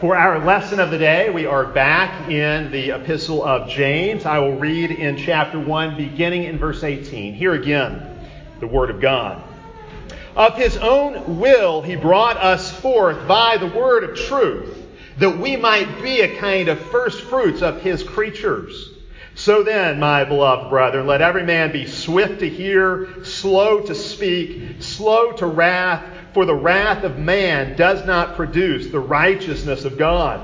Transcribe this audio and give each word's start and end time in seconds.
For 0.00 0.16
our 0.16 0.42
lesson 0.42 0.80
of 0.80 0.90
the 0.90 0.96
day, 0.96 1.28
we 1.28 1.44
are 1.44 1.66
back 1.66 2.30
in 2.30 2.72
the 2.72 2.92
Epistle 2.92 3.44
of 3.44 3.68
James. 3.68 4.24
I 4.24 4.38
will 4.38 4.56
read 4.56 4.90
in 4.90 5.18
chapter 5.18 5.60
1, 5.60 5.98
beginning 5.98 6.44
in 6.44 6.56
verse 6.56 6.82
18. 6.82 7.34
Here 7.34 7.52
again, 7.52 8.18
the 8.60 8.66
Word 8.66 8.88
of 8.88 9.02
God. 9.02 9.42
Of 10.34 10.56
His 10.56 10.78
own 10.78 11.38
will, 11.38 11.82
He 11.82 11.96
brought 11.96 12.38
us 12.38 12.72
forth 12.80 13.28
by 13.28 13.58
the 13.58 13.66
word 13.66 14.04
of 14.04 14.16
truth, 14.16 14.74
that 15.18 15.36
we 15.36 15.56
might 15.56 16.02
be 16.02 16.22
a 16.22 16.38
kind 16.38 16.70
of 16.70 16.80
first 16.80 17.20
fruits 17.24 17.60
of 17.60 17.82
His 17.82 18.02
creatures. 18.02 18.94
So 19.34 19.62
then, 19.62 20.00
my 20.00 20.24
beloved 20.24 20.70
brethren, 20.70 21.06
let 21.06 21.20
every 21.20 21.44
man 21.44 21.72
be 21.72 21.86
swift 21.86 22.40
to 22.40 22.48
hear, 22.48 23.22
slow 23.22 23.82
to 23.82 23.94
speak, 23.94 24.80
slow 24.80 25.32
to 25.32 25.46
wrath 25.46 26.02
for 26.32 26.44
the 26.44 26.54
wrath 26.54 27.04
of 27.04 27.18
man 27.18 27.76
does 27.76 28.04
not 28.06 28.36
produce 28.36 28.88
the 28.88 29.00
righteousness 29.00 29.84
of 29.84 29.98
God. 29.98 30.40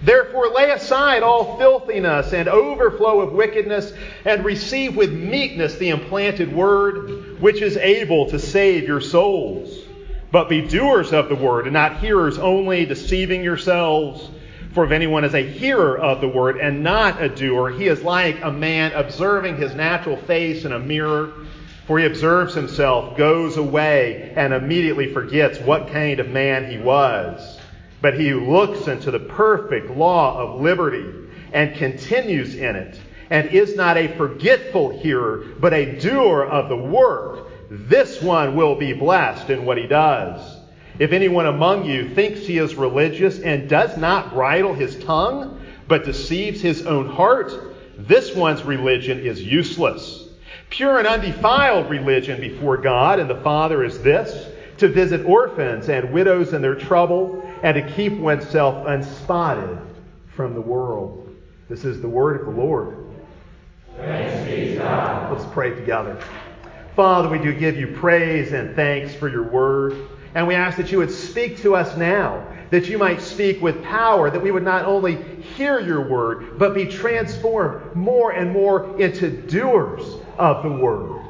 Therefore, 0.00 0.50
lay 0.50 0.70
aside 0.70 1.22
all 1.22 1.58
filthiness 1.58 2.32
and 2.32 2.48
overflow 2.48 3.20
of 3.20 3.32
wickedness, 3.32 3.92
and 4.24 4.44
receive 4.44 4.96
with 4.96 5.12
meekness 5.12 5.76
the 5.76 5.88
implanted 5.88 6.54
word, 6.54 7.40
which 7.40 7.60
is 7.62 7.76
able 7.76 8.30
to 8.30 8.38
save 8.38 8.84
your 8.84 9.00
souls. 9.00 9.76
But 10.30 10.48
be 10.48 10.66
doers 10.68 11.12
of 11.12 11.28
the 11.28 11.34
word, 11.34 11.64
and 11.64 11.72
not 11.72 11.98
hearers 11.98 12.38
only, 12.38 12.84
deceiving 12.84 13.42
yourselves. 13.42 14.30
For 14.72 14.84
if 14.84 14.92
anyone 14.92 15.24
is 15.24 15.34
a 15.34 15.44
hearer 15.44 15.98
of 15.98 16.20
the 16.20 16.28
word 16.28 16.58
and 16.58 16.84
not 16.84 17.20
a 17.20 17.28
doer, 17.28 17.70
he 17.70 17.88
is 17.88 18.02
like 18.02 18.40
a 18.42 18.52
man 18.52 18.92
observing 18.92 19.56
his 19.56 19.74
natural 19.74 20.16
face 20.16 20.64
in 20.64 20.72
a 20.72 20.78
mirror. 20.78 21.32
For 21.88 21.98
he 21.98 22.04
observes 22.04 22.54
himself, 22.54 23.16
goes 23.16 23.56
away, 23.56 24.34
and 24.36 24.52
immediately 24.52 25.10
forgets 25.10 25.58
what 25.58 25.90
kind 25.90 26.20
of 26.20 26.28
man 26.28 26.70
he 26.70 26.76
was. 26.76 27.58
But 28.02 28.20
he 28.20 28.28
who 28.28 28.52
looks 28.52 28.88
into 28.88 29.10
the 29.10 29.18
perfect 29.18 29.88
law 29.90 30.38
of 30.38 30.60
liberty 30.60 31.06
and 31.50 31.74
continues 31.76 32.54
in 32.54 32.76
it, 32.76 33.00
and 33.30 33.48
is 33.48 33.74
not 33.74 33.96
a 33.96 34.14
forgetful 34.18 34.98
hearer, 34.98 35.46
but 35.58 35.72
a 35.72 35.98
doer 35.98 36.44
of 36.44 36.68
the 36.68 36.76
work, 36.76 37.48
this 37.70 38.20
one 38.20 38.54
will 38.54 38.74
be 38.74 38.92
blessed 38.92 39.48
in 39.48 39.64
what 39.64 39.78
he 39.78 39.86
does. 39.86 40.58
If 40.98 41.12
anyone 41.12 41.46
among 41.46 41.86
you 41.86 42.10
thinks 42.10 42.40
he 42.40 42.58
is 42.58 42.74
religious 42.74 43.40
and 43.40 43.66
does 43.66 43.96
not 43.96 44.34
bridle 44.34 44.74
his 44.74 45.02
tongue, 45.04 45.58
but 45.88 46.04
deceives 46.04 46.60
his 46.60 46.84
own 46.84 47.08
heart, 47.08 47.50
this 47.96 48.34
one's 48.34 48.62
religion 48.62 49.20
is 49.20 49.42
useless. 49.42 50.27
Pure 50.70 50.98
and 50.98 51.06
undefiled 51.06 51.88
religion 51.88 52.40
before 52.40 52.76
God 52.76 53.18
and 53.18 53.28
the 53.28 53.40
Father 53.40 53.84
is 53.84 54.00
this 54.02 54.48
to 54.76 54.88
visit 54.88 55.24
orphans 55.26 55.88
and 55.88 56.12
widows 56.12 56.52
in 56.52 56.62
their 56.62 56.74
trouble, 56.74 57.42
and 57.62 57.74
to 57.74 57.92
keep 57.94 58.12
oneself 58.12 58.86
unspotted 58.86 59.76
from 60.28 60.54
the 60.54 60.60
world. 60.60 61.34
This 61.68 61.84
is 61.84 62.00
the 62.00 62.08
word 62.08 62.40
of 62.40 62.46
the 62.46 62.60
Lord. 62.60 62.96
Let's 63.98 65.44
pray 65.52 65.74
together. 65.74 66.20
Father, 66.94 67.28
we 67.28 67.38
do 67.38 67.52
give 67.52 67.76
you 67.76 67.88
praise 67.96 68.52
and 68.52 68.76
thanks 68.76 69.14
for 69.14 69.28
your 69.28 69.42
word. 69.42 69.96
And 70.36 70.46
we 70.46 70.54
ask 70.54 70.76
that 70.76 70.92
you 70.92 70.98
would 70.98 71.10
speak 71.10 71.58
to 71.58 71.74
us 71.74 71.96
now, 71.96 72.46
that 72.70 72.88
you 72.88 72.98
might 72.98 73.20
speak 73.20 73.60
with 73.60 73.82
power, 73.82 74.30
that 74.30 74.40
we 74.40 74.52
would 74.52 74.62
not 74.62 74.84
only 74.84 75.20
hear 75.40 75.80
your 75.80 76.08
word, 76.08 76.56
but 76.58 76.74
be 76.74 76.86
transformed 76.86 77.96
more 77.96 78.30
and 78.30 78.52
more 78.52 79.00
into 79.00 79.30
doers 79.30 80.18
of 80.38 80.62
the 80.62 80.70
Word. 80.70 81.20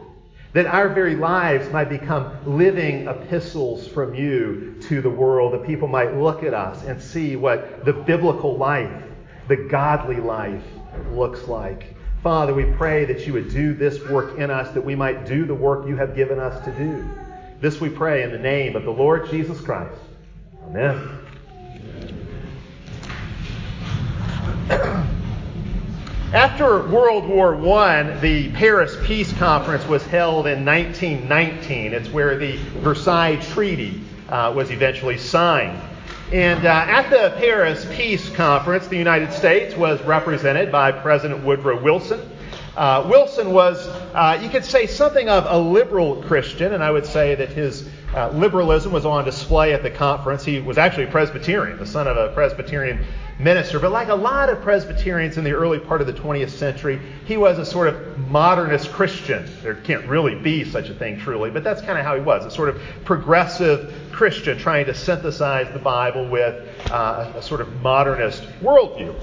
That 0.52 0.66
our 0.66 0.88
very 0.88 1.14
lives 1.14 1.70
might 1.70 1.88
become 1.88 2.32
living 2.46 3.06
epistles 3.06 3.86
from 3.86 4.14
you 4.14 4.76
to 4.82 5.02
the 5.02 5.10
world, 5.10 5.52
that 5.52 5.66
people 5.66 5.88
might 5.88 6.16
look 6.16 6.42
at 6.42 6.54
us 6.54 6.84
and 6.84 7.00
see 7.00 7.36
what 7.36 7.84
the 7.84 7.92
biblical 7.92 8.56
life, 8.56 9.02
the 9.46 9.56
godly 9.56 10.16
life, 10.16 10.64
looks 11.12 11.46
like. 11.48 11.94
Father, 12.22 12.54
we 12.54 12.64
pray 12.72 13.04
that 13.04 13.26
you 13.26 13.32
would 13.34 13.50
do 13.50 13.74
this 13.74 14.04
work 14.08 14.38
in 14.38 14.50
us, 14.50 14.72
that 14.74 14.84
we 14.84 14.94
might 14.94 15.26
do 15.26 15.44
the 15.44 15.54
work 15.54 15.86
you 15.86 15.97
have 15.97 16.16
given 16.16 16.38
us 16.41 16.64
to 16.64 16.72
do. 16.72 17.08
This 17.60 17.80
we 17.80 17.88
pray 17.88 18.22
in 18.22 18.32
the 18.32 18.38
name 18.38 18.74
of 18.74 18.84
the 18.84 18.91
Lord 18.91 19.30
Jesus 19.30 19.60
Christ. 19.60 20.00
Amen. 20.66 21.18
After 26.34 26.87
World 26.87 27.27
War 27.27 27.55
I, 27.78 28.03
the 28.21 28.53
Paris 28.53 28.94
Peace 29.03 29.33
Conference 29.39 29.87
was 29.87 30.05
held 30.05 30.47
in 30.47 30.62
1919. 30.62 31.94
It's 31.94 32.11
where 32.11 32.37
the 32.37 32.59
Versailles 32.83 33.37
Treaty 33.37 34.03
uh, 34.28 34.53
was 34.55 34.71
eventually 34.71 35.16
signed. 35.16 35.81
And 36.31 36.66
uh, 36.66 36.69
at 36.69 37.09
the 37.09 37.34
Paris 37.39 37.87
Peace 37.93 38.28
Conference, 38.28 38.89
the 38.89 38.99
United 38.99 39.33
States 39.33 39.75
was 39.75 40.03
represented 40.03 40.71
by 40.71 40.93
President 40.93 41.44
Woodrow 41.44 41.83
Wilson. 41.83 42.21
Uh, 42.77 43.06
Wilson 43.09 43.55
was, 43.55 43.89
uh, 43.89 44.39
you 44.43 44.50
could 44.50 44.66
say, 44.66 44.87
something 44.87 45.31
of 45.31 45.47
a 45.49 45.59
liberal 45.59 46.22
Christian, 46.25 46.75
and 46.75 46.84
I 46.84 46.91
would 46.91 47.06
say 47.06 47.37
that 47.37 47.49
his 47.49 47.89
uh, 48.14 48.30
liberalism 48.30 48.92
was 48.92 49.04
on 49.04 49.24
display 49.24 49.74
at 49.74 49.82
the 49.82 49.91
conference. 49.91 50.44
He 50.44 50.60
was 50.60 50.78
actually 50.78 51.04
a 51.04 51.10
Presbyterian, 51.10 51.78
the 51.78 51.86
son 51.86 52.06
of 52.06 52.16
a 52.16 52.32
Presbyterian 52.32 53.04
minister. 53.38 53.78
But 53.78 53.92
like 53.92 54.08
a 54.08 54.14
lot 54.14 54.48
of 54.48 54.60
Presbyterians 54.62 55.36
in 55.38 55.44
the 55.44 55.52
early 55.52 55.78
part 55.78 56.00
of 56.00 56.06
the 56.06 56.12
20th 56.12 56.50
century, 56.50 57.00
he 57.26 57.36
was 57.36 57.58
a 57.58 57.64
sort 57.64 57.88
of 57.88 58.18
modernist 58.28 58.91
Christian. 58.92 59.48
There 59.62 59.74
can't 59.74 60.06
really 60.06 60.34
be 60.34 60.64
such 60.64 60.88
a 60.88 60.94
thing 60.94 61.18
truly, 61.18 61.50
but 61.50 61.62
that's 61.62 61.82
kind 61.82 61.98
of 61.98 62.04
how 62.04 62.14
he 62.14 62.20
was 62.20 62.44
a 62.44 62.50
sort 62.50 62.70
of 62.70 62.80
progressive 63.04 63.94
Christian 64.10 64.58
trying 64.58 64.86
to 64.86 64.94
synthesize 64.94 65.72
the 65.72 65.78
Bible 65.78 66.28
with 66.28 66.66
uh, 66.91 67.32
a, 67.36 67.42
sort 67.42 67.60
of 67.60 67.72
modernist 67.82 68.42
worldview. 68.60 69.14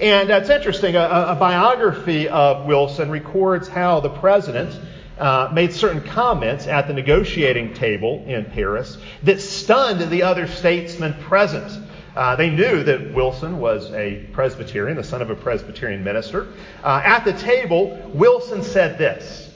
And 0.00 0.28
that's 0.28 0.50
interesting, 0.50 0.94
a, 0.94 1.00
a, 1.00 1.34
biography 1.34 2.28
of 2.28 2.66
Wilson 2.66 3.10
records 3.10 3.66
how 3.66 4.00
the 4.00 4.10
president. 4.10 4.78
Uh, 5.18 5.50
made 5.54 5.72
certain 5.72 6.02
comments 6.02 6.66
at 6.66 6.86
the 6.86 6.92
negotiating 6.92 7.72
table 7.72 8.22
in 8.26 8.44
Paris 8.44 8.98
that 9.22 9.40
stunned 9.40 10.10
the 10.10 10.22
other 10.22 10.46
statesmen 10.46 11.14
present. 11.22 11.82
Uh, 12.14 12.36
they 12.36 12.50
knew 12.50 12.82
that 12.82 13.14
Wilson 13.14 13.58
was 13.58 13.90
a 13.92 14.26
Presbyterian, 14.32 14.96
the 14.96 15.04
son 15.04 15.22
of 15.22 15.30
a 15.30 15.34
Presbyterian 15.34 16.04
minister. 16.04 16.48
Uh, 16.84 17.00
at 17.04 17.24
the 17.24 17.32
table, 17.32 18.10
Wilson 18.14 18.62
said 18.62 18.98
this 18.98 19.52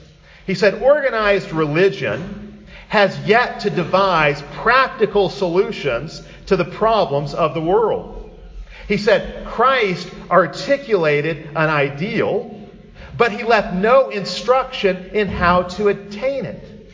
He 0.46 0.54
said, 0.54 0.82
Organized 0.82 1.52
religion 1.52 2.66
has 2.88 3.18
yet 3.20 3.60
to 3.60 3.70
devise 3.70 4.42
practical 4.52 5.30
solutions 5.30 6.22
to 6.46 6.56
the 6.56 6.64
problems 6.64 7.32
of 7.34 7.54
the 7.54 7.60
world. 7.60 8.30
He 8.88 8.96
said, 8.96 9.46
Christ 9.46 10.10
articulated 10.28 11.46
an 11.50 11.70
ideal, 11.70 12.59
but 13.20 13.32
he 13.32 13.42
left 13.42 13.74
no 13.74 14.08
instruction 14.08 15.10
in 15.12 15.28
how 15.28 15.64
to 15.64 15.88
attain 15.88 16.46
it. 16.46 16.90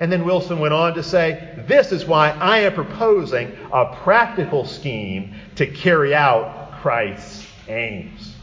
And 0.00 0.10
then 0.10 0.24
Wilson 0.24 0.60
went 0.60 0.72
on 0.72 0.94
to 0.94 1.02
say, 1.02 1.62
This 1.68 1.92
is 1.92 2.06
why 2.06 2.30
I 2.30 2.60
am 2.60 2.72
proposing 2.72 3.54
a 3.70 3.94
practical 3.96 4.64
scheme 4.64 5.34
to 5.56 5.66
carry 5.66 6.14
out 6.14 6.80
Christ's 6.80 7.46
aims. 7.68 8.34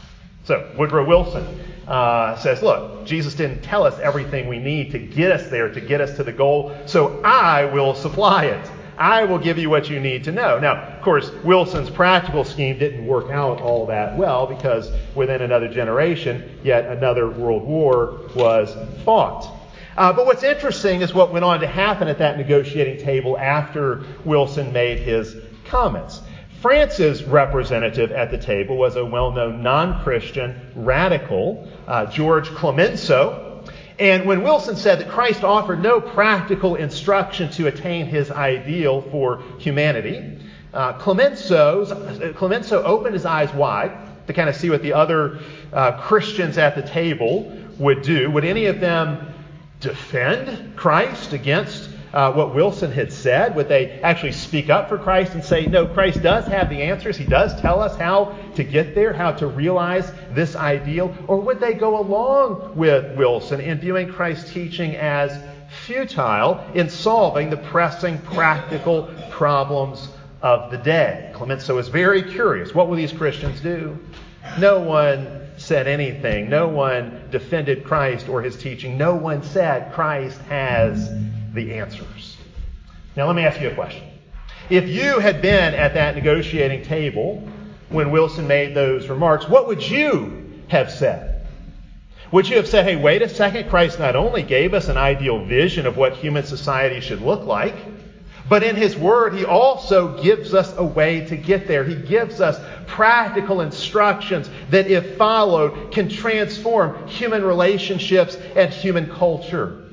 So, 0.44 0.70
Woodrow 0.78 1.04
Wilson 1.04 1.44
uh, 1.88 2.36
says, 2.36 2.62
Look, 2.62 3.06
Jesus 3.06 3.34
didn't 3.34 3.62
tell 3.62 3.82
us 3.82 3.98
everything 3.98 4.46
we 4.46 4.60
need 4.60 4.92
to 4.92 5.00
get 5.00 5.32
us 5.32 5.50
there, 5.50 5.68
to 5.68 5.80
get 5.80 6.00
us 6.00 6.14
to 6.16 6.22
the 6.22 6.32
goal, 6.32 6.78
so 6.86 7.20
I 7.24 7.64
will 7.64 7.96
supply 7.96 8.44
it. 8.44 8.70
I 8.96 9.24
will 9.24 9.38
give 9.38 9.58
you 9.58 9.68
what 9.68 9.90
you 9.90 9.98
need 9.98 10.22
to 10.24 10.32
know. 10.32 10.60
Now, 10.60 10.89
of 11.00 11.04
course, 11.04 11.30
Wilson's 11.44 11.88
practical 11.88 12.44
scheme 12.44 12.78
didn't 12.78 13.06
work 13.06 13.30
out 13.30 13.62
all 13.62 13.86
that 13.86 14.18
well 14.18 14.46
because 14.46 14.92
within 15.14 15.40
another 15.40 15.66
generation, 15.66 16.58
yet 16.62 16.84
another 16.94 17.30
world 17.30 17.62
war 17.62 18.20
was 18.36 18.76
fought. 19.02 19.50
Uh, 19.96 20.12
but 20.12 20.26
what's 20.26 20.42
interesting 20.42 21.00
is 21.00 21.14
what 21.14 21.32
went 21.32 21.42
on 21.42 21.58
to 21.60 21.66
happen 21.66 22.06
at 22.06 22.18
that 22.18 22.36
negotiating 22.36 23.02
table 23.02 23.38
after 23.38 24.04
Wilson 24.26 24.74
made 24.74 24.98
his 24.98 25.36
comments. 25.64 26.20
France's 26.60 27.24
representative 27.24 28.12
at 28.12 28.30
the 28.30 28.36
table 28.36 28.76
was 28.76 28.96
a 28.96 29.04
well 29.06 29.32
known 29.32 29.62
non 29.62 30.02
Christian 30.02 30.54
radical, 30.74 31.66
uh, 31.88 32.04
George 32.12 32.50
Clemenceau. 32.50 33.64
And 33.98 34.26
when 34.26 34.42
Wilson 34.42 34.76
said 34.76 34.98
that 35.00 35.08
Christ 35.08 35.44
offered 35.44 35.82
no 35.82 35.98
practical 35.98 36.74
instruction 36.74 37.50
to 37.52 37.68
attain 37.68 38.04
his 38.04 38.30
ideal 38.30 39.00
for 39.00 39.42
humanity, 39.58 40.39
uh, 40.72 40.92
Clemenceau, 40.94 42.82
opened 42.84 43.14
his 43.14 43.26
eyes 43.26 43.52
wide 43.52 43.92
to 44.26 44.32
kind 44.32 44.48
of 44.48 44.56
see 44.56 44.70
what 44.70 44.82
the 44.82 44.92
other 44.92 45.40
uh, 45.72 46.00
Christians 46.02 46.58
at 46.58 46.74
the 46.74 46.82
table 46.82 47.52
would 47.78 48.02
do. 48.02 48.30
Would 48.30 48.44
any 48.44 48.66
of 48.66 48.80
them 48.80 49.34
defend 49.80 50.76
Christ 50.76 51.32
against 51.32 51.90
uh, 52.12 52.32
what 52.32 52.54
Wilson 52.54 52.92
had 52.92 53.12
said? 53.12 53.54
Would 53.56 53.68
they 53.68 54.00
actually 54.00 54.32
speak 54.32 54.68
up 54.68 54.88
for 54.88 54.98
Christ 54.98 55.34
and 55.34 55.44
say, 55.44 55.66
no, 55.66 55.86
Christ 55.86 56.22
does 56.22 56.46
have 56.46 56.68
the 56.68 56.82
answers? 56.82 57.16
He 57.16 57.24
does 57.24 57.58
tell 57.60 57.80
us 57.80 57.96
how 57.96 58.36
to 58.56 58.64
get 58.64 58.94
there, 58.94 59.12
how 59.12 59.32
to 59.32 59.46
realize 59.46 60.12
this 60.32 60.56
ideal? 60.56 61.14
Or 61.26 61.40
would 61.40 61.60
they 61.60 61.74
go 61.74 61.98
along 62.00 62.76
with 62.76 63.16
Wilson 63.16 63.60
in 63.60 63.78
viewing 63.78 64.12
Christ's 64.12 64.52
teaching 64.52 64.96
as 64.96 65.36
futile 65.84 66.64
in 66.74 66.90
solving 66.90 67.48
the 67.48 67.56
pressing 67.56 68.18
practical 68.18 69.08
problems 69.30 70.08
of 70.42 70.70
the 70.70 70.78
day. 70.78 71.30
Clemenceau 71.34 71.74
was 71.76 71.88
very 71.88 72.22
curious. 72.22 72.74
What 72.74 72.88
will 72.88 72.96
these 72.96 73.12
Christians 73.12 73.60
do? 73.60 73.98
No 74.58 74.80
one 74.80 75.48
said 75.56 75.86
anything. 75.86 76.48
No 76.48 76.68
one 76.68 77.28
defended 77.30 77.84
Christ 77.84 78.28
or 78.28 78.42
his 78.42 78.56
teaching. 78.56 78.96
No 78.96 79.14
one 79.14 79.42
said 79.42 79.92
Christ 79.92 80.40
has 80.42 81.10
the 81.52 81.74
answers. 81.74 82.36
Now, 83.16 83.26
let 83.26 83.36
me 83.36 83.44
ask 83.44 83.60
you 83.60 83.68
a 83.68 83.74
question. 83.74 84.04
If 84.70 84.88
you 84.88 85.18
had 85.18 85.42
been 85.42 85.74
at 85.74 85.94
that 85.94 86.14
negotiating 86.14 86.84
table 86.84 87.46
when 87.88 88.10
Wilson 88.12 88.46
made 88.46 88.74
those 88.74 89.08
remarks, 89.08 89.48
what 89.48 89.66
would 89.66 89.82
you 89.82 90.62
have 90.68 90.90
said? 90.90 91.44
Would 92.32 92.48
you 92.48 92.56
have 92.56 92.68
said, 92.68 92.84
hey, 92.84 92.94
wait 92.94 93.22
a 93.22 93.28
second, 93.28 93.68
Christ 93.68 93.98
not 93.98 94.14
only 94.14 94.44
gave 94.44 94.72
us 94.72 94.88
an 94.88 94.96
ideal 94.96 95.44
vision 95.44 95.86
of 95.86 95.96
what 95.96 96.14
human 96.14 96.44
society 96.44 97.00
should 97.00 97.20
look 97.20 97.44
like, 97.44 97.74
but 98.50 98.64
in 98.64 98.74
His 98.74 98.96
Word, 98.96 99.34
He 99.34 99.44
also 99.44 100.20
gives 100.20 100.54
us 100.54 100.74
a 100.76 100.84
way 100.84 101.24
to 101.26 101.36
get 101.36 101.68
there. 101.68 101.84
He 101.84 101.94
gives 101.94 102.40
us 102.40 102.60
practical 102.88 103.60
instructions 103.60 104.50
that, 104.70 104.88
if 104.88 105.16
followed, 105.16 105.92
can 105.92 106.08
transform 106.08 107.06
human 107.06 107.44
relationships 107.44 108.34
and 108.56 108.74
human 108.74 109.08
culture, 109.08 109.84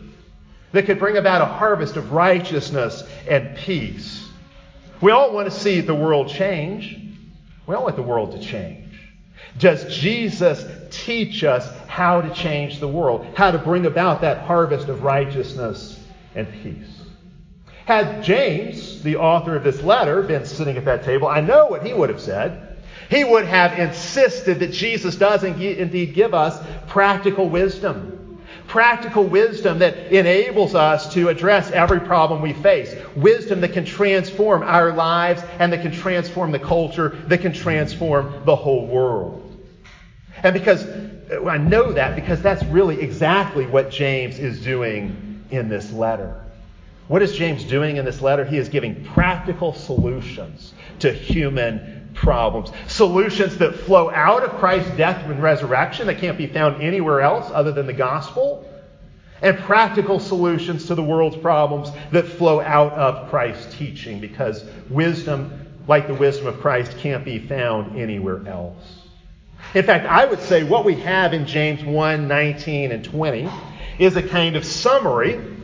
that 0.72 0.88
could 0.88 0.98
bring 0.98 1.18
about 1.18 1.44
a 1.44 1.46
harvest 1.46 1.98
of 1.98 2.14
righteousness 2.14 3.04
and 3.30 3.56
peace. 3.58 4.28
We 5.02 5.12
all 5.12 5.32
want 5.34 5.52
to 5.52 5.56
see 5.56 5.82
the 5.82 5.94
world 5.94 6.28
change. 6.28 7.00
We 7.68 7.76
all 7.76 7.84
want 7.84 7.96
the 7.96 8.02
world 8.02 8.32
to 8.32 8.40
change. 8.40 8.86
Does 9.60 9.96
Jesus 9.96 10.66
teach 10.90 11.44
us 11.44 11.70
how 11.86 12.22
to 12.22 12.34
change 12.34 12.80
the 12.80 12.88
world, 12.88 13.28
how 13.36 13.52
to 13.52 13.60
bring 13.60 13.86
about 13.86 14.22
that 14.22 14.40
harvest 14.40 14.88
of 14.88 15.04
righteousness 15.04 16.04
and 16.34 16.52
peace? 16.64 16.97
Had 17.88 18.24
James, 18.24 19.02
the 19.02 19.16
author 19.16 19.56
of 19.56 19.64
this 19.64 19.82
letter, 19.82 20.22
been 20.22 20.46
sitting 20.46 20.78
at 20.78 20.86
that 20.86 21.04
table, 21.04 21.28
I 21.28 21.42
know 21.42 21.66
what 21.66 21.86
he 21.86 21.94
would 21.94 22.10
have 22.10 22.22
said. 22.22 22.78
He 23.10 23.24
would 23.24 23.46
have 23.46 23.80
insisted 23.80 24.60
that 24.60 24.74
Jesus 24.74 25.16
does 25.16 25.44
indeed 25.44 26.14
give 26.14 26.34
us 26.34 26.62
practical 26.88 27.50
wisdom 27.50 28.18
practical 28.68 29.24
wisdom 29.24 29.80
that 29.80 29.96
enables 30.14 30.76
us 30.76 31.14
to 31.14 31.30
address 31.30 31.72
every 31.72 32.00
problem 32.02 32.42
we 32.42 32.54
face. 32.54 32.94
Wisdom 33.16 33.62
that 33.62 33.74
can 33.74 33.86
transform 33.86 34.62
our 34.62 34.92
lives 34.92 35.42
and 35.60 35.72
that 35.72 35.82
can 35.82 35.92
transform 35.92 36.52
the 36.52 36.60
culture, 36.60 37.10
that 37.28 37.40
can 37.40 37.54
transform 37.54 38.44
the 38.46 38.56
whole 38.56 38.86
world. 38.86 39.44
And 40.44 40.54
because 40.54 40.86
I 41.48 41.58
know 41.58 41.94
that 41.94 42.16
because 42.16 42.42
that's 42.42 42.64
really 42.66 43.02
exactly 43.02 43.66
what 43.66 43.90
James 43.90 44.38
is 44.38 44.62
doing 44.62 45.46
in 45.50 45.70
this 45.70 45.92
letter. 45.92 46.44
What 47.08 47.22
is 47.22 47.34
James 47.34 47.64
doing 47.64 47.98
in 47.98 48.06
this 48.06 48.22
letter? 48.22 48.44
He 48.44 48.58
is 48.58 48.68
giving 48.68 49.04
practical 49.06 49.74
solutions 49.74 50.74
to 51.00 51.12
human 51.12 52.10
problems. 52.14 52.72
Solutions 52.88 53.58
that 53.60 53.76
flow 53.76 54.10
out 54.10 54.44
of 54.44 54.52
Christ's 54.60 54.92
death 54.98 55.24
and 55.26 55.42
resurrection 55.42 56.08
that 56.08 56.18
can't 56.18 56.38
be 56.38 56.48
found 56.48 56.82
anywhere 56.82 57.22
else 57.22 57.50
other 57.54 57.72
than 57.72 57.88
the 57.88 57.94
gospel. 57.94 58.68
And 59.42 59.58
practical 59.60 60.20
solutions 60.20 60.88
to 60.88 60.96
the 60.96 61.04
world's 61.04 61.38
problems 61.38 61.92
that 62.12 62.28
flow 62.28 62.60
out 62.60 62.92
of 62.94 63.30
Christ's 63.30 63.74
teaching 63.78 64.20
because 64.20 64.66
wisdom, 64.90 65.68
like 65.88 66.08
the 66.08 66.16
wisdom 66.16 66.48
of 66.48 66.60
Christ, 66.60 66.98
can't 66.98 67.24
be 67.24 67.40
found 67.40 67.98
anywhere 67.98 68.46
else. 68.48 69.04
In 69.74 69.86
fact, 69.86 70.08
I 70.08 70.26
would 70.26 70.42
say 70.42 70.64
what 70.64 70.86
we 70.86 70.96
have 70.96 71.34
in 71.34 71.46
James 71.46 71.84
1 71.84 72.28
19 72.28 72.92
and 72.92 73.04
20 73.04 73.50
is 74.00 74.16
a 74.16 74.24
kind 74.28 74.56
of 74.56 74.66
summary 74.66 75.57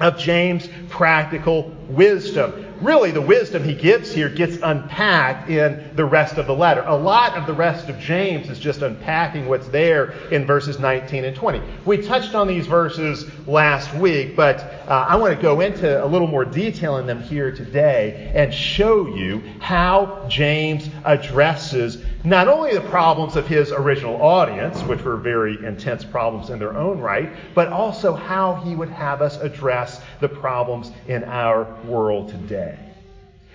of 0.00 0.18
James' 0.18 0.68
practical 0.88 1.70
wisdom. 1.88 2.66
Really, 2.80 3.12
the 3.12 3.20
wisdom 3.20 3.62
he 3.62 3.74
gives 3.74 4.10
here 4.10 4.28
gets 4.28 4.56
unpacked 4.60 5.48
in 5.48 5.94
the 5.94 6.04
rest 6.04 6.36
of 6.36 6.48
the 6.48 6.54
letter. 6.54 6.82
A 6.84 6.96
lot 6.96 7.36
of 7.36 7.46
the 7.46 7.52
rest 7.52 7.88
of 7.88 7.96
James 8.00 8.50
is 8.50 8.58
just 8.58 8.82
unpacking 8.82 9.48
what's 9.48 9.68
there 9.68 10.10
in 10.32 10.44
verses 10.46 10.80
19 10.80 11.24
and 11.24 11.36
20. 11.36 11.62
We 11.84 11.98
touched 11.98 12.34
on 12.34 12.48
these 12.48 12.66
verses 12.66 13.30
last 13.46 13.94
week, 13.94 14.34
but 14.34 14.58
uh, 14.88 15.06
I 15.08 15.14
want 15.14 15.36
to 15.36 15.40
go 15.40 15.60
into 15.60 16.04
a 16.04 16.06
little 16.06 16.26
more 16.26 16.44
detail 16.44 16.96
in 16.96 17.06
them 17.06 17.22
here 17.22 17.54
today 17.54 18.32
and 18.34 18.52
show 18.52 19.06
you 19.06 19.44
how 19.60 20.26
James 20.28 20.90
addresses 21.04 22.02
not 22.24 22.46
only 22.46 22.72
the 22.72 22.80
problems 22.80 23.34
of 23.34 23.46
his 23.46 23.72
original 23.72 24.22
audience, 24.22 24.80
which 24.82 25.02
were 25.02 25.16
very 25.16 25.64
intense 25.64 26.04
problems 26.04 26.50
in 26.50 26.58
their 26.58 26.76
own 26.76 27.00
right, 27.00 27.32
but 27.54 27.68
also 27.68 28.14
how 28.14 28.54
he 28.54 28.76
would 28.76 28.90
have 28.90 29.20
us 29.20 29.40
address 29.40 30.00
the 30.20 30.28
problems 30.28 30.92
in 31.08 31.24
our 31.24 31.64
world 31.84 32.28
today. 32.28 32.78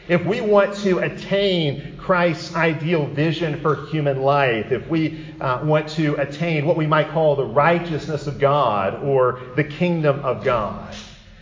If 0.10 0.26
we 0.26 0.40
want 0.42 0.74
to 0.78 1.00
attain 1.00 1.98
Christ's 1.98 2.56
ideal 2.56 3.06
vision 3.08 3.60
for 3.60 3.88
human 3.88 4.22
life, 4.22 4.72
if 4.72 4.88
we 4.88 5.26
uh, 5.42 5.62
want 5.64 5.90
to 5.90 6.16
attain 6.16 6.66
what 6.66 6.78
we 6.78 6.88
might 6.88 7.10
call 7.10 7.36
the 7.36 7.46
righteousness 7.46 8.28
of 8.28 8.40
God 8.40 9.04
or 9.04 9.42
the 9.56 9.64
kingdom 9.64 10.20
of 10.22 10.44
God, 10.44 10.96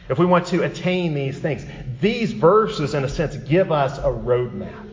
if 0.10 0.20
we 0.20 0.26
want 0.26 0.48
to 0.48 0.64
attain 0.64 1.14
these 1.14 1.38
things, 1.40 1.66
these 2.02 2.32
verses, 2.32 2.94
in 2.94 3.04
a 3.04 3.10
sense, 3.10 3.36
give 3.38 3.72
us 3.72 3.98
a 4.00 4.10
roadmap. 4.10 4.85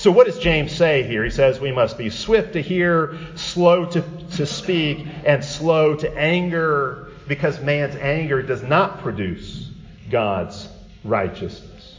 So, 0.00 0.10
what 0.10 0.26
does 0.26 0.38
James 0.38 0.72
say 0.72 1.02
here? 1.02 1.22
He 1.22 1.28
says 1.28 1.60
we 1.60 1.72
must 1.72 1.98
be 1.98 2.08
swift 2.08 2.54
to 2.54 2.62
hear, 2.62 3.18
slow 3.34 3.84
to, 3.84 4.00
to 4.36 4.46
speak, 4.46 5.06
and 5.26 5.44
slow 5.44 5.94
to 5.94 6.10
anger, 6.16 7.08
because 7.28 7.60
man's 7.60 7.96
anger 7.96 8.40
does 8.40 8.62
not 8.62 9.02
produce 9.02 9.70
God's 10.10 10.66
righteousness. 11.04 11.98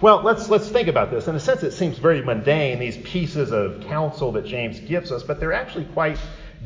Well, 0.00 0.22
let's, 0.22 0.48
let's 0.48 0.70
think 0.70 0.88
about 0.88 1.10
this. 1.10 1.28
In 1.28 1.36
a 1.36 1.40
sense, 1.40 1.62
it 1.62 1.72
seems 1.72 1.98
very 1.98 2.22
mundane, 2.22 2.78
these 2.78 2.96
pieces 2.96 3.52
of 3.52 3.82
counsel 3.82 4.32
that 4.32 4.46
James 4.46 4.80
gives 4.80 5.12
us, 5.12 5.22
but 5.22 5.38
they're 5.38 5.52
actually 5.52 5.84
quite 5.84 6.18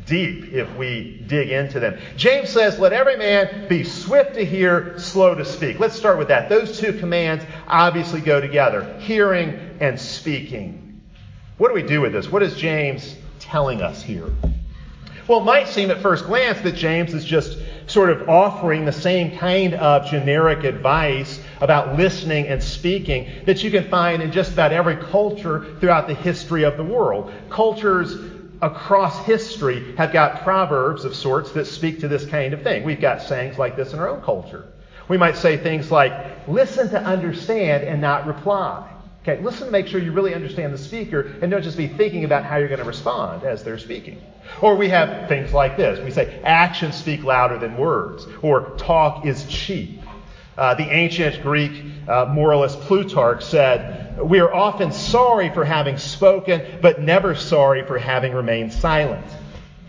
deep 0.04 0.52
if 0.52 0.72
we 0.76 1.24
dig 1.26 1.50
into 1.50 1.80
them. 1.80 1.98
James 2.16 2.50
says, 2.50 2.78
Let 2.78 2.92
every 2.92 3.16
man 3.16 3.66
be 3.68 3.82
swift 3.82 4.34
to 4.34 4.44
hear, 4.44 5.00
slow 5.00 5.34
to 5.34 5.44
speak. 5.44 5.80
Let's 5.80 5.96
start 5.96 6.16
with 6.16 6.28
that. 6.28 6.48
Those 6.48 6.78
two 6.78 6.92
commands 6.92 7.44
obviously 7.66 8.20
go 8.20 8.40
together 8.40 8.98
hearing 9.00 9.65
and 9.80 10.00
speaking. 10.00 11.00
What 11.58 11.68
do 11.68 11.74
we 11.74 11.82
do 11.82 12.00
with 12.00 12.12
this? 12.12 12.30
What 12.30 12.42
is 12.42 12.56
James 12.56 13.16
telling 13.38 13.82
us 13.82 14.02
here? 14.02 14.30
Well, 15.28 15.40
it 15.40 15.44
might 15.44 15.68
seem 15.68 15.90
at 15.90 16.00
first 16.02 16.26
glance 16.26 16.60
that 16.60 16.76
James 16.76 17.12
is 17.12 17.24
just 17.24 17.58
sort 17.88 18.10
of 18.10 18.28
offering 18.28 18.84
the 18.84 18.92
same 18.92 19.36
kind 19.36 19.74
of 19.74 20.06
generic 20.06 20.64
advice 20.64 21.40
about 21.60 21.96
listening 21.96 22.46
and 22.46 22.62
speaking 22.62 23.30
that 23.44 23.62
you 23.62 23.70
can 23.70 23.88
find 23.88 24.22
in 24.22 24.30
just 24.30 24.52
about 24.52 24.72
every 24.72 24.96
culture 24.96 25.76
throughout 25.80 26.06
the 26.06 26.14
history 26.14 26.64
of 26.64 26.76
the 26.76 26.84
world. 26.84 27.32
Cultures 27.50 28.16
across 28.62 29.24
history 29.24 29.94
have 29.96 30.12
got 30.12 30.42
proverbs 30.42 31.04
of 31.04 31.14
sorts 31.14 31.52
that 31.52 31.66
speak 31.66 32.00
to 32.00 32.08
this 32.08 32.24
kind 32.26 32.54
of 32.54 32.62
thing. 32.62 32.84
We've 32.84 33.00
got 33.00 33.20
sayings 33.22 33.58
like 33.58 33.76
this 33.76 33.92
in 33.92 33.98
our 33.98 34.08
own 34.08 34.22
culture. 34.22 34.66
We 35.08 35.16
might 35.16 35.36
say 35.36 35.56
things 35.56 35.90
like, 35.90 36.48
listen 36.48 36.88
to 36.90 37.00
understand 37.00 37.84
and 37.84 38.00
not 38.00 38.26
reply. 38.26 38.92
Okay, 39.28 39.42
listen 39.42 39.66
to 39.66 39.72
make 39.72 39.88
sure 39.88 40.00
you 40.00 40.12
really 40.12 40.34
understand 40.34 40.72
the 40.72 40.78
speaker 40.78 41.32
and 41.42 41.50
don't 41.50 41.62
just 41.62 41.76
be 41.76 41.88
thinking 41.88 42.22
about 42.22 42.44
how 42.44 42.58
you're 42.58 42.68
going 42.68 42.78
to 42.78 42.86
respond 42.86 43.42
as 43.42 43.64
they're 43.64 43.76
speaking. 43.76 44.22
Or 44.62 44.76
we 44.76 44.88
have 44.90 45.28
things 45.28 45.52
like 45.52 45.76
this. 45.76 45.98
We 45.98 46.12
say, 46.12 46.40
actions 46.44 46.94
speak 46.94 47.24
louder 47.24 47.58
than 47.58 47.76
words, 47.76 48.24
or 48.40 48.76
talk 48.76 49.26
is 49.26 49.44
cheap. 49.46 50.00
Uh, 50.56 50.74
the 50.74 50.88
ancient 50.88 51.42
Greek 51.42 51.84
uh, 52.06 52.26
moralist 52.26 52.78
Plutarch 52.82 53.42
said, 53.42 54.22
We 54.22 54.38
are 54.38 54.54
often 54.54 54.92
sorry 54.92 55.52
for 55.52 55.64
having 55.64 55.98
spoken, 55.98 56.78
but 56.80 57.00
never 57.00 57.34
sorry 57.34 57.84
for 57.84 57.98
having 57.98 58.32
remained 58.32 58.72
silent. 58.72 59.26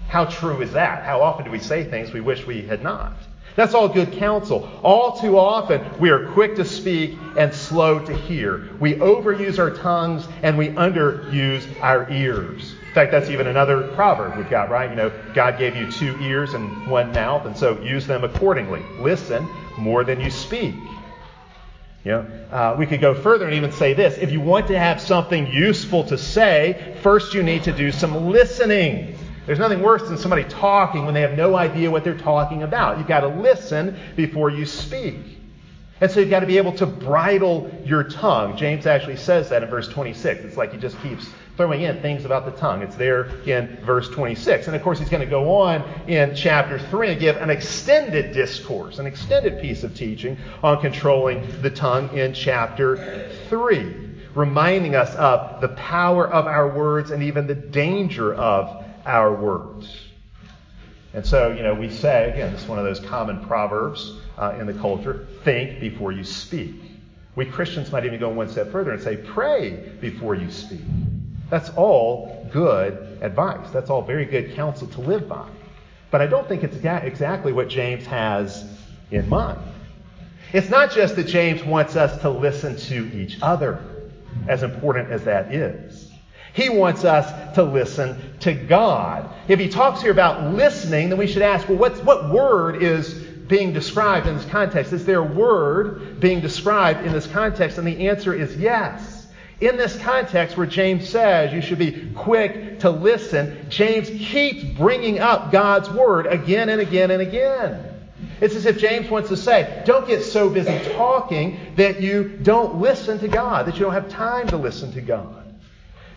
How 0.08 0.26
true 0.26 0.64
is 0.64 0.72
that? 0.72 1.04
How 1.04 1.22
often 1.22 1.46
do 1.46 1.52
we 1.52 1.60
say 1.60 1.84
things 1.84 2.12
we 2.12 2.22
wish 2.22 2.48
we 2.48 2.64
had 2.64 2.82
not? 2.82 3.14
That's 3.58 3.74
all 3.74 3.90
good 3.90 4.12
counsel. 4.14 4.70
All 4.84 5.20
too 5.20 5.40
often, 5.40 5.82
we 6.00 6.12
are 6.12 6.28
quick 6.28 6.56
to 6.58 6.64
speak 6.64 7.18
and 7.36 7.52
slow 7.52 7.98
to 8.06 8.16
hear. 8.16 8.70
We 8.80 8.94
overuse 8.94 9.58
our 9.58 9.72
tongues 9.72 10.28
and 10.44 10.60
we 10.60 10.70
underuse 10.70 11.68
our 11.82 12.08
ears. 12.12 12.76
In 12.88 12.94
fact, 12.94 13.12
that's 13.12 13.32
even 13.32 13.48
another 13.48 13.92
proverb 13.96 14.38
we've 14.38 14.50
got, 14.50 14.70
right? 14.70 14.88
You 14.92 14.96
know, 14.96 15.12
God 15.34 15.58
gave 15.58 15.76
you 15.76 15.92
two 15.92 16.16
ears 16.20 16.54
and 16.54 16.88
one 16.88 17.12
mouth, 17.12 17.48
and 17.48 17.58
so 17.58 17.82
use 17.82 18.06
them 18.06 18.24
accordingly. 18.24 18.84
Listen 19.00 19.50
more 19.80 20.04
than 20.04 20.22
you 20.22 20.30
speak. 20.30 20.76
You 22.04 22.12
know, 22.12 22.28
uh, 22.52 22.76
we 22.78 22.86
could 22.86 23.02
go 23.02 23.16
further 23.16 23.46
and 23.46 23.56
even 23.56 23.72
say 23.72 23.94
this 23.94 24.20
if 24.20 24.32
you 24.32 24.40
want 24.40 24.68
to 24.68 24.78
have 24.78 25.02
something 25.02 25.48
useful 25.48 26.04
to 26.06 26.18
say, 26.18 26.96
first 27.02 27.34
you 27.34 27.42
need 27.42 27.64
to 27.64 27.72
do 27.72 27.92
some 27.92 28.28
listening. 28.28 29.17
There's 29.48 29.60
nothing 29.60 29.82
worse 29.82 30.08
than 30.08 30.18
somebody 30.18 30.44
talking 30.44 31.06
when 31.06 31.14
they 31.14 31.22
have 31.22 31.38
no 31.38 31.56
idea 31.56 31.90
what 31.90 32.04
they're 32.04 32.18
talking 32.18 32.64
about. 32.64 32.98
You've 32.98 33.08
got 33.08 33.22
to 33.22 33.30
listen 33.30 33.98
before 34.18 34.50
you 34.50 34.66
speak. 34.66 35.16
And 36.02 36.12
so 36.12 36.20
you've 36.20 36.30
got 36.30 36.42
to 36.42 36.46
be 36.46 36.58
able 36.58 36.74
to 36.74 36.86
bridle 36.86 37.72
your 37.86 38.04
tongue. 38.04 38.58
James 38.58 38.86
actually 38.86 39.16
says 39.16 39.50
that 39.50 39.64
in 39.64 39.70
verse 39.70 39.88
26. 39.88 40.44
It's 40.44 40.58
like 40.58 40.74
he 40.74 40.78
just 40.78 41.02
keeps 41.02 41.28
throwing 41.56 41.82
in 41.82 42.02
things 42.02 42.26
about 42.26 42.46
the 42.46 42.52
tongue. 42.52 42.82
It's 42.84 42.96
there 42.98 43.30
in 43.48 43.80
verse 43.84 44.10
26. 44.10 44.68
And 44.68 44.76
of 44.76 44.84
course, 44.84 45.00
he's 45.00 45.10
going 45.10 45.24
to 45.24 45.30
go 45.30 45.60
on 45.62 45.82
in 46.08 46.36
chapter 46.36 46.78
3 46.78 47.12
and 47.12 47.20
give 47.20 47.38
an 47.38 47.50
extended 47.50 48.34
discourse, 48.34 49.00
an 49.00 49.08
extended 49.08 49.60
piece 49.62 49.84
of 49.84 49.96
teaching 49.96 50.38
on 50.62 50.82
controlling 50.82 51.62
the 51.62 51.70
tongue 51.72 52.16
in 52.16 52.34
chapter 52.34 53.32
3. 53.48 53.96
reminding 54.36 54.96
us 54.96 55.14
of 55.16 55.62
the 55.62 55.70
power 55.70 56.30
of 56.30 56.46
our 56.46 56.70
words 56.70 57.10
and 57.12 57.24
even 57.24 57.48
the 57.48 57.56
danger 57.56 58.34
of 58.36 58.86
our 59.08 59.34
words. 59.34 59.90
And 61.14 61.26
so, 61.26 61.52
you 61.52 61.64
know, 61.64 61.74
we 61.74 61.90
say, 61.90 62.30
again, 62.30 62.52
this 62.52 62.62
is 62.62 62.68
one 62.68 62.78
of 62.78 62.86
those 62.86 63.00
common 63.00 63.44
proverbs 63.46 64.20
uh, 64.38 64.56
in 64.60 64.68
the 64.68 64.74
culture 64.74 65.28
think 65.44 65.80
before 65.80 66.12
you 66.12 66.24
speak. 66.24 66.76
We 67.36 67.46
Christians 67.46 67.92
might 67.92 68.06
even 68.06 68.20
go 68.20 68.30
one 68.30 68.50
step 68.50 68.72
further 68.72 68.92
and 68.92 69.02
say, 69.02 69.16
pray 69.16 69.94
before 70.02 70.36
you 70.36 70.52
speak. 70.52 70.82
That's 71.50 71.70
all 71.70 72.48
good 72.52 73.20
advice. 73.22 73.70
That's 73.72 73.90
all 73.90 74.02
very 74.02 74.26
good 74.26 74.54
counsel 74.56 74.88
to 74.90 75.02
live 75.02 75.28
by. 75.30 75.48
But 76.12 76.22
I 76.22 76.28
don't 76.28 76.48
think 76.48 76.64
it's 76.64 76.76
exactly 76.76 77.54
what 77.54 77.70
James 77.70 78.06
has 78.06 78.66
in 79.12 79.28
mind. 79.30 79.60
It's 80.54 80.70
not 80.70 80.92
just 80.92 81.16
that 81.16 81.28
James 81.28 81.64
wants 81.64 81.96
us 81.96 82.20
to 82.22 82.30
listen 82.30 82.78
to 82.78 83.18
each 83.18 83.38
other, 83.42 83.84
as 84.48 84.64
important 84.64 85.12
as 85.12 85.24
that 85.24 85.54
is. 85.54 85.97
He 86.58 86.70
wants 86.70 87.04
us 87.04 87.54
to 87.54 87.62
listen 87.62 88.20
to 88.40 88.52
God. 88.52 89.30
If 89.48 89.60
he 89.60 89.70
talks 89.70 90.02
here 90.02 90.10
about 90.10 90.56
listening, 90.56 91.10
then 91.10 91.20
we 91.20 91.28
should 91.28 91.44
ask, 91.44 91.70
well, 91.70 91.78
what's, 91.78 92.00
what 92.00 92.32
word 92.32 92.82
is 92.82 93.14
being 93.14 93.74
described 93.74 94.26
in 94.26 94.36
this 94.36 94.46
context? 94.46 94.92
Is 94.92 95.06
there 95.06 95.20
a 95.20 95.24
word 95.24 96.20
being 96.20 96.42
described 96.42 97.06
in 97.06 97.14
this 97.14 97.28
context? 97.28 97.78
And 97.78 97.86
the 97.86 98.08
answer 98.08 98.34
is 98.34 98.58
yes. 98.58 99.28
In 99.62 99.78
this 99.78 100.00
context 100.00 100.58
where 100.58 100.66
James 100.66 101.08
says 101.08 101.54
you 101.54 101.62
should 101.62 101.78
be 101.78 102.12
quick 102.16 102.80
to 102.80 102.90
listen, 102.90 103.68
James 103.70 104.10
keeps 104.10 104.64
bringing 104.64 105.20
up 105.20 105.52
God's 105.52 105.92
word 105.92 106.26
again 106.26 106.70
and 106.70 106.82
again 106.82 107.12
and 107.12 107.22
again. 107.22 107.84
It's 108.42 108.56
as 108.56 108.66
if 108.66 108.80
James 108.80 109.12
wants 109.12 109.30
to 109.30 109.38
say, 109.38 109.84
don't 109.86 110.08
get 110.08 110.24
so 110.24 110.50
busy 110.50 110.80
talking 110.96 111.76
that 111.76 112.02
you 112.02 112.40
don't 112.42 112.82
listen 112.82 113.20
to 113.20 113.28
God, 113.28 113.68
that 113.68 113.76
you 113.76 113.82
don't 113.82 113.94
have 113.94 114.10
time 114.10 114.48
to 114.48 114.58
listen 114.58 114.92
to 114.94 115.02
God. 115.02 115.47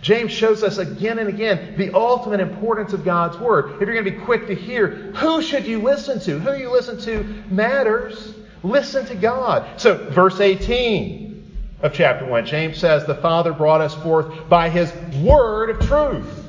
James 0.03 0.33
shows 0.33 0.63
us 0.63 0.79
again 0.79 1.19
and 1.19 1.29
again 1.29 1.75
the 1.77 1.95
ultimate 1.95 2.41
importance 2.41 2.93
of 2.93 3.05
God's 3.05 3.37
Word. 3.39 3.73
If 3.75 3.81
you're 3.81 3.93
going 3.93 4.05
to 4.05 4.11
be 4.11 4.25
quick 4.25 4.47
to 4.47 4.55
hear, 4.55 4.89
who 5.17 5.43
should 5.43 5.67
you 5.67 5.83
listen 5.83 6.19
to? 6.21 6.39
Who 6.39 6.55
you 6.55 6.71
listen 6.71 6.99
to 7.01 7.23
matters. 7.51 8.35
Listen 8.63 9.05
to 9.07 9.15
God. 9.15 9.81
So, 9.81 10.11
verse 10.11 10.41
18 10.41 11.53
of 11.83 11.93
chapter 11.93 12.25
1, 12.27 12.47
James 12.47 12.79
says, 12.79 13.05
The 13.05 13.15
Father 13.17 13.53
brought 13.53 13.81
us 13.81 13.95
forth 13.95 14.49
by 14.49 14.71
His 14.71 14.93
Word 15.23 15.71
of 15.71 15.81
truth. 15.87 16.47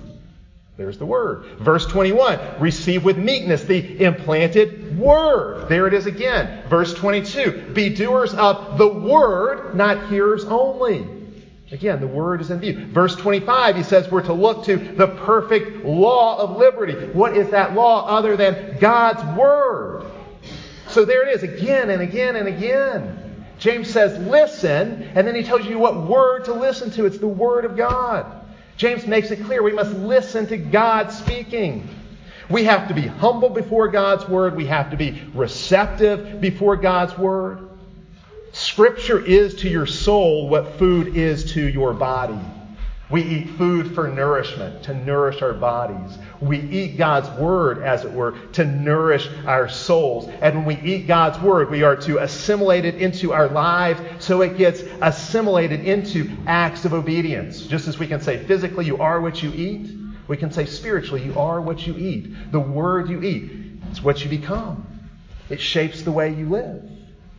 There's 0.77 0.98
the 0.98 1.05
Word. 1.05 1.46
Verse 1.60 1.86
21, 1.86 2.39
receive 2.60 3.03
with 3.03 3.17
meekness 3.17 3.65
the 3.65 4.03
implanted 4.03 4.98
Word. 4.98 5.67
There 5.67 5.88
it 5.88 5.93
is 5.93 6.05
again. 6.05 6.67
Verse 6.70 6.93
22, 6.93 7.72
be 7.74 7.89
doers 7.89 8.34
of 8.34 8.77
the 8.77 8.88
Word, 8.88 9.75
not 9.75 10.10
hearers 10.10 10.46
only 10.46 11.21
Again, 11.72 12.01
the 12.01 12.08
word 12.08 12.42
is 12.42 12.51
in 12.51 12.60
view. 12.60 12.88
Verse 12.88 13.16
25, 13.16 13.78
he 13.78 13.84
says 13.84 14.12
we're 14.12 14.24
to 14.24 14.34
look 14.34 14.66
to 14.66 14.75
the 14.75 15.08
perfect 15.08 15.86
law 15.86 16.38
of 16.38 16.58
liberty. 16.58 17.08
What 17.13 17.38
is 17.38 17.50
that 17.51 17.74
law 17.74 18.06
other 18.08 18.36
than 18.36 18.78
God's 18.80 19.24
word? 19.38 20.06
So 20.90 21.06
there 21.06 21.28
it 21.30 21.36
is, 21.36 21.44
again 21.44 21.90
and 21.90 22.01
again 22.01 22.36
and 22.36 22.50
again. 22.50 23.46
James 23.58 23.90
says, 23.90 24.18
listen, 24.28 25.04
and 25.16 25.25
then 25.25 25.34
he 25.34 25.44
tells 25.44 25.66
you 25.66 25.80
what 25.80 25.96
word 25.96 26.44
to 26.46 26.54
listen 26.54 26.92
to. 26.92 27.06
It's 27.06 27.20
the 27.20 27.28
word 27.28 27.63
of 27.63 27.78
God. 27.78 28.25
James 28.75 29.08
makes 29.08 29.32
it 29.32 29.42
clear 29.46 29.63
we 29.63 29.72
must 29.72 29.94
listen 29.94 30.48
to 30.48 30.58
God 30.58 31.12
speaking. 31.13 31.88
We 32.50 32.66
have 32.66 32.90
to 32.90 32.94
be 32.94 33.08
humble 33.08 33.50
before 33.50 33.88
God's 33.88 34.28
word. 34.28 34.58
We 34.58 34.66
have 34.66 34.92
to 34.92 34.98
be 34.98 35.22
receptive 35.34 36.42
before 36.42 36.75
God's 36.75 37.18
word. 37.18 37.70
Scripture 38.53 39.24
is 39.24 39.55
to 39.55 39.70
your 39.70 39.86
soul 39.86 40.50
what 40.50 40.77
food 40.77 41.15
is 41.15 41.53
to 41.53 41.65
your 41.65 41.93
body. 41.93 42.39
We 43.10 43.24
eat 43.24 43.50
food 43.51 43.93
for 43.93 44.08
nourishment, 44.08 44.84
to 44.84 44.93
nourish 44.93 45.41
our 45.41 45.53
bodies. 45.53 46.17
We 46.39 46.60
eat 46.62 46.98
God's 46.98 47.29
Word, 47.38 47.84
as 47.84 48.05
it 48.05 48.12
were, 48.12 48.31
to 48.53 48.63
nourish 48.63 49.29
our 49.46 49.67
souls. 49.67 50.29
And 50.41 50.55
when 50.55 50.65
we 50.65 50.75
eat 50.81 51.08
God's 51.08 51.38
Word, 51.39 51.70
we 51.70 51.84
are 51.84 51.98
to 51.98 52.20
assimilate 52.20 52.86
it 52.86 52.96
into 52.96 53.34
our 53.34 53.50
lives 53.50 54.01
so 54.20 54.41
it 54.41 54.58
gets 54.58 54.81
assimilated 55.01 55.81
into 55.81 56.29
acts 56.48 56.86
of 56.86 56.93
obedience. 56.93 57.67
Just 57.67 57.89
as 57.89 58.00
we 58.00 58.08
can 58.08 58.22
say 58.22 58.46
physically, 58.46 58.86
you 58.86 58.98
are 59.00 59.20
what 59.20 59.43
you 59.43 59.51
eat, 59.53 59.91
we 60.29 60.38
can 60.38 60.51
say 60.51 60.65
spiritually, 60.65 61.22
you 61.22 61.38
are 61.38 61.60
what 61.60 61.86
you 61.86 61.98
eat. 61.98 62.51
The 62.53 62.62
Word 62.62 63.10
you 63.10 63.22
eat, 63.22 63.51
it's 63.89 64.01
what 64.01 64.24
you 64.24 64.29
become, 64.29 64.88
it 65.50 65.60
shapes 65.60 66.03
the 66.03 66.13
way 66.13 66.34
you 66.34 66.48
live. 66.48 66.89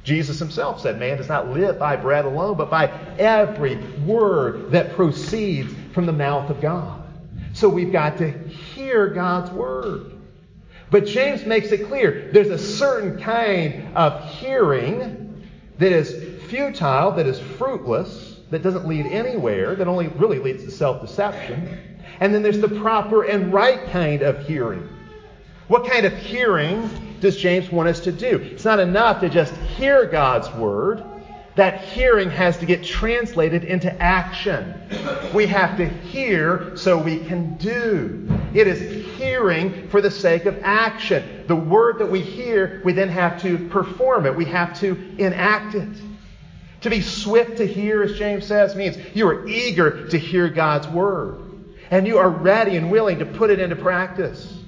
Jesus 0.04 0.38
himself 0.38 0.80
said, 0.80 0.98
Man 0.98 1.16
does 1.16 1.28
not 1.28 1.50
live 1.50 1.78
by 1.78 1.96
bread 1.96 2.24
alone, 2.24 2.56
but 2.56 2.70
by 2.70 2.88
every 3.18 3.76
word 4.04 4.72
that 4.72 4.94
proceeds 4.94 5.72
from 5.92 6.06
the 6.06 6.12
mouth 6.12 6.50
of 6.50 6.60
God. 6.60 7.02
So 7.52 7.68
we've 7.68 7.92
got 7.92 8.18
to 8.18 8.30
hear 8.30 9.08
God's 9.08 9.50
word. 9.50 10.12
But 10.90 11.06
James 11.06 11.44
makes 11.46 11.70
it 11.72 11.86
clear 11.86 12.30
there's 12.32 12.50
a 12.50 12.58
certain 12.58 13.20
kind 13.20 13.96
of 13.96 14.24
hearing 14.24 15.48
that 15.78 15.92
is 15.92 16.50
futile, 16.50 17.12
that 17.12 17.26
is 17.26 17.38
fruitless, 17.38 18.40
that 18.50 18.62
doesn't 18.62 18.86
lead 18.86 19.06
anywhere, 19.06 19.74
that 19.76 19.88
only 19.88 20.08
really 20.08 20.38
leads 20.38 20.64
to 20.64 20.70
self 20.70 21.00
deception. 21.00 21.78
And 22.20 22.34
then 22.34 22.42
there's 22.42 22.60
the 22.60 22.68
proper 22.68 23.22
and 23.24 23.52
right 23.52 23.86
kind 23.90 24.22
of 24.22 24.44
hearing. 24.46 24.88
What 25.68 25.88
kind 25.90 26.04
of 26.04 26.12
hearing 26.12 26.90
does 27.22 27.36
James 27.36 27.70
want 27.70 27.88
us 27.88 28.00
to 28.00 28.12
do? 28.12 28.36
It's 28.36 28.64
not 28.64 28.80
enough 28.80 29.20
to 29.20 29.30
just 29.30 29.54
hear 29.54 30.06
God's 30.06 30.50
word. 30.50 31.04
That 31.54 31.82
hearing 31.82 32.30
has 32.30 32.58
to 32.58 32.66
get 32.66 32.82
translated 32.82 33.62
into 33.64 33.92
action. 34.02 34.74
We 35.32 35.46
have 35.46 35.76
to 35.76 35.86
hear 35.86 36.76
so 36.76 36.98
we 36.98 37.20
can 37.20 37.56
do. 37.58 38.26
It 38.54 38.66
is 38.66 39.06
hearing 39.16 39.88
for 39.88 40.00
the 40.00 40.10
sake 40.10 40.46
of 40.46 40.58
action. 40.64 41.44
The 41.46 41.54
word 41.54 41.98
that 41.98 42.10
we 42.10 42.20
hear, 42.20 42.82
we 42.84 42.92
then 42.92 43.10
have 43.10 43.40
to 43.42 43.68
perform 43.68 44.26
it. 44.26 44.34
We 44.34 44.46
have 44.46 44.78
to 44.80 44.96
enact 45.18 45.76
it. 45.76 45.90
To 46.80 46.90
be 46.90 47.02
swift 47.02 47.58
to 47.58 47.66
hear, 47.66 48.02
as 48.02 48.18
James 48.18 48.46
says, 48.46 48.74
means 48.74 48.96
you 49.14 49.28
are 49.28 49.46
eager 49.46 50.08
to 50.08 50.18
hear 50.18 50.48
God's 50.48 50.88
word. 50.88 51.38
And 51.90 52.06
you 52.06 52.18
are 52.18 52.30
ready 52.30 52.76
and 52.76 52.90
willing 52.90 53.20
to 53.20 53.26
put 53.26 53.50
it 53.50 53.60
into 53.60 53.76
practice. 53.76 54.61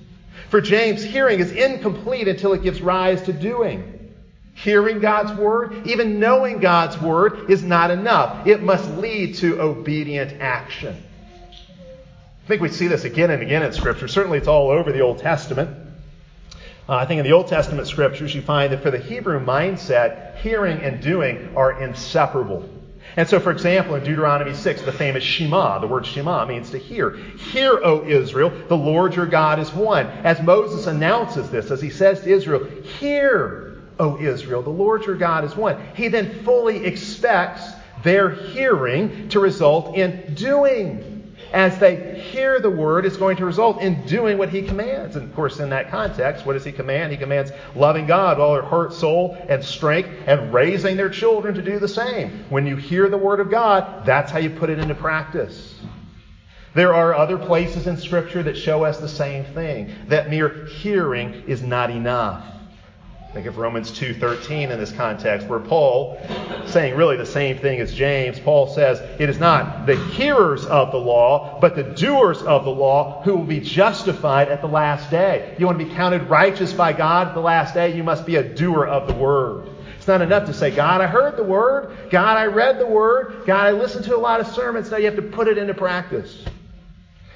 For 0.51 0.61
James, 0.61 1.03
hearing 1.03 1.41
is 1.41 1.51
incomplete 1.51 2.29
until 2.29 2.53
it 2.53 2.63
gives 2.63 2.81
rise 2.81 3.23
to 3.23 3.33
doing. 3.33 4.13
Hearing 4.55 5.01
God's 5.01 5.33
word, 5.39 5.87
even 5.87 6.21
knowing 6.21 6.61
God's 6.61 7.01
word, 7.01 7.51
is 7.51 7.65
not 7.65 7.91
enough. 7.91 8.47
It 8.47 8.63
must 8.63 8.89
lead 8.91 9.35
to 9.37 9.61
obedient 9.61 10.41
action. 10.41 11.03
I 12.45 12.47
think 12.47 12.63
we 12.63 12.69
see 12.69 12.87
this 12.87 13.05
again 13.05 13.31
and 13.31 13.43
again 13.43 13.63
in 13.63 13.73
Scripture. 13.73 14.07
Certainly, 14.07 14.39
it's 14.39 14.49
all 14.49 14.71
over 14.71 14.93
the 14.93 15.01
Old 15.01 15.19
Testament. 15.19 15.85
Uh, 16.87 16.97
I 16.97 17.07
think 17.07 17.19
in 17.19 17.25
the 17.25 17.33
Old 17.33 17.49
Testament 17.49 17.89
scriptures, 17.89 18.35
you 18.35 18.43
find 18.43 18.73
that 18.73 18.83
for 18.83 18.91
the 18.91 18.99
Hebrew 18.99 19.41
mindset, 19.41 20.37
hearing 20.37 20.81
and 20.81 21.03
doing 21.03 21.57
are 21.57 21.83
inseparable. 21.83 22.69
And 23.17 23.29
so, 23.29 23.39
for 23.39 23.53
example, 23.53 23.95
in 23.95 24.03
Deuteronomy 24.03 24.55
6, 24.55 24.83
the 24.83 24.93
famous 24.93 25.23
Shema, 25.23 25.79
the 25.79 25.87
word 25.87 26.05
Shema 26.05 26.45
means 26.47 26.71
to 26.71 26.79
hear. 26.79 27.11
Hear, 27.11 27.81
O 27.85 28.05
Israel, 28.05 28.53
the 28.69 28.77
Lord 28.77 29.15
your 29.15 29.27
God 29.27 29.59
is 29.59 29.73
one. 29.73 30.09
As 30.25 30.41
Moses 30.41 30.87
announces 30.87 31.51
this, 31.51 31.71
as 31.71 31.81
he 31.81 31.91
says 31.91 32.23
to 32.23 32.31
Israel, 32.31 32.65
Hear, 32.99 33.73
O 34.01 34.19
Israel, 34.19 34.63
the 34.63 34.71
Lord 34.71 35.05
your 35.05 35.15
God 35.15 35.45
is 35.45 35.55
one. 35.57 35.81
He 35.95 36.09
then 36.09 36.43
fully 36.43 36.85
expects 36.85 37.75
their 38.03 38.31
hearing 38.31 39.29
to 39.29 39.39
result 39.39 39.95
in 39.95 40.35
doing 40.35 41.14
as 41.55 41.79
they 41.79 42.19
hear 42.19 42.59
the 42.59 42.69
word, 42.69 43.07
it's 43.07 43.17
going 43.17 43.37
to 43.37 43.45
result 43.45 43.81
in 43.81 44.05
doing 44.07 44.37
what 44.37 44.49
he 44.49 44.61
commands. 44.61 45.15
And 45.15 45.29
of 45.29 45.35
course, 45.37 45.61
in 45.61 45.71
that 45.71 45.89
context, 45.89 46.45
what 46.45 46.55
does 46.55 46.65
he 46.65 46.73
command? 46.73 47.13
He 47.13 47.17
commands 47.17 47.53
loving 47.77 48.07
God 48.07 48.39
with 48.39 48.45
all 48.45 48.55
their 48.55 48.63
heart, 48.65 48.93
soul, 48.93 49.37
and 49.49 49.65
strength, 49.65 50.11
and 50.27 50.53
raising 50.53 50.97
their 50.97 51.09
children 51.09 51.55
to 51.55 51.63
do 51.63 51.79
the 51.79 51.87
same. 51.87 52.45
When 52.49 52.67
you 52.67 52.75
hear 52.75 53.09
the 53.09 53.17
word 53.17 53.39
of 53.39 53.53
God, 53.53 54.05
that's 54.05 54.33
how 54.33 54.39
you 54.39 54.51
put 54.51 54.69
it 54.69 54.81
into 54.81 54.97
practice. 54.97 55.81
There 56.75 56.93
are 56.93 57.15
other 57.15 57.39
places 57.39 57.87
in 57.87 57.99
Scripture 57.99 58.43
that 58.43 58.57
show 58.57 58.83
us 58.83 58.99
the 58.99 59.09
same 59.09 59.45
thing 59.55 59.95
that 60.09 60.29
mere 60.29 60.67
hearing 60.67 61.45
is 61.47 61.63
not 61.63 61.89
enough. 61.89 62.45
Think 63.35 63.47
of 63.47 63.59
Romans 63.59 63.91
2:13 63.91 64.71
in 64.71 64.79
this 64.79 64.93
context, 64.93 65.49
where 65.49 65.59
Paul, 65.59 66.17
saying 66.67 66.95
really 66.95 67.17
the 67.17 67.27
same 67.27 67.59
thing 67.59 67.81
as 67.81 67.93
James, 67.93 68.39
Paul 68.39 68.69
says, 68.69 69.03
"It 69.19 69.29
is 69.29 69.41
not 69.41 69.87
the 69.87 69.97
hearers 69.97 70.65
of 70.67 70.93
the 70.93 70.99
law, 70.99 71.59
but 71.61 71.75
the 71.75 71.83
doers 71.83 72.41
of 72.43 72.65
the 72.65 72.71
law 72.71 73.23
who 73.25 73.35
will 73.35 73.45
be 73.45 73.59
justified 73.59 74.49
at 74.49 74.61
the 74.61 74.69
last 74.69 75.11
day." 75.11 75.57
You 75.59 75.67
want 75.67 75.81
to 75.81 75.85
be 75.85 75.91
counted 75.91 76.31
righteous 76.31 76.73
by 76.73 76.93
God 76.93 77.27
at 77.27 77.35
the 77.35 77.41
last 77.41 77.75
day, 77.75 77.89
you 77.89 78.05
must 78.05 78.25
be 78.25 78.37
a 78.37 78.43
doer 78.45 78.87
of 78.87 79.09
the 79.09 79.15
word. 79.15 79.65
It's 79.97 80.07
not 80.07 80.23
enough 80.23 80.45
to 80.45 80.53
say, 80.53 80.71
"God, 80.71 81.01
I 81.01 81.09
heard 81.09 81.37
the 81.37 81.43
word. 81.43 81.89
God, 82.11 82.37
I 82.37 82.47
read 82.47 82.79
the 82.79 82.87
word. 82.87 83.39
God, 83.47 83.67
I 83.67 83.73
listened 83.73 84.05
to 84.05 84.15
a 84.15 84.17
lot 84.17 84.39
of 84.39 84.47
sermons." 84.47 84.93
Now 84.93 84.99
you 84.99 85.07
have 85.07 85.17
to 85.17 85.23
put 85.23 85.49
it 85.49 85.59
into 85.59 85.75
practice. 85.75 86.45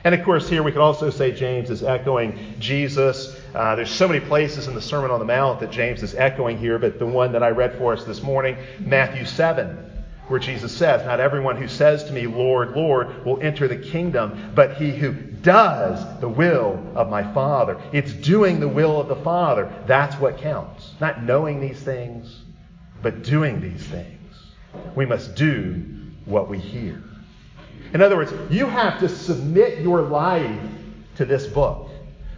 And 0.05 0.15
of 0.15 0.23
course, 0.23 0.49
here 0.49 0.63
we 0.63 0.71
could 0.71 0.81
also 0.81 1.11
say 1.11 1.33
James 1.33 1.71
is 1.71 1.83
echoing 1.83 2.39
Jesus. 2.61 3.37
Uh, 3.55 3.75
there's 3.75 3.91
so 3.91 4.07
many 4.07 4.21
places 4.21 4.69
in 4.69 4.75
the 4.75 4.81
Sermon 4.81 5.11
on 5.11 5.19
the 5.19 5.25
Mount 5.25 5.61
that 5.61 5.71
James 5.71 6.03
is 6.03 6.15
echoing 6.15 6.59
here, 6.59 6.79
but 6.79 6.99
the 6.99 7.07
one 7.07 7.33
that 7.33 7.43
I 7.43 7.49
read 7.49 7.77
for 7.79 7.93
us 7.93 8.05
this 8.05 8.23
morning, 8.23 8.57
Matthew 8.79 9.25
7, 9.25 9.89
where 10.29 10.39
Jesus 10.39 10.77
says, 10.77 11.05
Not 11.07 11.21
everyone 11.21 11.57
who 11.57 11.67
says 11.67 12.05
to 12.05 12.13
me, 12.13 12.27
Lord, 12.27 12.77
Lord, 12.77 13.25
will 13.25 13.41
enter 13.41 13.67
the 13.67 13.77
kingdom, 13.77 14.53
but 14.55 14.77
he 14.77 14.91
who 14.91 15.13
does 15.13 16.21
the 16.21 16.29
will 16.29 16.83
of 16.95 17.09
my 17.09 17.23
Father. 17.33 17.81
It's 17.93 18.13
doing 18.13 18.61
the 18.61 18.69
will 18.69 19.01
of 19.01 19.09
the 19.09 19.17
Father. 19.17 19.73
That's 19.87 20.17
what 20.17 20.39
counts. 20.39 20.93
Not 21.01 21.23
knowing 21.23 21.61
these 21.61 21.81
things, 21.81 22.43
but 23.03 23.23
doing 23.23 23.61
these 23.61 23.87
things. 23.87 24.35
We 24.95 25.07
must 25.07 25.35
do 25.35 25.85
what 26.27 26.49
we 26.51 26.59
hear. 26.59 27.03
In 27.95 28.03
other 28.03 28.17
words, 28.17 28.33
you 28.51 28.67
have 28.67 29.01
to 29.01 29.09
submit 29.09 29.79
your 29.79 30.03
life 30.03 30.61
to 31.17 31.25
this 31.25 31.47
book. 31.47 31.89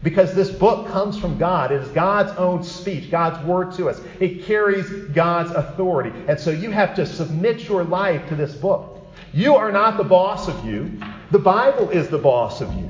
Because 0.02 0.34
this 0.34 0.50
book 0.50 0.88
comes 0.88 1.18
from 1.18 1.36
God. 1.36 1.72
It 1.72 1.82
is 1.82 1.88
God's 1.88 2.32
own 2.38 2.62
speech, 2.64 3.10
God's 3.10 3.44
word 3.46 3.72
to 3.72 3.90
us. 3.90 4.00
It 4.18 4.44
carries 4.44 4.88
God's 5.12 5.50
authority. 5.50 6.10
And 6.26 6.40
so 6.40 6.50
you 6.50 6.70
have 6.70 6.94
to 6.94 7.04
submit 7.04 7.68
your 7.68 7.84
life 7.84 8.26
to 8.28 8.36
this 8.36 8.54
book. 8.54 8.96
You 9.32 9.56
are 9.56 9.70
not 9.70 9.96
the 9.96 10.04
boss 10.04 10.48
of 10.48 10.64
you, 10.64 10.98
the 11.30 11.38
Bible 11.38 11.90
is 11.90 12.08
the 12.08 12.18
boss 12.18 12.60
of 12.60 12.74
you. 12.74 12.88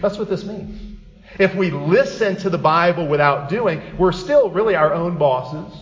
That's 0.00 0.18
what 0.18 0.28
this 0.28 0.44
means. 0.44 0.98
If 1.38 1.54
we 1.54 1.70
listen 1.70 2.36
to 2.38 2.50
the 2.50 2.58
Bible 2.58 3.06
without 3.06 3.48
doing, 3.48 3.82
we're 3.98 4.12
still 4.12 4.50
really 4.50 4.74
our 4.74 4.92
own 4.92 5.18
bosses. 5.18 5.74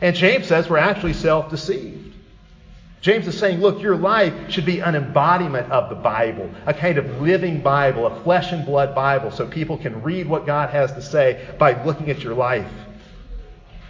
And 0.00 0.16
James 0.16 0.46
says 0.46 0.68
we're 0.68 0.78
actually 0.78 1.12
self 1.12 1.50
deceived. 1.50 2.01
James 3.02 3.26
is 3.26 3.36
saying, 3.36 3.60
look, 3.60 3.82
your 3.82 3.96
life 3.96 4.32
should 4.48 4.64
be 4.64 4.78
an 4.78 4.94
embodiment 4.94 5.70
of 5.72 5.90
the 5.90 5.96
Bible, 5.96 6.48
a 6.66 6.72
kind 6.72 6.98
of 6.98 7.20
living 7.20 7.60
Bible, 7.60 8.06
a 8.06 8.22
flesh 8.22 8.52
and 8.52 8.64
blood 8.64 8.94
Bible, 8.94 9.32
so 9.32 9.44
people 9.44 9.76
can 9.76 10.02
read 10.02 10.28
what 10.28 10.46
God 10.46 10.70
has 10.70 10.92
to 10.92 11.02
say 11.02 11.44
by 11.58 11.82
looking 11.84 12.10
at 12.10 12.22
your 12.22 12.34
life. 12.34 12.70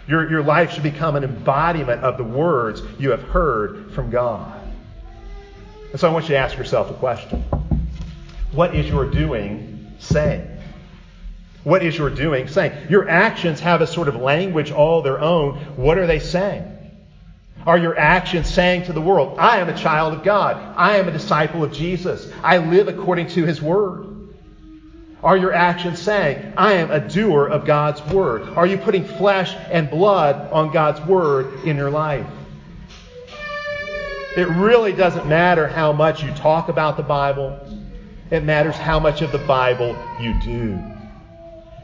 Your, 0.07 0.27
your 0.29 0.41
life 0.41 0.71
should 0.71 0.81
become 0.81 1.15
an 1.15 1.23
embodiment 1.23 2.03
of 2.03 2.17
the 2.17 2.23
words 2.23 2.81
you 2.97 3.11
have 3.11 3.21
heard 3.21 3.93
from 3.93 4.09
God. 4.09 4.59
And 5.91 5.99
so 5.99 6.09
I 6.09 6.11
want 6.11 6.25
you 6.25 6.29
to 6.29 6.37
ask 6.37 6.57
yourself 6.57 6.89
a 6.89 6.95
question 6.95 7.43
What 8.51 8.73
is 8.73 8.89
your 8.89 9.05
doing 9.05 9.93
saying? 9.99 10.49
What 11.63 11.83
is 11.83 11.95
your 11.95 12.09
doing 12.09 12.47
saying? 12.47 12.89
Your 12.89 13.07
actions 13.07 13.59
have 13.59 13.81
a 13.81 13.87
sort 13.87 14.07
of 14.07 14.15
language 14.15 14.71
all 14.71 15.03
their 15.03 15.19
own. 15.19 15.57
What 15.77 15.99
are 15.99 16.07
they 16.07 16.19
saying? 16.19 16.72
Are 17.65 17.77
your 17.77 17.97
actions 17.97 18.53
saying 18.53 18.85
to 18.85 18.93
the 18.93 19.01
world, 19.01 19.37
I 19.39 19.59
am 19.59 19.69
a 19.69 19.77
child 19.77 20.13
of 20.13 20.23
God. 20.23 20.57
I 20.75 20.97
am 20.97 21.07
a 21.07 21.11
disciple 21.11 21.63
of 21.63 21.71
Jesus. 21.71 22.29
I 22.43 22.57
live 22.57 22.87
according 22.87 23.27
to 23.29 23.45
his 23.45 23.61
word? 23.61 24.13
Are 25.23 25.37
your 25.37 25.53
actions 25.53 26.01
saying, 26.01 26.53
I 26.57 26.73
am 26.73 26.91
a 26.91 26.99
doer 26.99 27.47
of 27.47 27.63
God's 27.63 28.01
word? 28.13 28.41
Are 28.57 28.67
you 28.67 28.77
putting 28.77 29.05
flesh 29.05 29.55
and 29.71 29.89
blood 29.89 30.51
on 30.51 30.73
God's 30.73 30.99
word 31.01 31.63
in 31.63 31.77
your 31.77 31.89
life? 31.89 32.27
It 34.35 34.49
really 34.49 34.91
doesn't 34.91 35.27
matter 35.27 35.65
how 35.67 35.93
much 35.93 36.23
you 36.23 36.31
talk 36.33 36.67
about 36.67 36.97
the 36.97 37.03
Bible. 37.03 37.57
It 38.31 38.43
matters 38.43 38.75
how 38.75 38.99
much 38.99 39.21
of 39.21 39.31
the 39.31 39.37
Bible 39.37 39.95
you 40.19 40.33
do. 40.41 40.83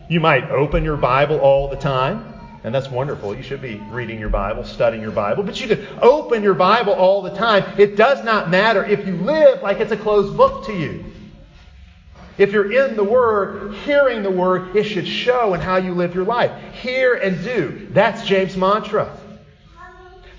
You 0.09 0.19
might 0.19 0.49
open 0.49 0.83
your 0.83 0.97
Bible 0.97 1.39
all 1.39 1.69
the 1.69 1.77
time. 1.77 2.38
And 2.63 2.75
that's 2.75 2.89
wonderful. 2.89 3.35
You 3.35 3.43
should 3.43 3.61
be 3.61 3.75
reading 3.89 4.19
your 4.19 4.29
Bible, 4.29 4.65
studying 4.65 5.01
your 5.01 5.11
Bible. 5.11 5.43
But 5.43 5.61
you 5.61 5.67
can 5.67 5.87
open 6.01 6.43
your 6.43 6.53
Bible 6.53 6.93
all 6.93 7.21
the 7.21 7.33
time. 7.33 7.63
It 7.77 7.95
does 7.95 8.23
not 8.23 8.49
matter 8.49 8.83
if 8.83 9.07
you 9.07 9.15
live 9.15 9.61
like 9.61 9.79
it's 9.79 9.93
a 9.93 9.97
closed 9.97 10.35
book 10.35 10.65
to 10.65 10.73
you. 10.73 11.05
If 12.37 12.51
you're 12.51 12.71
in 12.71 12.95
the 12.95 13.03
Word, 13.03 13.75
hearing 13.85 14.23
the 14.23 14.31
Word, 14.31 14.75
it 14.75 14.83
should 14.83 15.07
show 15.07 15.53
in 15.53 15.61
how 15.61 15.77
you 15.77 15.93
live 15.93 16.15
your 16.15 16.25
life. 16.25 16.51
Hear 16.73 17.15
and 17.15 17.43
do. 17.43 17.87
That's 17.91 18.25
James' 18.25 18.57
mantra. 18.57 19.15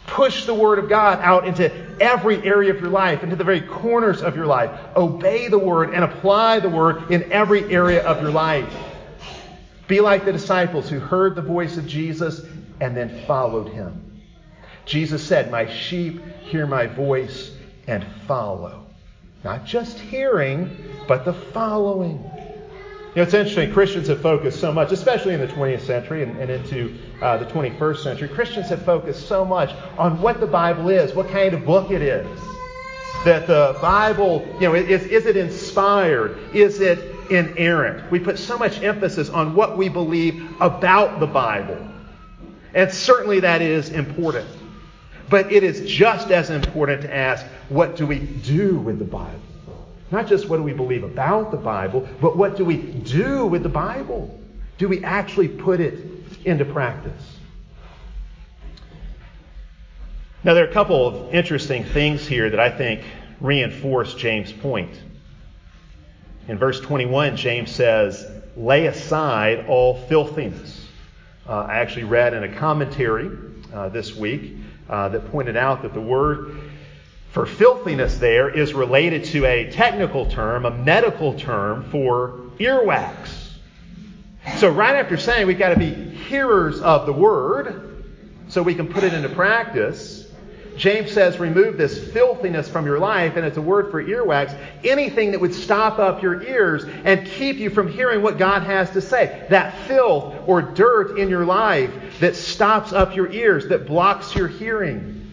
Push 0.06 0.44
the 0.44 0.54
Word 0.54 0.78
of 0.78 0.88
God 0.88 1.20
out 1.20 1.46
into 1.46 1.70
every 2.00 2.42
area 2.42 2.72
of 2.74 2.80
your 2.80 2.90
life, 2.90 3.22
into 3.22 3.36
the 3.36 3.44
very 3.44 3.60
corners 3.60 4.22
of 4.22 4.34
your 4.34 4.46
life. 4.46 4.70
Obey 4.96 5.48
the 5.48 5.58
Word 5.58 5.94
and 5.94 6.02
apply 6.02 6.60
the 6.60 6.70
Word 6.70 7.10
in 7.10 7.30
every 7.32 7.70
area 7.72 8.02
of 8.02 8.20
your 8.20 8.30
life. 8.30 8.74
Be 9.90 10.00
like 10.00 10.24
the 10.24 10.30
disciples 10.30 10.88
who 10.88 11.00
heard 11.00 11.34
the 11.34 11.42
voice 11.42 11.76
of 11.76 11.84
Jesus 11.84 12.46
and 12.80 12.96
then 12.96 13.24
followed 13.26 13.70
him. 13.70 14.22
Jesus 14.86 15.20
said, 15.20 15.50
My 15.50 15.66
sheep 15.66 16.22
hear 16.42 16.64
my 16.64 16.86
voice 16.86 17.50
and 17.88 18.06
follow. 18.28 18.86
Not 19.42 19.64
just 19.64 19.98
hearing, 19.98 20.76
but 21.08 21.24
the 21.24 21.32
following. 21.32 22.18
You 22.18 23.16
know, 23.16 23.22
it's 23.22 23.34
interesting. 23.34 23.72
Christians 23.72 24.06
have 24.06 24.22
focused 24.22 24.60
so 24.60 24.70
much, 24.70 24.92
especially 24.92 25.34
in 25.34 25.40
the 25.40 25.48
20th 25.48 25.80
century 25.80 26.22
and, 26.22 26.38
and 26.38 26.52
into 26.52 26.96
uh, 27.20 27.38
the 27.38 27.46
21st 27.46 27.96
century. 27.96 28.28
Christians 28.28 28.68
have 28.68 28.84
focused 28.84 29.26
so 29.26 29.44
much 29.44 29.74
on 29.98 30.22
what 30.22 30.38
the 30.38 30.46
Bible 30.46 30.88
is, 30.88 31.14
what 31.14 31.28
kind 31.30 31.52
of 31.52 31.64
book 31.64 31.90
it 31.90 32.00
is. 32.00 32.28
That 33.24 33.48
the 33.48 33.76
Bible, 33.82 34.46
you 34.60 34.68
know, 34.68 34.74
is, 34.74 35.02
is 35.06 35.26
it 35.26 35.36
inspired? 35.36 36.38
Is 36.54 36.80
it 36.80 37.09
inerrant. 37.30 38.10
We 38.10 38.18
put 38.20 38.38
so 38.38 38.58
much 38.58 38.82
emphasis 38.82 39.28
on 39.30 39.54
what 39.54 39.76
we 39.76 39.88
believe 39.88 40.60
about 40.60 41.20
the 41.20 41.26
Bible. 41.26 41.78
And 42.74 42.92
certainly 42.92 43.40
that 43.40 43.62
is 43.62 43.90
important. 43.90 44.48
But 45.28 45.52
it 45.52 45.62
is 45.62 45.88
just 45.88 46.30
as 46.30 46.50
important 46.50 47.02
to 47.02 47.14
ask 47.14 47.46
what 47.68 47.96
do 47.96 48.06
we 48.06 48.18
do 48.18 48.78
with 48.78 48.98
the 48.98 49.04
Bible? 49.04 49.40
Not 50.10 50.26
just 50.26 50.48
what 50.48 50.56
do 50.56 50.62
we 50.62 50.72
believe 50.72 51.04
about 51.04 51.52
the 51.52 51.56
Bible, 51.56 52.08
but 52.20 52.36
what 52.36 52.56
do 52.56 52.64
we 52.64 52.76
do 52.78 53.46
with 53.46 53.62
the 53.62 53.68
Bible? 53.68 54.40
Do 54.76 54.88
we 54.88 55.04
actually 55.04 55.48
put 55.48 55.80
it 55.80 56.04
into 56.44 56.64
practice? 56.64 57.38
Now, 60.42 60.54
there 60.54 60.64
are 60.64 60.68
a 60.68 60.72
couple 60.72 61.06
of 61.06 61.34
interesting 61.34 61.84
things 61.84 62.26
here 62.26 62.48
that 62.50 62.58
I 62.58 62.70
think 62.70 63.02
reinforce 63.40 64.14
James' 64.14 64.52
point. 64.52 64.90
In 66.48 66.58
verse 66.58 66.80
21, 66.80 67.36
James 67.36 67.70
says, 67.70 68.26
Lay 68.56 68.86
aside 68.86 69.66
all 69.68 69.96
filthiness. 70.06 70.86
Uh, 71.48 71.60
I 71.60 71.78
actually 71.78 72.04
read 72.04 72.34
in 72.34 72.42
a 72.42 72.54
commentary 72.56 73.30
uh, 73.72 73.88
this 73.88 74.14
week 74.14 74.56
uh, 74.88 75.08
that 75.10 75.30
pointed 75.30 75.56
out 75.56 75.82
that 75.82 75.94
the 75.94 76.00
word 76.00 76.60
for 77.30 77.46
filthiness 77.46 78.18
there 78.18 78.50
is 78.50 78.74
related 78.74 79.24
to 79.24 79.44
a 79.44 79.70
technical 79.70 80.28
term, 80.28 80.66
a 80.66 80.70
medical 80.70 81.38
term 81.38 81.88
for 81.90 82.40
earwax. 82.58 83.50
So, 84.56 84.68
right 84.68 84.96
after 84.96 85.16
saying 85.16 85.46
we've 85.46 85.58
got 85.58 85.70
to 85.70 85.78
be 85.78 85.92
hearers 85.92 86.80
of 86.80 87.06
the 87.06 87.12
word 87.12 88.04
so 88.48 88.62
we 88.62 88.74
can 88.74 88.88
put 88.88 89.04
it 89.04 89.12
into 89.12 89.28
practice, 89.28 90.19
James 90.80 91.12
says, 91.12 91.38
remove 91.38 91.76
this 91.76 92.10
filthiness 92.10 92.66
from 92.66 92.86
your 92.86 92.98
life, 92.98 93.36
and 93.36 93.44
it's 93.44 93.58
a 93.58 93.62
word 93.62 93.90
for 93.90 94.02
earwax. 94.02 94.58
Anything 94.82 95.30
that 95.32 95.38
would 95.38 95.52
stop 95.52 95.98
up 95.98 96.22
your 96.22 96.42
ears 96.42 96.84
and 97.04 97.26
keep 97.26 97.58
you 97.58 97.68
from 97.68 97.86
hearing 97.86 98.22
what 98.22 98.38
God 98.38 98.62
has 98.62 98.90
to 98.92 99.02
say. 99.02 99.44
That 99.50 99.76
filth 99.86 100.34
or 100.46 100.62
dirt 100.62 101.18
in 101.18 101.28
your 101.28 101.44
life 101.44 102.18
that 102.20 102.34
stops 102.34 102.94
up 102.94 103.14
your 103.14 103.30
ears, 103.30 103.68
that 103.68 103.86
blocks 103.86 104.34
your 104.34 104.48
hearing. 104.48 105.30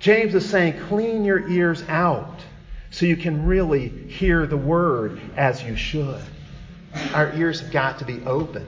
James 0.00 0.34
is 0.34 0.48
saying, 0.48 0.80
clean 0.86 1.26
your 1.26 1.46
ears 1.50 1.84
out 1.86 2.40
so 2.90 3.04
you 3.04 3.18
can 3.18 3.44
really 3.44 3.88
hear 3.88 4.46
the 4.46 4.56
word 4.56 5.20
as 5.36 5.62
you 5.62 5.76
should. 5.76 6.22
Our 7.12 7.34
ears 7.34 7.60
have 7.60 7.70
got 7.70 7.98
to 7.98 8.06
be 8.06 8.24
open 8.24 8.66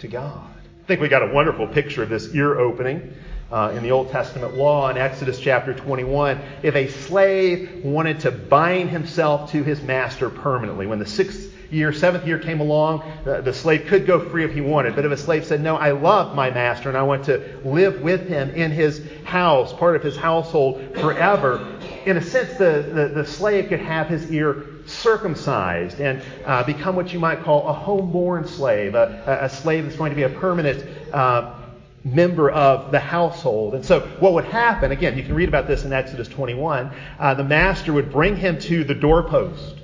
to 0.00 0.08
God. 0.08 0.46
I 0.82 0.86
think 0.86 1.00
we 1.00 1.08
got 1.08 1.22
a 1.22 1.32
wonderful 1.32 1.68
picture 1.68 2.02
of 2.02 2.10
this 2.10 2.34
ear 2.34 2.60
opening 2.60 3.14
uh, 3.50 3.72
in 3.74 3.82
the 3.82 3.90
Old 3.90 4.10
Testament 4.10 4.54
law 4.54 4.88
in 4.88 4.96
Exodus 4.96 5.40
chapter 5.40 5.74
21, 5.74 6.40
if 6.62 6.74
a 6.76 6.88
slave 6.88 7.84
wanted 7.84 8.20
to 8.20 8.30
bind 8.30 8.90
himself 8.90 9.50
to 9.52 9.62
his 9.62 9.82
master 9.82 10.30
permanently, 10.30 10.86
when 10.86 10.98
the 10.98 11.06
sixth 11.06 11.50
year, 11.70 11.92
seventh 11.92 12.26
year 12.26 12.38
came 12.38 12.60
along, 12.60 13.02
the, 13.24 13.40
the, 13.40 13.52
slave 13.52 13.86
could 13.86 14.06
go 14.06 14.28
free 14.28 14.44
if 14.44 14.52
he 14.52 14.60
wanted. 14.60 14.94
But 14.94 15.04
if 15.04 15.12
a 15.12 15.16
slave 15.16 15.44
said, 15.44 15.60
No, 15.60 15.76
I 15.76 15.92
love 15.92 16.34
my 16.34 16.50
master 16.50 16.88
and 16.88 16.98
I 16.98 17.02
want 17.02 17.24
to 17.26 17.60
live 17.64 18.00
with 18.00 18.28
him 18.28 18.50
in 18.50 18.70
his 18.70 19.02
house, 19.24 19.72
part 19.72 19.96
of 19.96 20.02
his 20.02 20.16
household 20.16 20.82
forever, 20.96 21.76
in 22.06 22.16
a 22.16 22.22
sense, 22.22 22.56
the, 22.58 22.82
the, 22.92 23.08
the 23.14 23.26
slave 23.26 23.68
could 23.68 23.80
have 23.80 24.08
his 24.08 24.30
ear 24.32 24.64
circumcised 24.86 26.00
and 26.00 26.22
uh, 26.44 26.64
become 26.64 26.96
what 26.96 27.12
you 27.12 27.20
might 27.20 27.42
call 27.42 27.68
a 27.68 27.74
homeborn 27.74 28.48
slave, 28.48 28.94
a, 28.94 29.40
a 29.42 29.48
slave 29.48 29.84
that's 29.84 29.96
going 29.96 30.10
to 30.10 30.16
be 30.16 30.24
a 30.24 30.28
permanent. 30.28 30.84
Uh, 31.12 31.59
member 32.04 32.50
of 32.50 32.92
the 32.92 33.00
household. 33.00 33.74
And 33.74 33.84
so, 33.84 34.00
what 34.18 34.32
would 34.34 34.44
happen, 34.44 34.90
again, 34.90 35.16
you 35.16 35.22
can 35.22 35.34
read 35.34 35.48
about 35.48 35.66
this 35.66 35.84
in 35.84 35.92
Exodus 35.92 36.28
21, 36.28 36.90
uh, 37.18 37.34
the 37.34 37.44
master 37.44 37.92
would 37.92 38.10
bring 38.10 38.36
him 38.36 38.58
to 38.60 38.84
the 38.84 38.94
doorpost, 38.94 39.76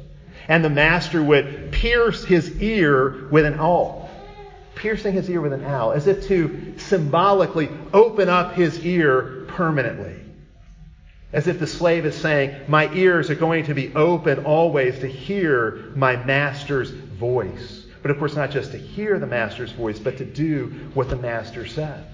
and 0.49 0.65
the 0.65 0.71
master 0.71 1.23
would 1.23 1.73
pierce 1.73 2.25
his 2.25 2.61
ear 2.61 3.29
with 3.31 3.45
an 3.45 3.59
awl. 3.59 4.09
Piercing 4.75 5.15
his 5.15 5.29
ear 5.31 5.41
with 5.41 5.53
an 5.53 5.65
awl, 5.65 5.93
as 5.93 6.07
if 6.07 6.27
to 6.29 6.75
symbolically 6.79 7.71
open 7.93 8.29
up 8.29 8.55
his 8.55 8.85
ear 8.85 9.45
permanently. 9.49 10.23
As 11.33 11.49
if 11.49 11.59
the 11.59 11.67
slave 11.67 12.07
is 12.07 12.15
saying, 12.15 12.63
My 12.69 12.93
ears 12.93 13.31
are 13.31 13.35
going 13.35 13.65
to 13.65 13.75
be 13.75 13.95
open 13.95 14.45
always 14.45 14.99
to 15.01 15.07
hear 15.07 15.93
my 15.95 16.17
master's 16.17 16.91
voice. 16.91 17.86
But 18.03 18.11
of 18.11 18.19
course, 18.19 18.37
not 18.37 18.51
just 18.51 18.73
to 18.73 18.79
hear 18.79 19.19
the 19.19 19.27
master's 19.27 19.73
voice, 19.73 19.99
but 19.99 20.19
to 20.19 20.25
do 20.25 20.67
what 20.95 21.09
the 21.09 21.17
master 21.17 21.67
says. 21.67 22.05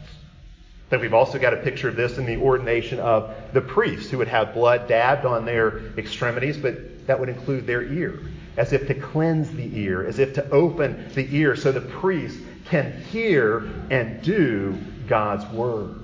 Then 0.90 1.00
we've 1.00 1.14
also 1.14 1.38
got 1.38 1.54
a 1.54 1.58
picture 1.58 1.88
of 1.88 1.96
this 1.96 2.18
in 2.18 2.26
the 2.26 2.36
ordination 2.36 3.00
of 3.00 3.34
the 3.54 3.62
priests 3.62 4.10
who 4.10 4.18
would 4.18 4.28
have 4.28 4.52
blood 4.52 4.88
dabbed 4.88 5.24
on 5.24 5.46
their 5.46 5.78
extremities, 5.96 6.58
but 6.58 7.06
that 7.06 7.18
would 7.18 7.30
include 7.30 7.66
their 7.66 7.82
ear, 7.82 8.18
as 8.56 8.74
if 8.74 8.86
to 8.88 8.94
cleanse 8.94 9.50
the 9.52 9.78
ear, 9.78 10.06
as 10.06 10.18
if 10.18 10.34
to 10.34 10.50
open 10.50 11.08
the 11.14 11.34
ear 11.34 11.56
so 11.56 11.72
the 11.72 11.80
priest 11.80 12.38
can 12.66 12.92
hear 13.04 13.68
and 13.90 14.22
do 14.22 14.76
God's 15.08 15.46
word. 15.52 16.02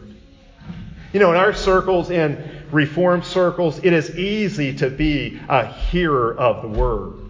You 1.13 1.21
know, 1.21 1.33
in 1.33 1.37
our 1.37 1.53
circles, 1.53 2.11
in 2.11 2.65
Reformed 2.71 3.25
circles, 3.25 3.79
it 3.83 3.93
is 3.93 4.17
easy 4.19 4.75
to 4.77 4.91
be 4.91 5.41
a 5.49 5.67
hearer 5.67 6.35
of 6.35 6.63
the 6.63 6.69
word. 6.69 7.28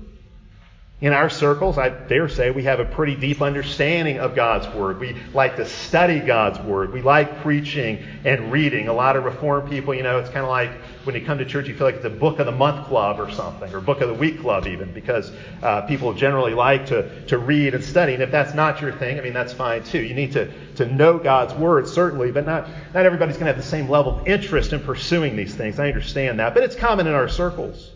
In 1.01 1.13
our 1.13 1.31
circles, 1.31 1.79
I 1.79 1.91
dare 1.91 2.29
say 2.29 2.51
we 2.51 2.65
have 2.65 2.81
a 2.81 2.85
pretty 2.85 3.15
deep 3.15 3.41
understanding 3.41 4.19
of 4.19 4.35
God's 4.35 4.67
Word. 4.75 4.99
We 4.99 5.17
like 5.33 5.55
to 5.55 5.65
study 5.65 6.19
God's 6.19 6.59
Word. 6.59 6.93
We 6.93 7.03
like 7.03 7.41
preaching 7.41 8.05
and 8.25 8.51
reading. 8.51 8.89
A 8.89 8.93
lot 8.93 9.15
of 9.15 9.23
Reformed 9.23 9.71
people, 9.71 9.95
you 9.95 10.03
know, 10.03 10.19
it's 10.19 10.29
kind 10.29 10.45
of 10.45 10.49
like 10.49 10.73
when 11.05 11.15
you 11.15 11.25
come 11.25 11.39
to 11.39 11.45
church, 11.45 11.69
you 11.69 11.77
feel 11.77 11.87
like 11.87 11.95
it's 11.95 12.05
a 12.05 12.11
book 12.11 12.41
of 12.41 12.47
the 12.47 12.53
month 12.53 12.89
club 12.89 13.21
or 13.21 13.31
something, 13.31 13.73
or 13.73 13.81
book 13.81 14.01
of 14.01 14.09
the 14.09 14.15
week 14.15 14.41
club 14.41 14.67
even, 14.67 14.93
because 14.93 15.31
uh, 15.63 15.83
people 15.83 16.13
generally 16.15 16.53
like 16.53 16.87
to, 16.87 17.25
to 17.27 17.39
read 17.39 17.77
and 17.77 17.85
study. 17.85 18.15
And 18.15 18.23
if 18.25 18.33
that's 18.33 18.53
not 18.53 18.81
your 18.81 18.91
thing, 18.91 19.21
I 19.21 19.23
mean, 19.23 19.35
that's 19.35 19.53
fine 19.53 19.85
too. 19.85 20.03
You 20.03 20.15
need 20.15 20.33
to, 20.33 20.51
to 20.75 20.87
know 20.87 21.17
God's 21.17 21.55
Word, 21.55 21.87
certainly, 21.87 22.33
but 22.33 22.45
not, 22.45 22.67
not 22.93 23.07
everybody's 23.07 23.37
going 23.37 23.47
to 23.47 23.53
have 23.53 23.63
the 23.63 23.71
same 23.71 23.89
level 23.89 24.19
of 24.19 24.27
interest 24.27 24.73
in 24.73 24.81
pursuing 24.81 25.37
these 25.37 25.55
things. 25.55 25.79
I 25.79 25.87
understand 25.87 26.41
that. 26.41 26.55
But 26.55 26.65
it's 26.65 26.75
common 26.75 27.07
in 27.07 27.15
our 27.15 27.29
circles. 27.29 27.93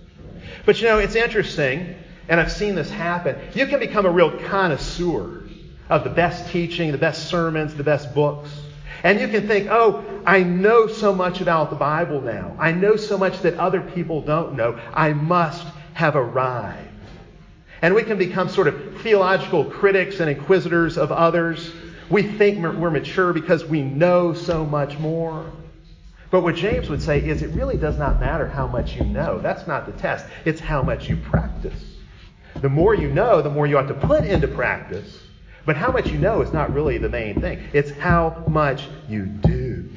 But 0.64 0.80
you 0.80 0.86
know, 0.86 1.00
it's 1.00 1.16
interesting 1.16 1.96
and 2.28 2.40
I've 2.40 2.52
seen 2.52 2.74
this 2.74 2.90
happen, 2.90 3.36
you 3.54 3.66
can 3.66 3.80
become 3.80 4.06
a 4.06 4.10
real 4.10 4.30
connoisseur 4.46 5.42
of 5.88 6.04
the 6.04 6.10
best 6.10 6.50
teaching, 6.50 6.92
the 6.92 6.98
best 6.98 7.28
sermons, 7.28 7.74
the 7.74 7.82
best 7.82 8.14
books. 8.14 8.50
And 9.02 9.20
you 9.20 9.28
can 9.28 9.48
think, 9.48 9.68
oh, 9.70 10.04
I 10.24 10.42
know 10.42 10.86
so 10.86 11.12
much 11.12 11.40
about 11.40 11.70
the 11.70 11.76
Bible 11.76 12.20
now. 12.20 12.56
I 12.58 12.72
know 12.72 12.96
so 12.96 13.18
much 13.18 13.40
that 13.40 13.54
other 13.54 13.80
people 13.80 14.22
don't 14.22 14.54
know. 14.54 14.78
I 14.94 15.12
must 15.12 15.66
have 15.94 16.14
arrived. 16.14 16.88
And 17.82 17.94
we 17.94 18.04
can 18.04 18.16
become 18.16 18.48
sort 18.48 18.68
of 18.68 19.00
theological 19.02 19.64
critics 19.64 20.20
and 20.20 20.30
inquisitors 20.30 20.96
of 20.96 21.10
others. 21.10 21.72
We 22.08 22.22
think 22.22 22.62
we're 22.62 22.90
mature 22.90 23.32
because 23.32 23.64
we 23.64 23.82
know 23.82 24.34
so 24.34 24.64
much 24.64 24.98
more. 24.98 25.50
But 26.30 26.42
what 26.42 26.54
James 26.54 26.88
would 26.88 27.02
say 27.02 27.18
is 27.18 27.42
it 27.42 27.50
really 27.50 27.76
does 27.76 27.98
not 27.98 28.20
matter 28.20 28.46
how 28.46 28.68
much 28.68 28.94
you 28.94 29.04
know. 29.04 29.40
That's 29.40 29.66
not 29.66 29.86
the 29.86 29.92
test, 29.92 30.24
it's 30.44 30.60
how 30.60 30.82
much 30.82 31.08
you 31.08 31.16
practice. 31.16 31.91
The 32.60 32.68
more 32.68 32.94
you 32.94 33.08
know, 33.08 33.42
the 33.42 33.50
more 33.50 33.66
you 33.66 33.78
ought 33.78 33.88
to 33.88 33.94
put 33.94 34.24
into 34.24 34.48
practice. 34.48 35.18
But 35.64 35.76
how 35.76 35.92
much 35.92 36.10
you 36.10 36.18
know 36.18 36.42
is 36.42 36.52
not 36.52 36.72
really 36.74 36.98
the 36.98 37.08
main 37.08 37.40
thing. 37.40 37.62
It's 37.72 37.90
how 37.92 38.44
much 38.48 38.88
you 39.08 39.26
do. 39.26 39.88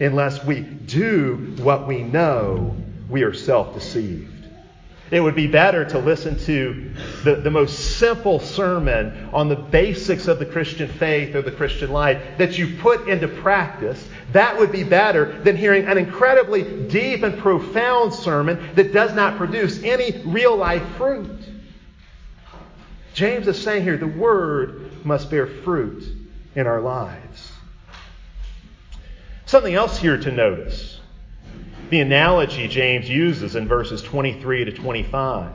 Unless 0.00 0.44
we 0.44 0.60
do 0.60 1.54
what 1.58 1.86
we 1.86 2.02
know, 2.02 2.74
we 3.08 3.22
are 3.22 3.34
self 3.34 3.74
deceived. 3.74 4.32
It 5.12 5.20
would 5.20 5.34
be 5.34 5.46
better 5.46 5.84
to 5.84 5.98
listen 5.98 6.38
to 6.46 6.90
the, 7.22 7.34
the 7.34 7.50
most 7.50 7.98
simple 7.98 8.40
sermon 8.40 9.28
on 9.34 9.50
the 9.50 9.56
basics 9.56 10.26
of 10.26 10.38
the 10.38 10.46
Christian 10.46 10.88
faith 10.88 11.34
or 11.34 11.42
the 11.42 11.52
Christian 11.52 11.92
life 11.92 12.38
that 12.38 12.56
you 12.56 12.78
put 12.78 13.06
into 13.06 13.28
practice. 13.28 14.02
That 14.32 14.58
would 14.58 14.72
be 14.72 14.84
better 14.84 15.38
than 15.42 15.54
hearing 15.54 15.84
an 15.84 15.98
incredibly 15.98 16.88
deep 16.88 17.24
and 17.24 17.38
profound 17.38 18.14
sermon 18.14 18.70
that 18.74 18.94
does 18.94 19.12
not 19.12 19.36
produce 19.36 19.82
any 19.82 20.22
real 20.24 20.56
life 20.56 20.82
fruit. 20.96 21.41
James 23.14 23.46
is 23.46 23.60
saying 23.60 23.82
here 23.82 23.96
the 23.96 24.06
word 24.06 25.04
must 25.04 25.30
bear 25.30 25.46
fruit 25.46 26.04
in 26.54 26.66
our 26.66 26.80
lives. 26.80 27.52
Something 29.46 29.74
else 29.74 29.98
here 29.98 30.18
to 30.18 30.30
notice 30.30 31.00
the 31.90 32.00
analogy 32.00 32.68
James 32.68 33.06
uses 33.06 33.54
in 33.54 33.68
verses 33.68 34.00
23 34.00 34.64
to 34.64 34.72
25. 34.72 35.52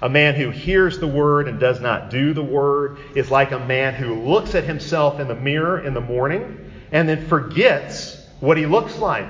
A 0.00 0.08
man 0.08 0.34
who 0.34 0.48
hears 0.48 0.98
the 0.98 1.06
word 1.06 1.48
and 1.48 1.60
does 1.60 1.82
not 1.82 2.08
do 2.08 2.32
the 2.32 2.42
word 2.42 2.96
is 3.14 3.30
like 3.30 3.52
a 3.52 3.58
man 3.58 3.92
who 3.92 4.14
looks 4.14 4.54
at 4.54 4.64
himself 4.64 5.20
in 5.20 5.28
the 5.28 5.34
mirror 5.34 5.80
in 5.80 5.92
the 5.92 6.00
morning 6.00 6.72
and 6.92 7.06
then 7.06 7.26
forgets 7.26 8.26
what 8.40 8.56
he 8.56 8.64
looks 8.64 8.96
like. 8.96 9.28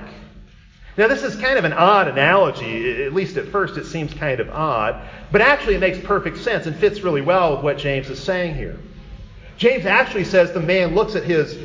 Now, 0.97 1.07
this 1.07 1.23
is 1.23 1.37
kind 1.37 1.59
of 1.59 1.65
an 1.65 1.73
odd 1.73 2.09
analogy. 2.09 3.05
At 3.05 3.13
least 3.13 3.37
at 3.37 3.49
first, 3.49 3.77
it 3.77 3.87
seems 3.87 4.13
kind 4.15 4.41
of 4.41 4.51
odd. 4.51 5.01
But 5.31 5.41
actually, 5.41 5.77
it 5.77 5.81
makes 5.81 5.99
perfect 5.99 6.39
sense 6.39 6.67
and 6.67 6.77
fits 6.77 7.01
really 7.01 7.23
well 7.23 7.55
with 7.55 7.65
what 7.65 7.79
James 7.79 8.11
is 8.11 8.23
saying 8.23 8.55
here. 8.55 8.79
James 9.57 9.87
actually 9.87 10.25
says 10.25 10.53
the 10.53 10.61
man 10.61 10.95
looks 10.95 11.15
at 11.15 11.23
his 11.23 11.57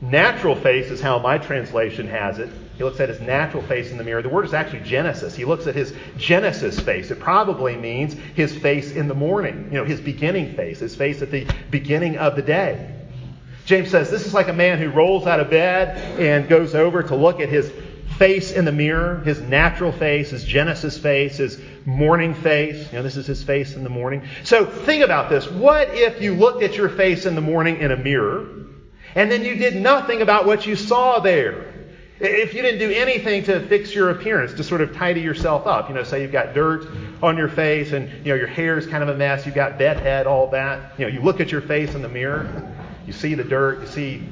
natural 0.00 0.54
face, 0.54 0.90
is 0.90 1.00
how 1.00 1.18
my 1.18 1.38
translation 1.38 2.08
has 2.08 2.38
it. 2.38 2.50
He 2.76 2.84
looks 2.84 3.00
at 3.00 3.08
his 3.08 3.20
natural 3.20 3.62
face 3.64 3.90
in 3.90 3.98
the 3.98 4.04
mirror. 4.04 4.22
The 4.22 4.28
word 4.28 4.44
is 4.44 4.54
actually 4.54 4.80
Genesis. 4.80 5.34
He 5.34 5.44
looks 5.44 5.66
at 5.66 5.74
his 5.74 5.92
Genesis 6.16 6.78
face. 6.78 7.10
It 7.10 7.18
probably 7.18 7.76
means 7.76 8.14
his 8.34 8.56
face 8.56 8.92
in 8.92 9.08
the 9.08 9.14
morning, 9.14 9.68
you 9.72 9.78
know, 9.78 9.84
his 9.84 10.00
beginning 10.00 10.54
face, 10.54 10.78
his 10.78 10.94
face 10.94 11.20
at 11.20 11.32
the 11.32 11.46
beginning 11.70 12.18
of 12.18 12.36
the 12.36 12.42
day. 12.42 12.94
James 13.64 13.90
says 13.90 14.10
this 14.10 14.26
is 14.26 14.32
like 14.32 14.48
a 14.48 14.52
man 14.52 14.78
who 14.78 14.88
rolls 14.90 15.26
out 15.26 15.40
of 15.40 15.50
bed 15.50 15.98
and 16.18 16.48
goes 16.48 16.74
over 16.74 17.02
to 17.02 17.14
look 17.14 17.40
at 17.40 17.48
his 17.48 17.70
face 18.18 18.50
in 18.50 18.64
the 18.64 18.72
mirror, 18.72 19.20
his 19.20 19.40
natural 19.40 19.92
face, 19.92 20.30
his 20.30 20.44
Genesis 20.44 20.98
face, 20.98 21.36
his 21.36 21.60
morning 21.84 22.34
face. 22.34 22.90
You 22.90 22.98
know, 22.98 23.02
this 23.02 23.16
is 23.16 23.26
his 23.26 23.42
face 23.42 23.74
in 23.74 23.84
the 23.84 23.90
morning. 23.90 24.26
So 24.42 24.66
think 24.66 25.04
about 25.04 25.30
this. 25.30 25.48
What 25.48 25.90
if 25.92 26.20
you 26.20 26.34
looked 26.34 26.64
at 26.64 26.76
your 26.76 26.88
face 26.88 27.26
in 27.26 27.36
the 27.36 27.40
morning 27.40 27.78
in 27.78 27.92
a 27.92 27.96
mirror 27.96 28.48
and 29.14 29.30
then 29.30 29.44
you 29.44 29.54
did 29.54 29.76
nothing 29.76 30.20
about 30.20 30.46
what 30.46 30.66
you 30.66 30.74
saw 30.74 31.20
there? 31.20 31.72
If 32.20 32.54
you 32.54 32.62
didn't 32.62 32.80
do 32.80 32.90
anything 32.90 33.44
to 33.44 33.60
fix 33.68 33.94
your 33.94 34.10
appearance, 34.10 34.52
to 34.54 34.64
sort 34.64 34.80
of 34.80 34.96
tidy 34.96 35.20
yourself 35.20 35.68
up, 35.68 35.88
you 35.88 35.94
know, 35.94 36.02
say 36.02 36.20
you've 36.20 36.32
got 36.32 36.52
dirt 36.52 36.88
on 37.22 37.36
your 37.36 37.48
face 37.48 37.92
and, 37.92 38.10
you 38.26 38.32
know, 38.32 38.34
your 38.34 38.48
hair 38.48 38.76
is 38.76 38.88
kind 38.88 39.04
of 39.04 39.08
a 39.08 39.16
mess, 39.16 39.46
you've 39.46 39.54
got 39.54 39.78
bedhead, 39.78 40.26
all 40.26 40.50
that. 40.50 40.98
You 40.98 41.06
know, 41.06 41.12
you 41.12 41.20
look 41.20 41.38
at 41.38 41.52
your 41.52 41.60
face 41.60 41.94
in 41.94 42.02
the 42.02 42.08
mirror, 42.08 42.74
you 43.06 43.12
see 43.12 43.34
the 43.34 43.44
dirt, 43.44 43.82
you 43.82 43.86
see 43.86 44.28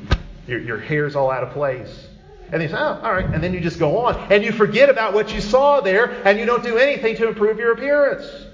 your, 0.48 0.58
your 0.58 0.80
hair's 0.80 1.14
all 1.14 1.30
out 1.30 1.44
of 1.44 1.50
place. 1.50 2.05
And 2.52 2.62
they 2.62 2.68
say, 2.68 2.74
oh, 2.76 3.00
all 3.02 3.12
right. 3.12 3.26
And 3.26 3.42
then 3.42 3.52
you 3.52 3.60
just 3.60 3.78
go 3.78 3.98
on. 3.98 4.32
And 4.32 4.44
you 4.44 4.52
forget 4.52 4.88
about 4.88 5.14
what 5.14 5.34
you 5.34 5.40
saw 5.40 5.80
there, 5.80 6.10
and 6.24 6.38
you 6.38 6.46
don't 6.46 6.62
do 6.62 6.78
anything 6.78 7.16
to 7.16 7.28
improve 7.28 7.58
your 7.58 7.72
appearance. 7.72 8.46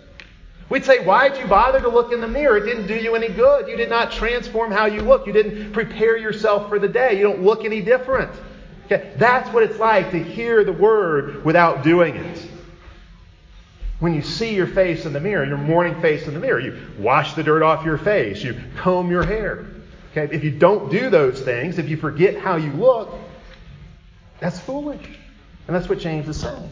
We'd 0.70 0.86
say, 0.86 1.04
why'd 1.04 1.36
you 1.36 1.46
bother 1.46 1.80
to 1.82 1.88
look 1.90 2.12
in 2.12 2.22
the 2.22 2.28
mirror? 2.28 2.56
It 2.56 2.64
didn't 2.64 2.86
do 2.86 2.94
you 2.94 3.14
any 3.14 3.28
good. 3.28 3.68
You 3.68 3.76
did 3.76 3.90
not 3.90 4.10
transform 4.10 4.72
how 4.72 4.86
you 4.86 5.02
look. 5.02 5.26
You 5.26 5.32
didn't 5.34 5.72
prepare 5.72 6.16
yourself 6.16 6.70
for 6.70 6.78
the 6.78 6.88
day. 6.88 7.18
You 7.18 7.24
don't 7.24 7.42
look 7.42 7.66
any 7.66 7.82
different. 7.82 8.30
Okay? 8.86 9.12
That's 9.16 9.52
what 9.52 9.64
it's 9.64 9.78
like 9.78 10.12
to 10.12 10.22
hear 10.22 10.64
the 10.64 10.72
word 10.72 11.44
without 11.44 11.82
doing 11.82 12.16
it. 12.16 12.46
When 14.00 14.14
you 14.14 14.22
see 14.22 14.54
your 14.54 14.66
face 14.66 15.04
in 15.04 15.12
the 15.12 15.20
mirror, 15.20 15.44
your 15.44 15.58
morning 15.58 16.00
face 16.00 16.26
in 16.26 16.32
the 16.32 16.40
mirror, 16.40 16.58
you 16.58 16.80
wash 16.98 17.34
the 17.34 17.42
dirt 17.42 17.62
off 17.62 17.84
your 17.84 17.98
face, 17.98 18.42
you 18.42 18.58
comb 18.78 19.10
your 19.10 19.24
hair. 19.24 19.66
Okay? 20.12 20.34
If 20.34 20.42
you 20.42 20.50
don't 20.50 20.90
do 20.90 21.10
those 21.10 21.40
things, 21.42 21.78
if 21.78 21.88
you 21.90 21.98
forget 21.98 22.38
how 22.38 22.56
you 22.56 22.72
look, 22.72 23.10
that's 24.42 24.58
foolish. 24.58 25.06
And 25.66 25.76
that's 25.76 25.88
what 25.88 26.00
James 26.00 26.28
is 26.28 26.40
saying. 26.40 26.70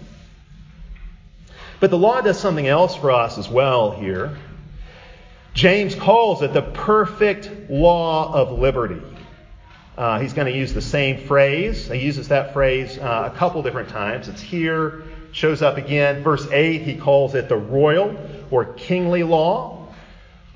But 1.78 1.90
the 1.90 1.98
law 1.98 2.20
does 2.20 2.38
something 2.38 2.66
else 2.66 2.96
for 2.96 3.10
us 3.12 3.38
as 3.38 3.48
well 3.48 3.92
here. 3.92 4.36
James 5.54 5.94
calls 5.94 6.42
it 6.42 6.52
the 6.52 6.62
perfect 6.62 7.70
law 7.70 8.32
of 8.34 8.58
liberty. 8.58 9.00
Uh, 9.96 10.18
he's 10.18 10.32
going 10.32 10.50
to 10.50 10.56
use 10.56 10.72
the 10.72 10.82
same 10.82 11.26
phrase. 11.26 11.88
He 11.88 11.98
uses 11.98 12.28
that 12.28 12.52
phrase 12.52 12.98
uh, 12.98 13.30
a 13.32 13.36
couple 13.36 13.62
different 13.62 13.88
times. 13.88 14.28
It's 14.28 14.40
here, 14.40 15.04
shows 15.32 15.62
up 15.62 15.76
again. 15.76 16.22
Verse 16.22 16.46
8, 16.50 16.82
he 16.82 16.96
calls 16.96 17.34
it 17.34 17.48
the 17.48 17.56
royal 17.56 18.16
or 18.50 18.64
kingly 18.74 19.22
law. 19.22 19.88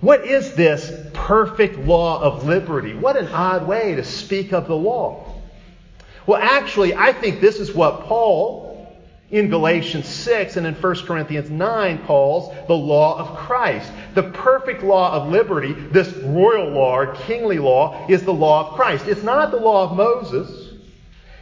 What 0.00 0.26
is 0.26 0.54
this 0.54 0.92
perfect 1.12 1.78
law 1.78 2.20
of 2.20 2.44
liberty? 2.44 2.94
What 2.94 3.16
an 3.16 3.28
odd 3.28 3.66
way 3.66 3.94
to 3.94 4.04
speak 4.04 4.52
of 4.52 4.66
the 4.66 4.76
law. 4.76 5.33
Well, 6.26 6.40
actually, 6.42 6.94
I 6.94 7.12
think 7.12 7.40
this 7.40 7.60
is 7.60 7.74
what 7.74 8.04
Paul 8.04 8.64
in 9.30 9.48
Galatians 9.48 10.06
6 10.06 10.56
and 10.56 10.66
in 10.66 10.74
1 10.74 10.94
Corinthians 11.06 11.50
9 11.50 12.06
calls 12.06 12.54
the 12.68 12.74
law 12.74 13.18
of 13.18 13.36
Christ. 13.36 13.90
The 14.14 14.22
perfect 14.22 14.82
law 14.82 15.12
of 15.12 15.28
liberty, 15.28 15.72
this 15.72 16.12
royal 16.18 16.70
law 16.70 16.98
or 16.98 17.14
kingly 17.14 17.58
law, 17.58 18.06
is 18.08 18.22
the 18.22 18.32
law 18.32 18.68
of 18.68 18.74
Christ. 18.76 19.06
It's 19.08 19.22
not 19.22 19.50
the 19.50 19.56
law 19.56 19.90
of 19.90 19.96
Moses. 19.96 20.74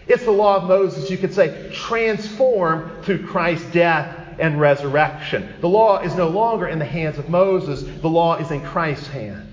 It's 0.07 0.25
the 0.25 0.33
law 0.33 0.57
of 0.57 0.65
Moses, 0.65 1.11
you 1.11 1.19
could 1.19 1.35
say, 1.35 1.71
transformed 1.73 3.05
through 3.05 3.27
Christ's 3.27 3.71
death 3.73 4.37
and 4.39 4.61
resurrection. 4.61 5.55
The 5.61 5.69
law 5.69 5.99
is 5.99 6.15
no 6.15 6.29
longer 6.29 6.67
in 6.67 6.79
the 6.79 6.85
hands 6.85 7.19
of 7.19 7.29
Moses, 7.29 7.83
the 7.83 8.09
law 8.09 8.37
is 8.37 8.51
in 8.51 8.63
Christ's 8.63 9.09
hand. 9.09 9.49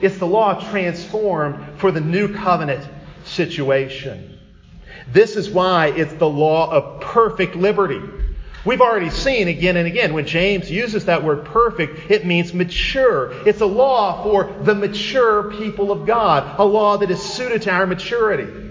It's 0.00 0.18
the 0.18 0.26
law 0.26 0.60
transformed 0.70 1.78
for 1.78 1.92
the 1.92 2.00
new 2.00 2.34
covenant 2.34 2.88
situation. 3.26 4.38
This 5.12 5.36
is 5.36 5.48
why 5.50 5.88
it's 5.88 6.14
the 6.14 6.28
law 6.28 6.70
of 6.70 7.00
perfect 7.00 7.54
liberty. 7.54 8.00
We've 8.64 8.80
already 8.80 9.10
seen 9.10 9.46
again 9.46 9.76
and 9.76 9.86
again 9.86 10.12
when 10.12 10.26
James 10.26 10.68
uses 10.68 11.04
that 11.04 11.22
word 11.22 11.44
perfect, 11.44 12.10
it 12.10 12.26
means 12.26 12.52
mature. 12.52 13.30
It's 13.46 13.60
a 13.60 13.66
law 13.66 14.24
for 14.24 14.52
the 14.64 14.74
mature 14.74 15.52
people 15.52 15.92
of 15.92 16.04
God, 16.04 16.58
a 16.58 16.64
law 16.64 16.96
that 16.96 17.10
is 17.10 17.22
suited 17.22 17.62
to 17.62 17.70
our 17.70 17.86
maturity. 17.86 18.66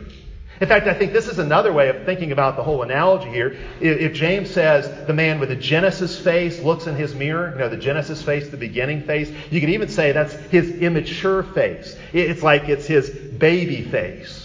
In 0.59 0.67
fact, 0.67 0.87
I 0.87 0.93
think 0.93 1.11
this 1.11 1.27
is 1.27 1.39
another 1.39 1.71
way 1.71 1.89
of 1.89 2.05
thinking 2.05 2.31
about 2.31 2.55
the 2.55 2.63
whole 2.63 2.81
analogy 2.81 3.29
here. 3.29 3.57
If 3.81 4.13
James 4.13 4.49
says 4.49 5.07
the 5.07 5.13
man 5.13 5.39
with 5.39 5.49
the 5.49 5.55
Genesis 5.55 6.17
face 6.19 6.61
looks 6.61 6.87
in 6.87 6.95
his 6.95 7.13
mirror, 7.13 7.51
you 7.51 7.59
know, 7.59 7.69
the 7.69 7.77
Genesis 7.77 8.21
face, 8.21 8.49
the 8.49 8.57
beginning 8.57 9.03
face, 9.03 9.29
you 9.49 9.59
could 9.59 9.69
even 9.69 9.89
say 9.89 10.11
that's 10.11 10.33
his 10.33 10.71
immature 10.71 11.43
face. 11.43 11.97
It's 12.13 12.41
like 12.41 12.69
it's 12.69 12.85
his 12.85 13.09
baby 13.09 13.81
face. 13.81 14.44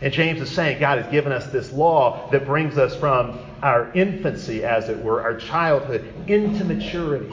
And 0.00 0.12
James 0.12 0.40
is 0.40 0.50
saying 0.50 0.80
God 0.80 0.98
has 0.98 1.10
given 1.10 1.32
us 1.32 1.46
this 1.46 1.72
law 1.72 2.28
that 2.30 2.44
brings 2.44 2.76
us 2.76 2.94
from 2.96 3.38
our 3.62 3.90
infancy, 3.94 4.64
as 4.64 4.88
it 4.88 5.02
were, 5.02 5.22
our 5.22 5.36
childhood, 5.36 6.04
into 6.26 6.64
maturity. 6.64 7.32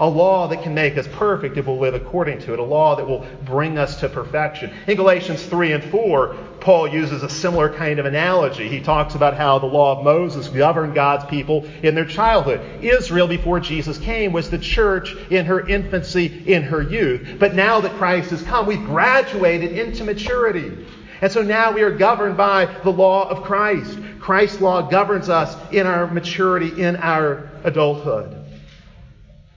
A 0.00 0.08
law 0.08 0.48
that 0.48 0.62
can 0.62 0.74
make 0.74 0.96
us 0.96 1.06
perfect 1.12 1.56
if 1.56 1.66
we'll 1.66 1.78
live 1.78 1.94
according 1.94 2.40
to 2.40 2.52
it. 2.52 2.58
A 2.58 2.64
law 2.64 2.96
that 2.96 3.06
will 3.06 3.24
bring 3.44 3.78
us 3.78 4.00
to 4.00 4.08
perfection. 4.08 4.72
In 4.88 4.96
Galatians 4.96 5.44
3 5.46 5.72
and 5.72 5.84
4, 5.84 6.34
Paul 6.60 6.88
uses 6.88 7.22
a 7.22 7.28
similar 7.28 7.72
kind 7.72 7.98
of 8.00 8.06
analogy. 8.06 8.68
He 8.68 8.80
talks 8.80 9.14
about 9.14 9.36
how 9.36 9.60
the 9.60 9.66
law 9.66 9.98
of 9.98 10.04
Moses 10.04 10.48
governed 10.48 10.94
God's 10.94 11.24
people 11.26 11.66
in 11.82 11.94
their 11.94 12.04
childhood. 12.04 12.60
Israel, 12.82 13.28
before 13.28 13.60
Jesus 13.60 13.96
came, 13.98 14.32
was 14.32 14.50
the 14.50 14.58
church 14.58 15.14
in 15.30 15.46
her 15.46 15.66
infancy, 15.68 16.52
in 16.52 16.64
her 16.64 16.82
youth. 16.82 17.36
But 17.38 17.54
now 17.54 17.80
that 17.80 17.92
Christ 17.92 18.30
has 18.30 18.42
come, 18.42 18.66
we've 18.66 18.84
graduated 18.84 19.78
into 19.78 20.04
maturity. 20.04 20.84
And 21.22 21.30
so 21.30 21.40
now 21.40 21.70
we 21.70 21.82
are 21.82 21.90
governed 21.92 22.36
by 22.36 22.66
the 22.82 22.90
law 22.90 23.28
of 23.28 23.44
Christ. 23.44 23.96
Christ's 24.18 24.60
law 24.60 24.82
governs 24.82 25.28
us 25.28 25.56
in 25.72 25.86
our 25.86 26.08
maturity, 26.08 26.82
in 26.82 26.96
our 26.96 27.48
adulthood. 27.62 28.38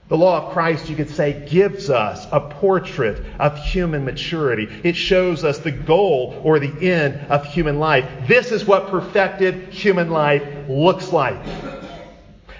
The 0.07 0.15
law 0.15 0.45
of 0.45 0.53
Christ, 0.53 0.87
you 0.87 0.95
could 0.95 1.09
say, 1.09 1.47
gives 1.49 1.89
us 1.89 2.27
a 2.31 2.39
portrait 2.39 3.25
of 3.39 3.57
human 3.57 4.05
maturity. 4.05 4.69
It 4.83 4.95
shows 4.95 5.43
us 5.43 5.57
the 5.57 5.71
goal 5.71 6.39
or 6.43 6.59
the 6.59 6.91
end 6.91 7.19
of 7.31 7.43
human 7.45 7.79
life. 7.79 8.27
This 8.27 8.51
is 8.51 8.65
what 8.65 8.89
perfected 8.89 9.73
human 9.73 10.11
life 10.11 10.43
looks 10.69 11.11
like. 11.11 11.43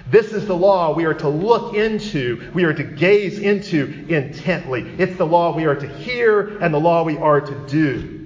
This 0.09 0.33
is 0.33 0.47
the 0.47 0.57
law 0.57 0.95
we 0.95 1.05
are 1.05 1.13
to 1.13 1.29
look 1.29 1.75
into, 1.75 2.49
we 2.55 2.63
are 2.63 2.73
to 2.73 2.83
gaze 2.83 3.37
into 3.37 4.05
intently. 4.09 4.81
It's 4.97 5.15
the 5.17 5.27
law 5.27 5.55
we 5.55 5.65
are 5.65 5.75
to 5.75 5.87
hear 5.87 6.57
and 6.57 6.73
the 6.73 6.79
law 6.79 7.03
we 7.03 7.17
are 7.17 7.41
to 7.41 7.67
do. 7.67 8.24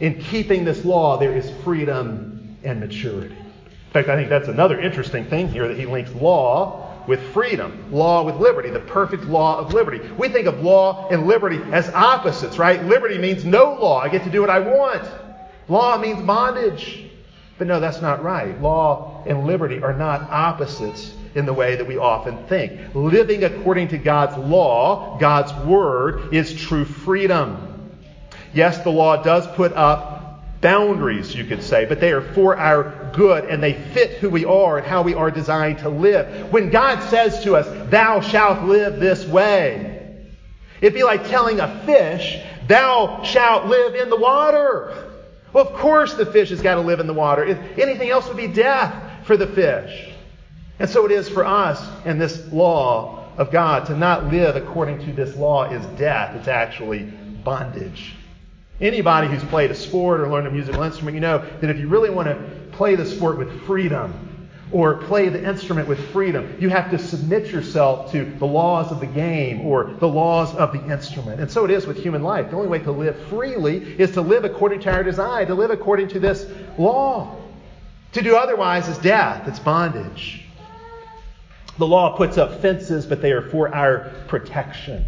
In 0.00 0.18
keeping 0.20 0.64
this 0.64 0.84
law, 0.84 1.18
there 1.18 1.36
is 1.36 1.50
freedom 1.62 2.56
and 2.64 2.80
maturity. 2.80 3.36
In 3.36 3.92
fact, 3.92 4.08
I 4.08 4.16
think 4.16 4.28
that's 4.28 4.48
another 4.48 4.80
interesting 4.80 5.26
thing 5.26 5.48
here 5.48 5.68
that 5.68 5.76
he 5.76 5.86
links 5.86 6.12
law 6.12 6.86
with 7.06 7.20
freedom, 7.32 7.92
law 7.92 8.22
with 8.22 8.36
liberty, 8.36 8.70
the 8.70 8.80
perfect 8.80 9.24
law 9.24 9.58
of 9.58 9.74
liberty. 9.74 9.98
We 10.16 10.28
think 10.28 10.46
of 10.46 10.62
law 10.62 11.08
and 11.08 11.26
liberty 11.26 11.60
as 11.72 11.88
opposites, 11.90 12.56
right? 12.56 12.84
Liberty 12.84 13.18
means 13.18 13.44
no 13.44 13.74
law. 13.74 14.00
I 14.00 14.08
get 14.08 14.24
to 14.24 14.30
do 14.30 14.40
what 14.40 14.50
I 14.50 14.60
want. 14.60 15.02
Law 15.68 15.98
means 15.98 16.22
bondage. 16.22 17.10
But 17.58 17.66
no, 17.66 17.80
that's 17.80 18.00
not 18.00 18.22
right. 18.22 18.60
Law 18.62 19.22
and 19.26 19.46
liberty 19.46 19.82
are 19.82 19.92
not 19.92 20.22
opposites 20.30 21.14
in 21.34 21.46
the 21.46 21.52
way 21.52 21.76
that 21.76 21.86
we 21.86 21.98
often 21.98 22.46
think. 22.46 22.94
Living 22.94 23.44
according 23.44 23.88
to 23.88 23.98
God's 23.98 24.36
law, 24.36 25.18
God's 25.18 25.52
word, 25.66 26.32
is 26.32 26.54
true 26.54 26.84
freedom. 26.84 27.69
Yes, 28.52 28.78
the 28.78 28.90
law 28.90 29.22
does 29.22 29.46
put 29.48 29.72
up 29.72 30.20
boundaries, 30.60 31.34
you 31.34 31.44
could 31.44 31.62
say, 31.62 31.86
but 31.86 32.00
they 32.00 32.12
are 32.12 32.20
for 32.20 32.56
our 32.56 33.10
good 33.12 33.44
and 33.44 33.62
they 33.62 33.72
fit 33.72 34.18
who 34.18 34.28
we 34.28 34.44
are 34.44 34.78
and 34.78 34.86
how 34.86 35.02
we 35.02 35.14
are 35.14 35.30
designed 35.30 35.78
to 35.78 35.88
live. 35.88 36.52
When 36.52 36.70
God 36.70 37.02
says 37.08 37.42
to 37.44 37.56
us, 37.56 37.66
Thou 37.90 38.20
shalt 38.20 38.64
live 38.64 39.00
this 39.00 39.26
way, 39.26 40.26
it'd 40.80 40.94
be 40.94 41.02
like 41.02 41.28
telling 41.28 41.60
a 41.60 41.82
fish, 41.84 42.42
Thou 42.66 43.22
shalt 43.24 43.66
live 43.66 43.94
in 43.94 44.10
the 44.10 44.16
water. 44.16 45.10
Well, 45.52 45.66
of 45.66 45.74
course 45.74 46.14
the 46.14 46.26
fish 46.26 46.50
has 46.50 46.60
got 46.60 46.76
to 46.76 46.80
live 46.80 47.00
in 47.00 47.06
the 47.06 47.14
water. 47.14 47.44
If 47.44 47.78
anything 47.78 48.10
else 48.10 48.28
would 48.28 48.36
be 48.36 48.46
death 48.46 49.26
for 49.26 49.36
the 49.36 49.46
fish. 49.46 50.10
And 50.78 50.88
so 50.88 51.04
it 51.04 51.12
is 51.12 51.28
for 51.28 51.44
us 51.44 51.84
in 52.04 52.18
this 52.18 52.52
law 52.52 53.28
of 53.36 53.50
God. 53.50 53.86
To 53.86 53.96
not 53.96 54.26
live 54.26 54.56
according 54.56 55.04
to 55.06 55.12
this 55.12 55.36
law 55.36 55.64
is 55.64 55.84
death. 55.98 56.36
It's 56.36 56.48
actually 56.48 57.02
bondage. 57.02 58.14
Anybody 58.80 59.28
who's 59.28 59.44
played 59.44 59.70
a 59.70 59.74
sport 59.74 60.20
or 60.20 60.28
learned 60.28 60.46
a 60.46 60.50
musical 60.50 60.82
instrument, 60.82 61.14
you 61.14 61.20
know 61.20 61.38
that 61.60 61.68
if 61.68 61.78
you 61.78 61.88
really 61.88 62.08
want 62.10 62.28
to 62.28 62.34
play 62.72 62.94
the 62.94 63.04
sport 63.04 63.36
with 63.36 63.62
freedom 63.62 64.48
or 64.72 64.94
play 64.94 65.28
the 65.28 65.42
instrument 65.46 65.86
with 65.86 65.98
freedom, 66.12 66.56
you 66.58 66.70
have 66.70 66.90
to 66.90 66.98
submit 66.98 67.48
yourself 67.48 68.10
to 68.12 68.24
the 68.38 68.46
laws 68.46 68.90
of 68.90 69.00
the 69.00 69.06
game 69.06 69.60
or 69.66 69.92
the 69.98 70.08
laws 70.08 70.54
of 70.54 70.72
the 70.72 70.82
instrument. 70.90 71.40
And 71.40 71.50
so 71.50 71.64
it 71.64 71.70
is 71.70 71.86
with 71.86 71.98
human 71.98 72.22
life. 72.22 72.50
The 72.50 72.56
only 72.56 72.68
way 72.68 72.78
to 72.78 72.92
live 72.92 73.18
freely 73.28 74.00
is 74.00 74.12
to 74.12 74.22
live 74.22 74.44
according 74.44 74.80
to 74.80 74.92
our 74.92 75.02
design, 75.02 75.48
to 75.48 75.54
live 75.54 75.70
according 75.70 76.08
to 76.08 76.20
this 76.20 76.46
law. 76.78 77.36
To 78.12 78.22
do 78.22 78.34
otherwise 78.36 78.88
is 78.88 78.96
death, 78.98 79.46
it's 79.46 79.58
bondage. 79.58 80.44
The 81.78 81.86
law 81.86 82.16
puts 82.16 82.38
up 82.38 82.60
fences, 82.60 83.06
but 83.06 83.20
they 83.20 83.32
are 83.32 83.42
for 83.50 83.74
our 83.74 84.10
protection. 84.26 85.04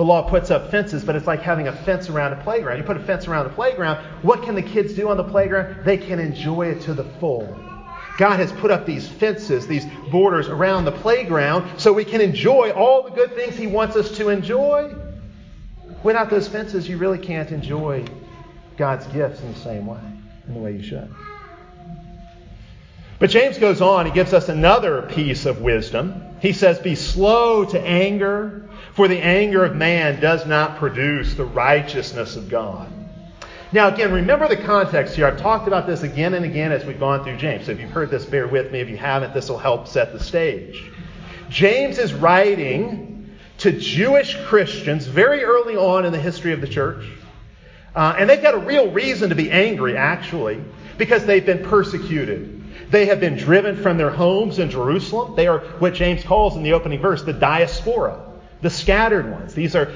The 0.00 0.06
law 0.06 0.22
puts 0.22 0.50
up 0.50 0.70
fences, 0.70 1.04
but 1.04 1.14
it's 1.14 1.26
like 1.26 1.42
having 1.42 1.68
a 1.68 1.72
fence 1.84 2.08
around 2.08 2.32
a 2.32 2.42
playground. 2.42 2.78
You 2.78 2.84
put 2.84 2.96
a 2.96 3.04
fence 3.04 3.28
around 3.28 3.44
the 3.44 3.54
playground, 3.54 4.02
what 4.22 4.42
can 4.42 4.54
the 4.54 4.62
kids 4.62 4.94
do 4.94 5.10
on 5.10 5.18
the 5.18 5.24
playground? 5.24 5.84
They 5.84 5.98
can 5.98 6.18
enjoy 6.18 6.68
it 6.68 6.80
to 6.84 6.94
the 6.94 7.04
full. 7.04 7.54
God 8.16 8.38
has 8.38 8.50
put 8.50 8.70
up 8.70 8.86
these 8.86 9.06
fences, 9.06 9.66
these 9.66 9.84
borders 10.10 10.48
around 10.48 10.86
the 10.86 10.92
playground 10.92 11.78
so 11.78 11.92
we 11.92 12.06
can 12.06 12.22
enjoy 12.22 12.70
all 12.70 13.02
the 13.02 13.10
good 13.10 13.34
things 13.34 13.56
He 13.56 13.66
wants 13.66 13.94
us 13.94 14.16
to 14.16 14.30
enjoy. 14.30 14.94
Without 16.02 16.30
those 16.30 16.48
fences, 16.48 16.88
you 16.88 16.96
really 16.96 17.18
can't 17.18 17.50
enjoy 17.50 18.06
God's 18.78 19.06
gifts 19.08 19.42
in 19.42 19.52
the 19.52 19.58
same 19.58 19.84
way, 19.84 20.00
in 20.48 20.54
the 20.54 20.60
way 20.60 20.76
you 20.78 20.82
should. 20.82 21.14
But 23.18 23.28
James 23.28 23.58
goes 23.58 23.82
on, 23.82 24.06
he 24.06 24.12
gives 24.12 24.32
us 24.32 24.48
another 24.48 25.02
piece 25.02 25.44
of 25.44 25.60
wisdom. 25.60 26.22
He 26.40 26.54
says, 26.54 26.78
Be 26.78 26.94
slow 26.94 27.66
to 27.66 27.78
anger, 27.78 28.69
for 28.94 29.08
the 29.08 29.18
anger 29.18 29.64
of 29.64 29.76
man 29.76 30.20
does 30.20 30.46
not 30.46 30.78
produce 30.78 31.34
the 31.34 31.44
righteousness 31.44 32.36
of 32.36 32.48
God. 32.48 32.92
Now, 33.72 33.88
again, 33.88 34.12
remember 34.12 34.48
the 34.48 34.56
context 34.56 35.14
here. 35.14 35.26
I've 35.26 35.38
talked 35.38 35.68
about 35.68 35.86
this 35.86 36.02
again 36.02 36.34
and 36.34 36.44
again 36.44 36.72
as 36.72 36.84
we've 36.84 36.98
gone 36.98 37.22
through 37.22 37.36
James. 37.36 37.66
So 37.66 37.72
if 37.72 37.80
you've 37.80 37.90
heard 37.90 38.10
this, 38.10 38.24
bear 38.24 38.48
with 38.48 38.72
me. 38.72 38.80
If 38.80 38.88
you 38.88 38.96
haven't, 38.96 39.32
this 39.32 39.48
will 39.48 39.58
help 39.58 39.86
set 39.86 40.12
the 40.12 40.18
stage. 40.18 40.90
James 41.48 41.98
is 41.98 42.12
writing 42.12 43.30
to 43.58 43.70
Jewish 43.70 44.36
Christians 44.44 45.06
very 45.06 45.44
early 45.44 45.76
on 45.76 46.04
in 46.04 46.12
the 46.12 46.18
history 46.18 46.52
of 46.52 46.60
the 46.60 46.66
church. 46.66 47.04
Uh, 47.94 48.16
and 48.18 48.28
they've 48.28 48.42
got 48.42 48.54
a 48.54 48.58
real 48.58 48.90
reason 48.90 49.28
to 49.28 49.36
be 49.36 49.50
angry, 49.52 49.96
actually, 49.96 50.60
because 50.98 51.24
they've 51.24 51.46
been 51.46 51.64
persecuted. 51.64 52.90
They 52.90 53.06
have 53.06 53.20
been 53.20 53.36
driven 53.36 53.76
from 53.76 53.98
their 53.98 54.10
homes 54.10 54.58
in 54.58 54.70
Jerusalem. 54.70 55.36
They 55.36 55.46
are 55.46 55.60
what 55.78 55.94
James 55.94 56.24
calls 56.24 56.56
in 56.56 56.64
the 56.64 56.72
opening 56.72 57.00
verse 57.00 57.22
the 57.22 57.32
diaspora 57.32 58.29
the 58.62 58.70
scattered 58.70 59.30
ones. 59.30 59.54
These 59.54 59.74
are, 59.74 59.86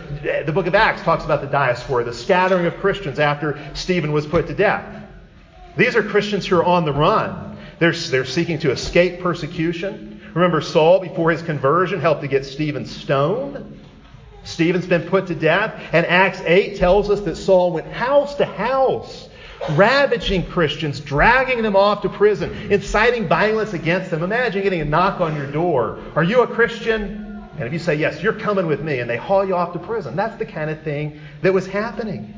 the 0.44 0.52
book 0.52 0.66
of 0.66 0.74
Acts 0.74 1.02
talks 1.02 1.24
about 1.24 1.40
the 1.42 1.46
diaspora, 1.46 2.04
the 2.04 2.12
scattering 2.12 2.66
of 2.66 2.76
Christians 2.76 3.18
after 3.18 3.58
Stephen 3.74 4.12
was 4.12 4.26
put 4.26 4.46
to 4.46 4.54
death. 4.54 5.02
These 5.76 5.96
are 5.96 6.02
Christians 6.02 6.46
who 6.46 6.56
are 6.56 6.64
on 6.64 6.84
the 6.84 6.92
run. 6.92 7.58
They're, 7.78 7.92
they're 7.92 8.24
seeking 8.24 8.58
to 8.60 8.70
escape 8.70 9.20
persecution. 9.20 10.22
Remember, 10.34 10.60
Saul, 10.60 11.00
before 11.00 11.30
his 11.30 11.42
conversion, 11.42 12.00
helped 12.00 12.22
to 12.22 12.28
get 12.28 12.44
Stephen 12.44 12.86
stoned. 12.86 13.80
Stephen's 14.44 14.86
been 14.86 15.08
put 15.08 15.26
to 15.26 15.34
death. 15.34 15.80
And 15.92 16.06
Acts 16.06 16.40
8 16.40 16.76
tells 16.76 17.10
us 17.10 17.20
that 17.22 17.36
Saul 17.36 17.72
went 17.72 17.86
house 17.88 18.34
to 18.36 18.44
house, 18.44 19.28
ravaging 19.70 20.46
Christians, 20.46 21.00
dragging 21.00 21.62
them 21.62 21.76
off 21.76 22.02
to 22.02 22.08
prison, 22.08 22.52
inciting 22.70 23.26
violence 23.28 23.72
against 23.72 24.10
them. 24.10 24.22
Imagine 24.22 24.62
getting 24.62 24.80
a 24.80 24.84
knock 24.84 25.20
on 25.20 25.36
your 25.36 25.50
door. 25.50 25.98
Are 26.14 26.24
you 26.24 26.42
a 26.42 26.46
Christian? 26.46 27.23
And 27.56 27.66
if 27.66 27.72
you 27.72 27.78
say, 27.78 27.94
Yes, 27.94 28.22
you're 28.22 28.32
coming 28.32 28.66
with 28.66 28.82
me, 28.82 28.98
and 28.98 29.08
they 29.08 29.16
haul 29.16 29.44
you 29.44 29.54
off 29.54 29.72
to 29.74 29.78
prison, 29.78 30.16
that's 30.16 30.36
the 30.36 30.46
kind 30.46 30.70
of 30.70 30.82
thing 30.82 31.20
that 31.42 31.52
was 31.52 31.66
happening. 31.66 32.34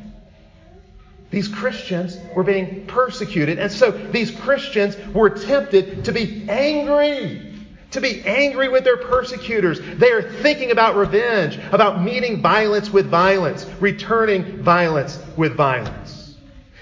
These 1.30 1.48
Christians 1.48 2.18
were 2.34 2.44
being 2.44 2.86
persecuted, 2.86 3.58
and 3.58 3.70
so 3.70 3.90
these 3.90 4.30
Christians 4.30 4.96
were 5.12 5.30
tempted 5.30 6.04
to 6.04 6.12
be 6.12 6.46
angry. 6.48 7.52
To 7.92 8.00
be 8.00 8.22
angry 8.24 8.68
with 8.68 8.84
their 8.84 8.96
persecutors. 8.96 9.80
They 9.80 10.10
are 10.10 10.22
thinking 10.22 10.70
about 10.70 10.96
revenge, 10.96 11.58
about 11.72 12.02
meeting 12.02 12.42
violence 12.42 12.90
with 12.90 13.06
violence, 13.06 13.64
returning 13.80 14.62
violence 14.62 15.18
with 15.36 15.54
violence. 15.56 16.36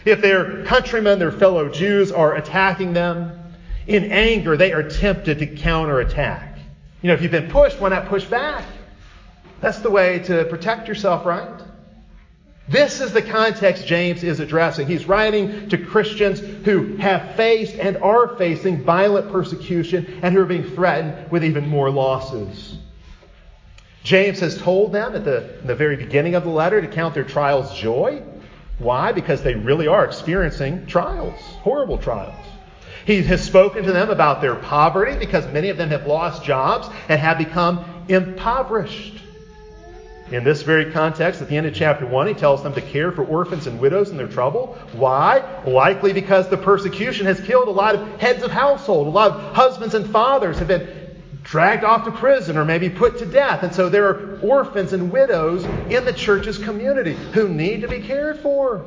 If 0.05 0.21
their 0.21 0.65
countrymen, 0.65 1.19
their 1.19 1.33
fellow 1.33 1.69
Jews, 1.69 2.11
are 2.11 2.35
attacking 2.35 2.95
them, 2.95 3.39
in 3.87 4.11
anger, 4.13 4.57
they 4.57 4.73
are 4.73 4.89
tempted 4.89 5.39
to 5.39 5.47
counterattack. 5.47 6.54
You 7.05 7.09
know, 7.09 7.15
if 7.17 7.21
you've 7.21 7.33
been 7.33 7.51
pushed, 7.51 7.79
why 7.83 7.91
not 7.91 8.07
push 8.07 8.25
back? 8.25 8.65
That's 9.61 9.81
the 9.81 9.91
way 9.91 10.21
to 10.21 10.47
protect 10.47 10.89
yourself, 10.89 11.27
right? 11.27 11.61
This 12.67 13.03
is 13.03 13.13
the 13.13 13.21
context 13.21 13.87
James 13.87 14.25
is 14.25 14.41
addressing. 14.41 14.87
He's 14.87 15.05
writing 15.05 15.69
to 15.69 15.77
Christians 15.77 16.41
who 16.41 16.97
have 16.97 17.35
faced 17.35 17.75
and 17.75 17.99
are 17.99 18.39
facing 18.39 18.85
violent 18.85 19.31
persecution 19.31 20.19
and 20.23 20.35
who 20.35 20.41
are 20.41 20.47
being 20.47 20.65
threatened 20.65 21.31
with 21.31 21.45
even 21.45 21.69
more 21.69 21.91
losses. 21.91 22.79
James 24.03 24.41
has 24.41 24.57
told 24.57 24.93
them 24.93 25.15
at 25.15 25.27
the, 25.27 25.59
the 25.65 25.75
very 25.75 25.97
beginning 25.97 26.35
of 26.35 26.45
the 26.45 26.51
letter 26.51 26.81
to 26.81 26.89
count 26.89 27.13
their 27.13 27.23
trials 27.23 27.79
joy. 27.79 28.23
Why? 28.79 29.13
Because 29.13 29.43
they 29.43 29.55
really 29.55 29.89
are 29.89 30.07
experiencing 30.07 30.87
trials, 30.87 31.39
horrible 31.61 31.99
trials. 31.99 32.54
He 33.05 33.23
has 33.23 33.43
spoken 33.43 33.85
to 33.85 33.93
them 33.93 34.11
about 34.11 34.41
their 34.41 34.55
poverty 34.55 35.17
because 35.17 35.47
many 35.49 35.69
of 35.69 35.77
them 35.77 35.91
have 35.91 36.07
lost 36.07 36.43
jobs 36.43 36.89
and 37.09 37.21
have 37.21 37.39
become 37.39 37.85
impoverished. 38.09 39.21
In 40.31 40.43
this 40.43 40.63
very 40.63 40.91
context, 40.91 41.43
at 41.43 41.49
the 41.49 41.57
end 41.57 41.67
of 41.67 41.75
chapter 41.75 42.07
1, 42.07 42.27
he 42.27 42.35
tells 42.35 42.63
them 42.63 42.73
to 42.75 42.81
care 42.81 43.13
for 43.13 43.25
orphans 43.25 43.67
and 43.67 43.79
widows 43.79 44.11
in 44.11 44.17
their 44.17 44.27
trouble. 44.27 44.77
Why? 44.93 45.43
Likely 45.67 46.15
because 46.15 46.49
the 46.49 46.57
persecution 46.57 47.27
has 47.27 47.41
killed 47.41 47.69
a 47.69 47.71
lot 47.71 47.95
of 47.95 48.21
heads 48.21 48.43
of 48.43 48.51
household. 48.51 49.07
A 49.07 49.11
lot 49.11 49.33
of 49.33 49.55
husbands 49.55 49.95
and 49.95 50.11
fathers 50.11 50.59
have 50.59 50.69
been 50.69 50.89
dragged 51.43 51.85
off 51.85 52.05
to 52.05 52.11
prison 52.11 52.57
or 52.57 52.65
maybe 52.65 52.89
put 52.89 53.19
to 53.19 53.27
death. 53.27 53.63
And 53.63 53.75
so 53.75 53.91
there 53.91 54.09
are 54.09 54.41
orphans 54.43 54.95
and 54.95 55.13
widows 55.13 55.65
in 55.91 56.07
the 56.07 56.13
church's 56.13 56.57
community 56.57 57.13
who 57.35 57.49
need 57.49 57.83
to 57.83 57.89
be 57.89 58.01
cared 58.01 58.39
for. 58.41 58.87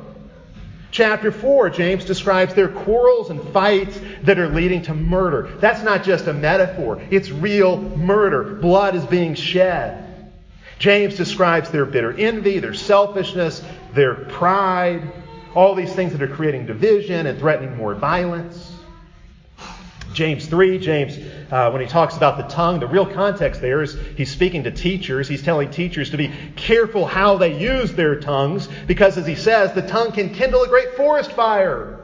Chapter 0.90 1.30
4, 1.30 1.70
James 1.70 2.04
describes 2.04 2.54
their 2.54 2.68
quarrels 2.68 3.30
and 3.30 3.42
fights 3.52 4.00
that 4.22 4.38
are 4.38 4.48
leading 4.48 4.82
to 4.82 4.94
murder. 4.94 5.50
That's 5.60 5.82
not 5.82 6.02
just 6.02 6.26
a 6.26 6.32
metaphor, 6.32 7.00
it's 7.10 7.30
real 7.30 7.78
murder. 7.96 8.54
Blood 8.54 8.94
is 8.94 9.04
being 9.04 9.34
shed. 9.34 10.32
James 10.78 11.16
describes 11.16 11.70
their 11.70 11.84
bitter 11.84 12.12
envy, 12.12 12.58
their 12.58 12.74
selfishness, 12.74 13.62
their 13.94 14.14
pride, 14.14 15.12
all 15.54 15.74
these 15.74 15.92
things 15.92 16.12
that 16.12 16.22
are 16.22 16.28
creating 16.28 16.66
division 16.66 17.26
and 17.26 17.38
threatening 17.38 17.76
more 17.76 17.94
violence. 17.94 18.77
James 20.12 20.46
3, 20.46 20.78
James, 20.78 21.18
uh, 21.50 21.70
when 21.70 21.80
he 21.80 21.86
talks 21.86 22.16
about 22.16 22.36
the 22.36 22.44
tongue, 22.44 22.80
the 22.80 22.86
real 22.86 23.06
context 23.06 23.60
there 23.60 23.82
is 23.82 23.98
he's 24.16 24.30
speaking 24.30 24.64
to 24.64 24.70
teachers. 24.70 25.28
He's 25.28 25.42
telling 25.42 25.70
teachers 25.70 26.10
to 26.10 26.16
be 26.16 26.32
careful 26.56 27.06
how 27.06 27.36
they 27.36 27.58
use 27.58 27.92
their 27.92 28.18
tongues 28.18 28.68
because, 28.86 29.18
as 29.18 29.26
he 29.26 29.34
says, 29.34 29.72
the 29.74 29.86
tongue 29.86 30.12
can 30.12 30.32
kindle 30.34 30.62
a 30.62 30.68
great 30.68 30.94
forest 30.96 31.32
fire. 31.32 32.00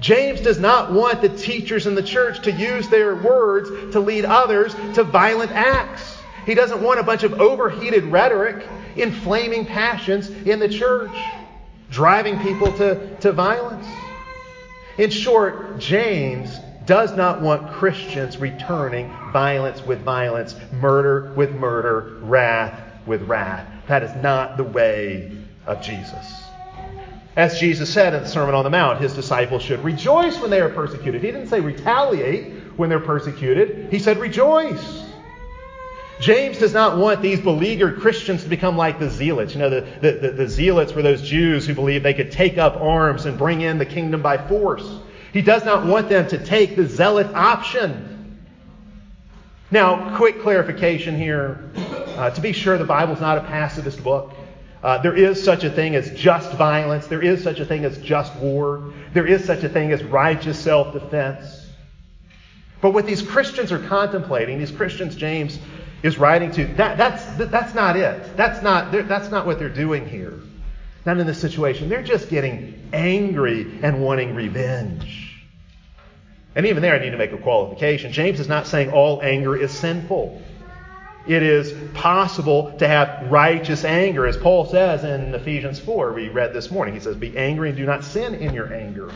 James 0.00 0.40
does 0.40 0.58
not 0.58 0.92
want 0.92 1.22
the 1.22 1.28
teachers 1.28 1.86
in 1.86 1.94
the 1.94 2.02
church 2.02 2.42
to 2.42 2.52
use 2.52 2.88
their 2.88 3.16
words 3.16 3.70
to 3.92 4.00
lead 4.00 4.24
others 4.24 4.74
to 4.94 5.04
violent 5.04 5.52
acts. 5.52 6.18
He 6.44 6.54
doesn't 6.54 6.82
want 6.82 7.00
a 7.00 7.02
bunch 7.02 7.22
of 7.22 7.40
overheated 7.40 8.04
rhetoric, 8.04 8.66
inflaming 8.96 9.64
passions 9.64 10.28
in 10.28 10.58
the 10.58 10.68
church, 10.68 11.16
driving 11.90 12.38
people 12.40 12.72
to, 12.74 13.16
to 13.20 13.32
violence. 13.32 13.86
In 14.98 15.10
short, 15.10 15.78
James 15.78 16.58
does 16.86 17.16
not 17.16 17.42
want 17.42 17.72
Christians 17.72 18.38
returning 18.38 19.12
violence 19.32 19.84
with 19.84 20.02
violence, 20.02 20.54
murder 20.72 21.32
with 21.36 21.52
murder, 21.52 22.18
wrath 22.22 22.80
with 23.06 23.22
wrath. 23.22 23.66
That 23.88 24.02
is 24.02 24.14
not 24.22 24.56
the 24.56 24.64
way 24.64 25.32
of 25.66 25.82
Jesus. 25.82 26.44
As 27.36 27.60
Jesus 27.60 27.92
said 27.92 28.14
in 28.14 28.22
the 28.22 28.28
Sermon 28.28 28.54
on 28.54 28.64
the 28.64 28.70
Mount, 28.70 29.00
his 29.00 29.12
disciples 29.14 29.62
should 29.62 29.84
rejoice 29.84 30.40
when 30.40 30.50
they 30.50 30.60
are 30.60 30.70
persecuted. 30.70 31.22
He 31.22 31.30
didn't 31.30 31.48
say 31.48 31.60
retaliate 31.60 32.54
when 32.76 32.88
they're 32.88 33.00
persecuted, 33.00 33.90
he 33.90 33.98
said 33.98 34.18
rejoice. 34.18 35.04
James 36.18 36.56
does 36.58 36.72
not 36.72 36.96
want 36.96 37.20
these 37.20 37.40
beleaguered 37.40 38.00
Christians 38.00 38.42
to 38.42 38.48
become 38.48 38.76
like 38.76 38.98
the 38.98 39.10
zealots. 39.10 39.52
You 39.52 39.60
know, 39.60 39.68
the, 39.68 39.80
the, 40.00 40.12
the, 40.12 40.30
the 40.30 40.48
zealots 40.48 40.94
were 40.94 41.02
those 41.02 41.20
Jews 41.20 41.66
who 41.66 41.74
believed 41.74 42.04
they 42.04 42.14
could 42.14 42.32
take 42.32 42.56
up 42.56 42.80
arms 42.80 43.26
and 43.26 43.36
bring 43.36 43.60
in 43.60 43.76
the 43.76 43.84
kingdom 43.84 44.22
by 44.22 44.38
force. 44.48 44.98
He 45.36 45.42
does 45.42 45.66
not 45.66 45.84
want 45.84 46.08
them 46.08 46.26
to 46.28 46.42
take 46.42 46.76
the 46.76 46.86
zealot 46.86 47.26
option. 47.34 48.38
Now, 49.70 50.16
quick 50.16 50.40
clarification 50.40 51.14
here. 51.14 51.70
Uh, 51.76 52.30
to 52.30 52.40
be 52.40 52.54
sure, 52.54 52.78
the 52.78 52.86
Bible's 52.86 53.20
not 53.20 53.36
a 53.36 53.42
pacifist 53.42 54.02
book. 54.02 54.32
Uh, 54.82 54.96
there 55.02 55.14
is 55.14 55.44
such 55.44 55.62
a 55.62 55.68
thing 55.68 55.94
as 55.94 56.10
just 56.18 56.52
violence. 56.52 57.06
There 57.06 57.20
is 57.20 57.42
such 57.42 57.60
a 57.60 57.66
thing 57.66 57.84
as 57.84 57.98
just 57.98 58.34
war. 58.36 58.94
There 59.12 59.26
is 59.26 59.44
such 59.44 59.62
a 59.62 59.68
thing 59.68 59.92
as 59.92 60.02
righteous 60.04 60.58
self 60.58 60.94
defense. 60.94 61.66
But 62.80 62.94
what 62.94 63.04
these 63.04 63.20
Christians 63.20 63.72
are 63.72 63.86
contemplating, 63.88 64.58
these 64.58 64.72
Christians 64.72 65.16
James 65.16 65.58
is 66.02 66.16
writing 66.16 66.50
to, 66.52 66.64
that, 66.76 66.96
that's, 66.96 67.26
that's 67.50 67.74
not 67.74 67.94
it. 67.96 68.38
That's 68.38 68.62
not, 68.62 68.90
that's 68.90 69.30
not 69.30 69.44
what 69.44 69.58
they're 69.58 69.68
doing 69.68 70.08
here. 70.08 70.40
Not 71.04 71.18
in 71.18 71.26
this 71.26 71.38
situation. 71.38 71.90
They're 71.90 72.02
just 72.02 72.30
getting 72.30 72.88
angry 72.94 73.80
and 73.82 74.02
wanting 74.02 74.34
revenge. 74.34 75.24
And 76.56 76.64
even 76.64 76.82
there, 76.82 76.94
I 76.94 76.98
need 76.98 77.10
to 77.10 77.18
make 77.18 77.32
a 77.32 77.38
qualification. 77.38 78.12
James 78.12 78.40
is 78.40 78.48
not 78.48 78.66
saying 78.66 78.90
all 78.90 79.20
anger 79.22 79.54
is 79.54 79.70
sinful. 79.70 80.40
It 81.28 81.42
is 81.42 81.74
possible 81.92 82.72
to 82.78 82.88
have 82.88 83.30
righteous 83.30 83.84
anger, 83.84 84.26
as 84.26 84.38
Paul 84.38 84.64
says 84.64 85.04
in 85.04 85.34
Ephesians 85.34 85.78
4, 85.78 86.14
we 86.14 86.28
read 86.30 86.54
this 86.54 86.70
morning. 86.70 86.94
He 86.94 87.00
says, 87.00 87.16
Be 87.16 87.36
angry 87.36 87.68
and 87.68 87.76
do 87.76 87.84
not 87.84 88.04
sin 88.04 88.34
in 88.34 88.54
your 88.54 88.72
anger. 88.72 89.10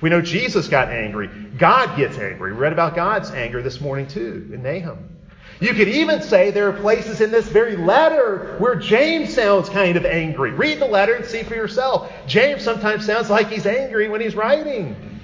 We 0.00 0.08
know 0.08 0.22
Jesus 0.22 0.68
got 0.68 0.88
angry. 0.88 1.28
God 1.58 1.96
gets 1.98 2.16
angry. 2.16 2.52
We 2.52 2.58
read 2.58 2.72
about 2.72 2.94
God's 2.94 3.30
anger 3.30 3.62
this 3.62 3.80
morning, 3.80 4.06
too, 4.06 4.48
in 4.54 4.62
Nahum. 4.62 5.16
You 5.60 5.74
could 5.74 5.88
even 5.88 6.22
say 6.22 6.50
there 6.50 6.68
are 6.68 6.80
places 6.80 7.20
in 7.20 7.30
this 7.30 7.48
very 7.48 7.76
letter 7.76 8.56
where 8.58 8.76
James 8.76 9.34
sounds 9.34 9.68
kind 9.68 9.96
of 9.96 10.06
angry. 10.06 10.52
Read 10.52 10.80
the 10.80 10.86
letter 10.86 11.14
and 11.14 11.24
see 11.24 11.42
for 11.42 11.54
yourself. 11.54 12.10
James 12.26 12.62
sometimes 12.62 13.04
sounds 13.04 13.28
like 13.28 13.48
he's 13.48 13.66
angry 13.66 14.08
when 14.08 14.20
he's 14.20 14.34
writing. 14.34 15.15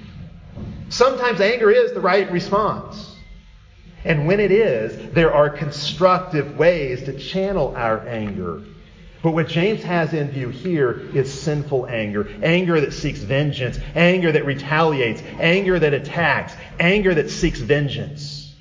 Sometimes 0.93 1.41
anger 1.41 1.71
is 1.71 1.91
the 1.93 2.01
right 2.01 2.31
response. 2.31 3.15
And 4.05 4.27
when 4.27 4.39
it 4.39 4.51
is, 4.51 5.11
there 5.13 5.33
are 5.33 5.49
constructive 5.49 6.55
ways 6.55 7.01
to 7.05 7.17
channel 7.17 7.73
our 7.75 8.07
anger. 8.07 8.61
But 9.23 9.31
what 9.31 9.47
James 9.47 9.81
has 9.81 10.13
in 10.13 10.29
view 10.29 10.49
here 10.49 10.91
is 11.15 11.33
sinful 11.33 11.87
anger. 11.87 12.29
Anger 12.43 12.79
that 12.79 12.93
seeks 12.93 13.21
vengeance. 13.21 13.79
Anger 13.95 14.33
that 14.33 14.45
retaliates. 14.45 15.23
Anger 15.39 15.79
that 15.79 15.95
attacks. 15.95 16.53
Anger 16.79 17.15
that 17.15 17.31
seeks 17.31 17.59
vengeance. 17.59 18.53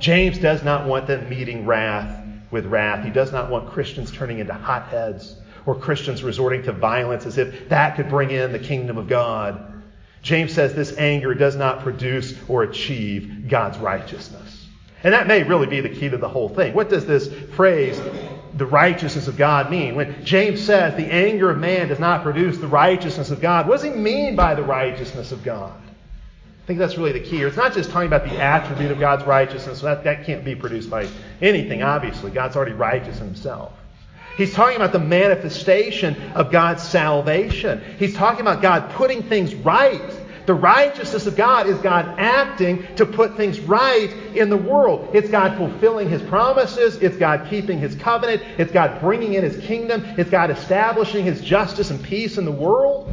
James 0.00 0.36
does 0.36 0.62
not 0.62 0.86
want 0.86 1.06
them 1.06 1.30
meeting 1.30 1.64
wrath 1.64 2.22
with 2.50 2.66
wrath. 2.66 3.06
He 3.06 3.10
does 3.10 3.32
not 3.32 3.50
want 3.50 3.70
Christians 3.70 4.10
turning 4.10 4.38
into 4.38 4.52
hotheads 4.52 5.34
or 5.64 5.74
Christians 5.74 6.22
resorting 6.22 6.62
to 6.64 6.72
violence 6.72 7.24
as 7.24 7.38
if 7.38 7.70
that 7.70 7.96
could 7.96 8.10
bring 8.10 8.32
in 8.32 8.52
the 8.52 8.58
kingdom 8.58 8.98
of 8.98 9.08
God. 9.08 9.79
James 10.22 10.52
says 10.52 10.74
this 10.74 10.96
anger 10.98 11.34
does 11.34 11.56
not 11.56 11.80
produce 11.80 12.34
or 12.48 12.62
achieve 12.62 13.48
God's 13.48 13.78
righteousness. 13.78 14.68
And 15.02 15.14
that 15.14 15.26
may 15.26 15.42
really 15.42 15.66
be 15.66 15.80
the 15.80 15.88
key 15.88 16.10
to 16.10 16.18
the 16.18 16.28
whole 16.28 16.48
thing. 16.48 16.74
What 16.74 16.90
does 16.90 17.06
this 17.06 17.32
phrase, 17.54 18.00
the 18.54 18.66
righteousness 18.66 19.28
of 19.28 19.36
God, 19.38 19.70
mean? 19.70 19.94
When 19.94 20.22
James 20.24 20.62
says 20.62 20.94
the 20.94 21.10
anger 21.10 21.50
of 21.50 21.58
man 21.58 21.88
does 21.88 21.98
not 21.98 22.22
produce 22.22 22.58
the 22.58 22.66
righteousness 22.66 23.30
of 23.30 23.40
God, 23.40 23.66
what 23.66 23.80
does 23.80 23.84
he 23.84 23.98
mean 23.98 24.36
by 24.36 24.54
the 24.54 24.62
righteousness 24.62 25.32
of 25.32 25.42
God? 25.42 25.72
I 25.82 26.66
think 26.66 26.78
that's 26.78 26.98
really 26.98 27.12
the 27.12 27.20
key. 27.20 27.42
It's 27.42 27.56
not 27.56 27.72
just 27.72 27.90
talking 27.90 28.06
about 28.06 28.24
the 28.24 28.38
attribute 28.38 28.90
of 28.90 29.00
God's 29.00 29.24
righteousness. 29.24 29.80
That, 29.80 30.04
that 30.04 30.26
can't 30.26 30.44
be 30.44 30.54
produced 30.54 30.90
by 30.90 31.08
anything, 31.40 31.82
obviously. 31.82 32.30
God's 32.30 32.54
already 32.54 32.72
righteous 32.72 33.18
himself. 33.18 33.72
He's 34.40 34.54
talking 34.54 34.76
about 34.76 34.92
the 34.92 34.98
manifestation 34.98 36.16
of 36.32 36.50
God's 36.50 36.82
salvation. 36.82 37.82
He's 37.98 38.14
talking 38.14 38.40
about 38.40 38.62
God 38.62 38.90
putting 38.92 39.22
things 39.22 39.54
right. 39.54 40.00
The 40.46 40.54
righteousness 40.54 41.26
of 41.26 41.36
God 41.36 41.66
is 41.66 41.76
God 41.80 42.14
acting 42.18 42.86
to 42.96 43.04
put 43.04 43.36
things 43.36 43.60
right 43.60 44.10
in 44.34 44.48
the 44.48 44.56
world. 44.56 45.10
It's 45.12 45.28
God 45.28 45.58
fulfilling 45.58 46.08
His 46.08 46.22
promises. 46.22 46.96
It's 46.96 47.18
God 47.18 47.48
keeping 47.50 47.78
His 47.78 47.94
covenant. 47.94 48.40
It's 48.56 48.72
God 48.72 49.02
bringing 49.02 49.34
in 49.34 49.44
His 49.44 49.62
kingdom. 49.62 50.02
It's 50.16 50.30
God 50.30 50.50
establishing 50.50 51.22
His 51.26 51.42
justice 51.42 51.90
and 51.90 52.02
peace 52.02 52.38
in 52.38 52.46
the 52.46 52.50
world. 52.50 53.12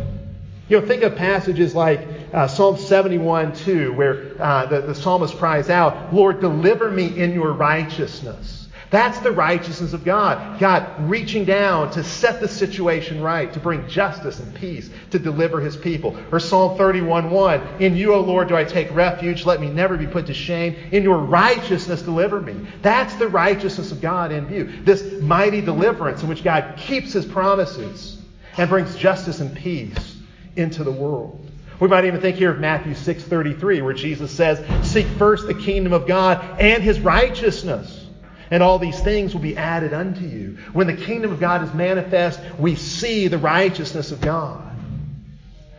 You 0.69 0.79
know, 0.79 0.87
think 0.87 1.03
of 1.03 1.17
passages 1.17 1.75
like 1.75 2.07
uh, 2.33 2.47
Psalm 2.47 2.77
71 2.77 3.53
2, 3.53 3.91
where 3.91 4.31
uh, 4.41 4.65
the, 4.67 4.79
the 4.79 4.95
psalmist 4.95 5.35
cries 5.35 5.69
out, 5.69 6.13
Lord, 6.13 6.39
deliver 6.39 6.89
me 6.89 7.19
in 7.19 7.33
your 7.33 7.51
righteousness. 7.51 8.66
That's 8.89 9.19
the 9.19 9.31
righteousness 9.31 9.91
of 9.91 10.05
God. 10.05 10.59
God 10.59 11.09
reaching 11.09 11.43
down 11.43 11.91
to 11.91 12.03
set 12.03 12.39
the 12.39 12.47
situation 12.47 13.21
right, 13.21 13.51
to 13.51 13.59
bring 13.59 13.87
justice 13.89 14.39
and 14.39 14.55
peace, 14.55 14.89
to 15.11 15.19
deliver 15.19 15.59
his 15.59 15.75
people. 15.75 16.17
Or 16.31 16.39
Psalm 16.39 16.77
31 16.77 17.29
1, 17.29 17.61
In 17.79 17.97
you, 17.97 18.13
O 18.13 18.21
Lord, 18.21 18.47
do 18.47 18.55
I 18.55 18.63
take 18.63 18.93
refuge. 18.95 19.45
Let 19.45 19.59
me 19.59 19.69
never 19.69 19.97
be 19.97 20.07
put 20.07 20.27
to 20.27 20.33
shame. 20.33 20.75
In 20.91 21.03
your 21.03 21.17
righteousness, 21.17 22.01
deliver 22.01 22.39
me. 22.39 22.55
That's 22.81 23.13
the 23.15 23.27
righteousness 23.27 23.91
of 23.91 23.99
God 23.99 24.31
in 24.31 24.47
view. 24.47 24.71
This 24.83 25.21
mighty 25.21 25.59
deliverance 25.59 26.23
in 26.23 26.29
which 26.29 26.43
God 26.43 26.75
keeps 26.77 27.11
his 27.11 27.25
promises 27.25 28.21
and 28.57 28.69
brings 28.69 28.95
justice 28.95 29.41
and 29.41 29.53
peace 29.53 30.15
into 30.55 30.85
the 30.85 30.91
world. 30.91 31.43
We 31.79 31.87
might 31.87 32.05
even 32.05 32.21
think 32.21 32.37
here 32.37 32.51
of 32.51 32.59
Matthew 32.59 32.93
6:33 32.95 33.81
where 33.81 33.93
Jesus 33.93 34.31
says, 34.31 34.59
"Seek 34.81 35.05
first 35.19 35.45
the 35.45 35.53
kingdom 35.53 35.93
of 35.93 36.07
God 36.07 36.43
and 36.59 36.81
his 36.81 36.99
righteousness, 36.99 38.06
and 38.51 38.63
all 38.63 38.79
these 38.79 38.99
things 38.99 39.33
will 39.33 39.41
be 39.41 39.57
added 39.57 39.93
unto 39.93 40.25
you." 40.25 40.57
When 40.73 40.87
the 40.87 40.93
kingdom 40.93 41.31
of 41.31 41.39
God 41.39 41.63
is 41.63 41.73
manifest, 41.73 42.39
we 42.57 42.75
see 42.75 43.27
the 43.27 43.37
righteousness 43.37 44.11
of 44.11 44.21
God. 44.21 44.61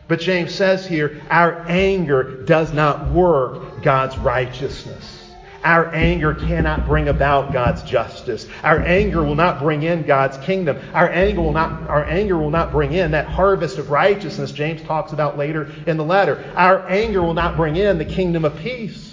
But 0.08 0.20
James 0.20 0.54
says 0.54 0.86
here, 0.86 1.12
our 1.30 1.64
anger 1.68 2.22
does 2.46 2.72
not 2.72 3.10
work 3.10 3.82
God's 3.82 4.16
righteousness. 4.16 5.16
Our 5.64 5.92
anger 5.92 6.34
cannot 6.34 6.86
bring 6.86 7.08
about 7.08 7.52
God's 7.52 7.82
justice. 7.82 8.46
Our 8.62 8.78
anger 8.78 9.22
will 9.22 9.34
not 9.34 9.58
bring 9.58 9.82
in 9.82 10.04
God's 10.04 10.38
kingdom. 10.38 10.78
Our 10.94 11.10
anger 11.10 11.42
will 11.42 11.52
not, 11.52 11.88
our 11.88 12.04
anger 12.04 12.38
will 12.38 12.50
not 12.50 12.70
bring 12.70 12.92
in 12.92 13.10
that 13.10 13.26
harvest 13.26 13.76
of 13.76 13.90
righteousness 13.90 14.52
James 14.52 14.80
talks 14.82 15.12
about 15.12 15.36
later 15.36 15.68
in 15.86 15.96
the 15.96 16.04
letter. 16.04 16.42
Our 16.56 16.88
anger 16.88 17.20
will 17.20 17.34
not 17.34 17.56
bring 17.56 17.76
in 17.76 17.98
the 17.98 18.04
kingdom 18.04 18.44
of 18.44 18.56
peace. 18.56 19.07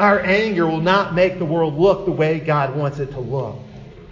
Our 0.00 0.20
anger 0.20 0.66
will 0.66 0.80
not 0.80 1.12
make 1.12 1.38
the 1.38 1.44
world 1.44 1.74
look 1.74 2.06
the 2.06 2.10
way 2.10 2.40
God 2.40 2.74
wants 2.74 3.00
it 3.00 3.10
to 3.10 3.20
look. 3.20 3.58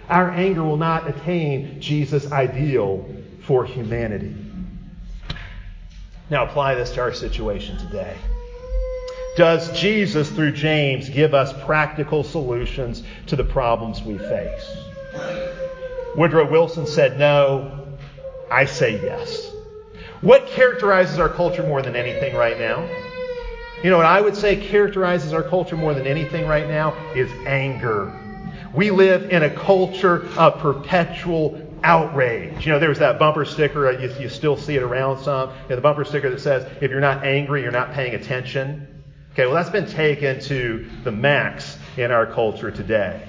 Our 0.07 0.29
anger 0.29 0.63
will 0.63 0.77
not 0.77 1.09
attain 1.09 1.81
Jesus' 1.81 2.31
ideal 2.31 3.09
for 3.41 3.65
humanity. 3.65 4.35
Now 6.29 6.45
apply 6.45 6.75
this 6.75 6.91
to 6.91 7.01
our 7.01 7.11
situation 7.11 7.79
today. 7.79 8.15
Does 9.35 9.75
Jesus, 9.79 10.29
through 10.29 10.51
James, 10.51 11.09
give 11.09 11.33
us 11.33 11.53
practical 11.65 12.23
solutions 12.23 13.01
to 13.25 13.35
the 13.35 13.43
problems 13.43 14.03
we 14.03 14.19
face? 14.19 14.77
Woodrow 16.15 16.51
Wilson 16.51 16.85
said 16.85 17.17
no. 17.17 17.97
I 18.51 18.65
say 18.65 19.01
yes. 19.01 19.51
What 20.21 20.45
characterizes 20.45 21.17
our 21.17 21.29
culture 21.29 21.63
more 21.63 21.81
than 21.81 21.95
anything 21.95 22.35
right 22.35 22.59
now? 22.59 22.87
You 23.81 23.89
know 23.89 23.95
what 23.95 24.07
I 24.07 24.19
would 24.19 24.35
say 24.35 24.57
characterizes 24.57 25.31
our 25.31 25.41
culture 25.41 25.77
more 25.77 25.93
than 25.93 26.05
anything 26.05 26.45
right 26.45 26.67
now 26.67 26.93
is 27.15 27.31
anger. 27.45 28.11
We 28.73 28.91
live 28.91 29.31
in 29.31 29.43
a 29.43 29.49
culture 29.49 30.27
of 30.37 30.59
perpetual 30.59 31.65
outrage. 31.81 32.65
You 32.65 32.73
know, 32.73 32.79
there 32.79 32.89
was 32.89 32.99
that 32.99 33.17
bumper 33.17 33.45
sticker, 33.45 33.87
uh, 33.87 33.91
you, 33.91 34.09
you 34.19 34.27
still 34.27 34.57
see 34.57 34.75
it 34.75 34.83
around 34.83 35.23
some, 35.23 35.51
you 35.51 35.69
know, 35.69 35.75
the 35.77 35.81
bumper 35.81 36.03
sticker 36.03 36.29
that 36.29 36.41
says, 36.41 36.69
if 36.81 36.91
you're 36.91 36.99
not 36.99 37.23
angry, 37.23 37.61
you're 37.61 37.71
not 37.71 37.93
paying 37.93 38.15
attention. 38.15 39.01
Okay, 39.31 39.45
well, 39.45 39.55
that's 39.55 39.69
been 39.69 39.87
taken 39.87 40.41
to 40.41 40.85
the 41.05 41.11
max 41.11 41.77
in 41.95 42.11
our 42.11 42.25
culture 42.25 42.71
today. 42.71 43.21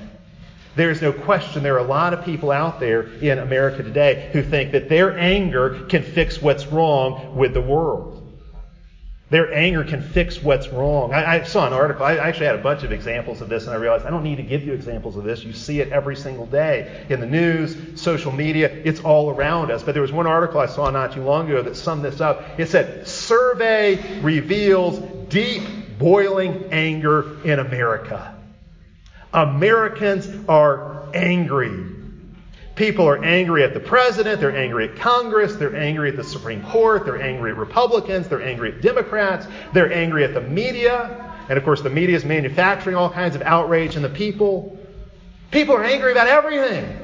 There's 0.74 1.00
no 1.00 1.12
question 1.12 1.62
there 1.62 1.76
are 1.76 1.78
a 1.78 1.84
lot 1.84 2.12
of 2.12 2.24
people 2.24 2.50
out 2.50 2.80
there 2.80 3.02
in 3.02 3.38
America 3.38 3.84
today 3.84 4.30
who 4.32 4.42
think 4.42 4.72
that 4.72 4.88
their 4.88 5.16
anger 5.16 5.86
can 5.88 6.02
fix 6.02 6.42
what's 6.42 6.66
wrong 6.66 7.36
with 7.36 7.54
the 7.54 7.60
world. 7.60 8.19
Their 9.30 9.54
anger 9.54 9.84
can 9.84 10.02
fix 10.02 10.42
what's 10.42 10.68
wrong. 10.68 11.14
I, 11.14 11.36
I, 11.36 11.42
saw 11.44 11.64
an 11.64 11.72
article. 11.72 12.04
I 12.04 12.16
actually 12.16 12.46
had 12.46 12.56
a 12.56 12.62
bunch 12.62 12.82
of 12.82 12.90
examples 12.90 13.40
of 13.40 13.48
this, 13.48 13.66
and 13.66 13.72
I 13.72 13.76
realized 13.76 14.04
I 14.04 14.10
don't 14.10 14.24
need 14.24 14.36
to 14.36 14.42
give 14.42 14.64
you 14.64 14.72
examples 14.72 15.16
of 15.16 15.22
this. 15.22 15.44
You 15.44 15.52
see 15.52 15.80
it 15.80 15.92
every 15.92 16.16
single 16.16 16.46
day 16.46 17.06
in 17.08 17.20
the 17.20 17.26
news, 17.26 17.76
social 17.94 18.32
media. 18.32 18.68
It's 18.68 19.00
all 19.00 19.30
around 19.30 19.70
us. 19.70 19.84
But 19.84 19.92
there 19.92 20.02
was 20.02 20.10
one 20.10 20.26
article 20.26 20.58
I 20.58 20.66
saw 20.66 20.90
not 20.90 21.12
too 21.12 21.22
long 21.22 21.48
ago 21.48 21.62
that 21.62 21.76
summed 21.76 22.04
this 22.04 22.20
up. 22.20 22.42
It 22.58 22.66
said, 22.66 23.06
Survey 23.06 24.20
reveals 24.20 24.98
deep 25.28 25.62
boiling 25.96 26.64
anger 26.72 27.40
in 27.44 27.60
America. 27.60 28.34
Americans 29.32 30.28
are 30.48 31.08
angry. 31.14 31.99
People 32.74 33.06
are 33.06 33.22
angry 33.22 33.62
at 33.62 33.74
the 33.74 33.80
president, 33.80 34.40
they're 34.40 34.56
angry 34.56 34.88
at 34.88 34.96
Congress, 34.96 35.56
they're 35.56 35.76
angry 35.76 36.10
at 36.10 36.16
the 36.16 36.24
Supreme 36.24 36.62
Court, 36.62 37.04
they're 37.04 37.20
angry 37.20 37.50
at 37.50 37.56
Republicans, 37.56 38.28
they're 38.28 38.42
angry 38.42 38.72
at 38.72 38.80
Democrats, 38.80 39.46
they're 39.72 39.92
angry 39.92 40.24
at 40.24 40.34
the 40.34 40.40
media. 40.40 41.34
And 41.48 41.58
of 41.58 41.64
course, 41.64 41.82
the 41.82 41.90
media 41.90 42.16
is 42.16 42.24
manufacturing 42.24 42.96
all 42.96 43.10
kinds 43.10 43.34
of 43.34 43.42
outrage 43.42 43.96
in 43.96 44.02
the 44.02 44.08
people. 44.08 44.78
People 45.50 45.74
are 45.74 45.82
angry 45.82 46.12
about 46.12 46.28
everything. 46.28 46.96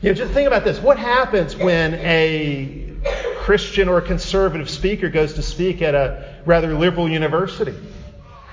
You 0.00 0.10
know, 0.10 0.14
just 0.14 0.32
think 0.32 0.46
about 0.46 0.64
this. 0.64 0.80
What 0.80 0.98
happens 0.98 1.56
when 1.56 1.94
a 1.94 2.92
Christian 3.38 3.88
or 3.88 3.98
a 3.98 4.02
conservative 4.02 4.70
speaker 4.70 5.08
goes 5.08 5.34
to 5.34 5.42
speak 5.42 5.82
at 5.82 5.94
a 5.94 6.34
rather 6.46 6.74
liberal 6.74 7.08
university? 7.08 7.74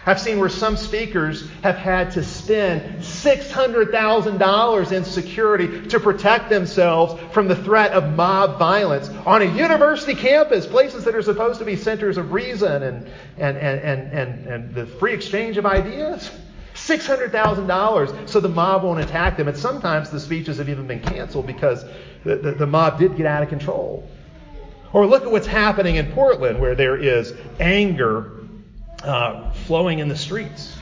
I've 0.05 0.19
seen 0.19 0.39
where 0.39 0.49
some 0.49 0.75
speakers 0.75 1.49
have 1.61 1.77
had 1.77 2.11
to 2.11 2.23
spend 2.23 2.99
$600,000 3.01 4.91
in 4.91 5.05
security 5.05 5.87
to 5.87 5.99
protect 5.99 6.49
themselves 6.49 7.21
from 7.31 7.47
the 7.47 7.55
threat 7.55 7.93
of 7.93 8.13
mob 8.13 8.59
violence 8.59 9.09
on 9.25 9.41
a 9.41 9.45
university 9.45 10.13
campus, 10.13 10.67
places 10.67 11.05
that 11.05 11.15
are 11.15 11.21
supposed 11.21 11.59
to 11.59 11.65
be 11.65 11.77
centers 11.77 12.17
of 12.17 12.33
reason 12.33 12.83
and, 12.83 13.07
and, 13.37 13.57
and, 13.57 13.79
and, 14.11 14.47
and, 14.47 14.75
the 14.75 14.85
free 14.85 15.13
exchange 15.13 15.57
of 15.57 15.65
ideas. 15.65 16.29
$600,000 16.75 18.27
so 18.27 18.41
the 18.41 18.49
mob 18.49 18.83
won't 18.83 18.99
attack 18.99 19.37
them. 19.37 19.47
And 19.47 19.55
sometimes 19.55 20.09
the 20.09 20.19
speeches 20.19 20.57
have 20.57 20.67
even 20.67 20.85
been 20.85 20.99
canceled 20.99 21.47
because 21.47 21.85
the, 22.25 22.35
the, 22.35 22.51
the 22.51 22.67
mob 22.67 22.99
did 22.99 23.15
get 23.15 23.25
out 23.25 23.41
of 23.41 23.47
control. 23.47 24.09
Or 24.91 25.05
look 25.05 25.23
at 25.23 25.31
what's 25.31 25.47
happening 25.47 25.95
in 25.95 26.11
Portland, 26.11 26.59
where 26.59 26.75
there 26.75 26.97
is 26.97 27.33
anger 27.59 28.42
uh, 29.03 29.51
flowing 29.65 29.99
in 29.99 30.07
the 30.07 30.15
streets. 30.15 30.75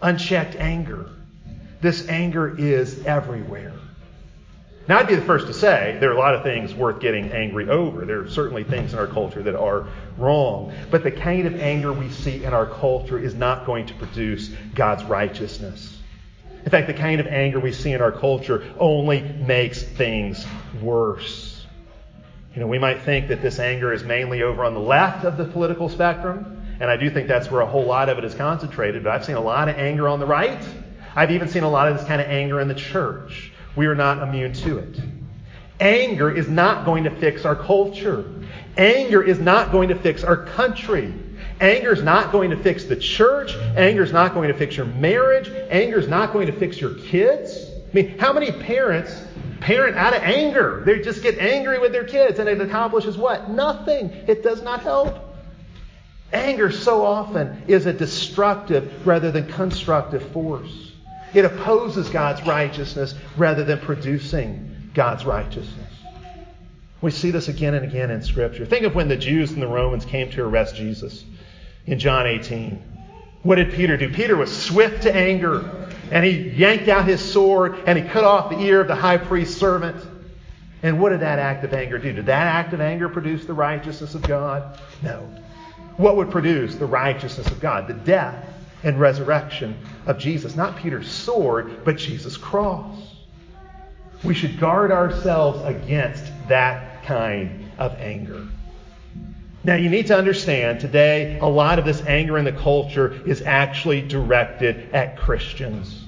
Unchecked 0.00 0.56
anger. 0.56 1.10
This 1.80 2.08
anger 2.08 2.56
is 2.58 3.04
everywhere. 3.04 3.74
Now, 4.88 4.98
I'd 5.00 5.06
be 5.06 5.16
the 5.16 5.22
first 5.22 5.48
to 5.48 5.52
say 5.52 5.98
there 6.00 6.10
are 6.10 6.14
a 6.14 6.18
lot 6.18 6.34
of 6.34 6.42
things 6.42 6.74
worth 6.74 6.98
getting 7.00 7.30
angry 7.30 7.68
over. 7.68 8.06
There 8.06 8.22
are 8.22 8.30
certainly 8.30 8.64
things 8.64 8.94
in 8.94 8.98
our 8.98 9.06
culture 9.06 9.42
that 9.42 9.54
are 9.54 9.86
wrong. 10.16 10.72
But 10.90 11.02
the 11.02 11.10
kind 11.10 11.46
of 11.46 11.60
anger 11.60 11.92
we 11.92 12.08
see 12.08 12.42
in 12.42 12.54
our 12.54 12.64
culture 12.64 13.18
is 13.18 13.34
not 13.34 13.66
going 13.66 13.84
to 13.86 13.94
produce 13.94 14.48
God's 14.74 15.04
righteousness. 15.04 15.98
In 16.64 16.70
fact, 16.70 16.86
the 16.86 16.94
kind 16.94 17.20
of 17.20 17.26
anger 17.26 17.60
we 17.60 17.72
see 17.72 17.92
in 17.92 18.00
our 18.00 18.12
culture 18.12 18.64
only 18.78 19.20
makes 19.20 19.82
things 19.82 20.46
worse. 20.80 21.66
You 22.54 22.60
know, 22.60 22.66
we 22.66 22.78
might 22.78 23.02
think 23.02 23.28
that 23.28 23.42
this 23.42 23.58
anger 23.58 23.92
is 23.92 24.04
mainly 24.04 24.42
over 24.42 24.64
on 24.64 24.72
the 24.72 24.80
left 24.80 25.24
of 25.24 25.36
the 25.36 25.44
political 25.44 25.90
spectrum. 25.90 26.57
And 26.80 26.90
I 26.90 26.96
do 26.96 27.10
think 27.10 27.28
that's 27.28 27.50
where 27.50 27.60
a 27.60 27.66
whole 27.66 27.84
lot 27.84 28.08
of 28.08 28.18
it 28.18 28.24
is 28.24 28.34
concentrated. 28.34 29.04
But 29.04 29.12
I've 29.12 29.24
seen 29.24 29.36
a 29.36 29.40
lot 29.40 29.68
of 29.68 29.76
anger 29.76 30.08
on 30.08 30.20
the 30.20 30.26
right. 30.26 30.64
I've 31.14 31.30
even 31.30 31.48
seen 31.48 31.64
a 31.64 31.70
lot 31.70 31.88
of 31.88 31.98
this 31.98 32.06
kind 32.06 32.20
of 32.20 32.28
anger 32.28 32.60
in 32.60 32.68
the 32.68 32.74
church. 32.74 33.52
We 33.74 33.86
are 33.86 33.94
not 33.94 34.22
immune 34.22 34.52
to 34.54 34.78
it. 34.78 35.00
Anger 35.80 36.30
is 36.30 36.48
not 36.48 36.84
going 36.84 37.04
to 37.04 37.10
fix 37.10 37.44
our 37.44 37.56
culture. 37.56 38.24
Anger 38.76 39.22
is 39.22 39.38
not 39.38 39.72
going 39.72 39.88
to 39.88 39.94
fix 39.94 40.24
our 40.24 40.44
country. 40.44 41.12
Anger 41.60 41.92
is 41.92 42.02
not 42.02 42.30
going 42.30 42.50
to 42.50 42.56
fix 42.56 42.84
the 42.84 42.96
church. 42.96 43.54
Anger 43.76 44.02
is 44.02 44.12
not 44.12 44.34
going 44.34 44.48
to 44.48 44.54
fix 44.54 44.76
your 44.76 44.86
marriage. 44.86 45.48
Anger 45.70 45.98
is 45.98 46.08
not 46.08 46.32
going 46.32 46.46
to 46.46 46.52
fix 46.52 46.80
your 46.80 46.94
kids. 46.94 47.68
I 47.90 47.94
mean, 47.94 48.18
how 48.18 48.32
many 48.32 48.52
parents 48.52 49.24
parent 49.60 49.96
out 49.96 50.14
of 50.14 50.22
anger? 50.22 50.82
They 50.84 51.00
just 51.00 51.22
get 51.22 51.38
angry 51.38 51.78
with 51.78 51.90
their 51.90 52.04
kids 52.04 52.38
and 52.38 52.48
it 52.48 52.60
accomplishes 52.60 53.16
what? 53.16 53.50
Nothing. 53.50 54.10
It 54.26 54.42
does 54.42 54.62
not 54.62 54.82
help. 54.82 55.27
Anger 56.32 56.70
so 56.70 57.04
often 57.04 57.62
is 57.68 57.86
a 57.86 57.92
destructive 57.92 59.06
rather 59.06 59.30
than 59.30 59.50
constructive 59.50 60.22
force. 60.30 60.92
It 61.32 61.44
opposes 61.44 62.08
God's 62.10 62.46
righteousness 62.46 63.14
rather 63.36 63.64
than 63.64 63.78
producing 63.78 64.90
God's 64.94 65.24
righteousness. 65.24 65.92
We 67.00 67.12
see 67.12 67.30
this 67.30 67.48
again 67.48 67.74
and 67.74 67.84
again 67.84 68.10
in 68.10 68.22
Scripture. 68.22 68.66
Think 68.66 68.84
of 68.84 68.94
when 68.94 69.08
the 69.08 69.16
Jews 69.16 69.52
and 69.52 69.62
the 69.62 69.68
Romans 69.68 70.04
came 70.04 70.30
to 70.30 70.42
arrest 70.42 70.74
Jesus 70.74 71.24
in 71.86 71.98
John 71.98 72.26
18. 72.26 72.82
What 73.42 73.56
did 73.56 73.72
Peter 73.72 73.96
do? 73.96 74.12
Peter 74.12 74.36
was 74.36 74.54
swift 74.54 75.04
to 75.04 75.14
anger, 75.14 75.88
and 76.10 76.24
he 76.24 76.50
yanked 76.50 76.88
out 76.88 77.06
his 77.06 77.22
sword 77.22 77.78
and 77.86 77.96
he 77.96 78.04
cut 78.04 78.24
off 78.24 78.50
the 78.50 78.58
ear 78.58 78.80
of 78.80 78.88
the 78.88 78.96
high 78.96 79.16
priest's 79.16 79.56
servant. 79.56 80.04
And 80.82 81.00
what 81.00 81.10
did 81.10 81.20
that 81.20 81.38
act 81.38 81.64
of 81.64 81.72
anger 81.72 81.98
do? 81.98 82.12
Did 82.12 82.26
that 82.26 82.46
act 82.46 82.72
of 82.72 82.80
anger 82.80 83.08
produce 83.08 83.46
the 83.46 83.54
righteousness 83.54 84.14
of 84.14 84.22
God? 84.22 84.78
No 85.02 85.28
what 85.98 86.16
would 86.16 86.30
produce 86.30 86.76
the 86.76 86.86
righteousness 86.86 87.48
of 87.48 87.60
God? 87.60 87.88
The 87.88 87.94
death 87.94 88.46
and 88.84 88.98
resurrection 88.98 89.76
of 90.06 90.16
Jesus. 90.16 90.56
Not 90.56 90.76
Peter's 90.76 91.10
sword, 91.10 91.84
but 91.84 91.96
Jesus' 91.96 92.36
cross. 92.36 93.16
We 94.22 94.32
should 94.32 94.58
guard 94.58 94.90
ourselves 94.92 95.60
against 95.64 96.24
that 96.48 97.04
kind 97.04 97.70
of 97.78 97.94
anger. 97.96 98.46
Now, 99.64 99.74
you 99.74 99.90
need 99.90 100.06
to 100.06 100.16
understand 100.16 100.80
today, 100.80 101.38
a 101.40 101.46
lot 101.46 101.80
of 101.80 101.84
this 101.84 102.00
anger 102.06 102.38
in 102.38 102.44
the 102.44 102.52
culture 102.52 103.20
is 103.26 103.42
actually 103.42 104.00
directed 104.02 104.94
at 104.94 105.18
Christians. 105.18 106.04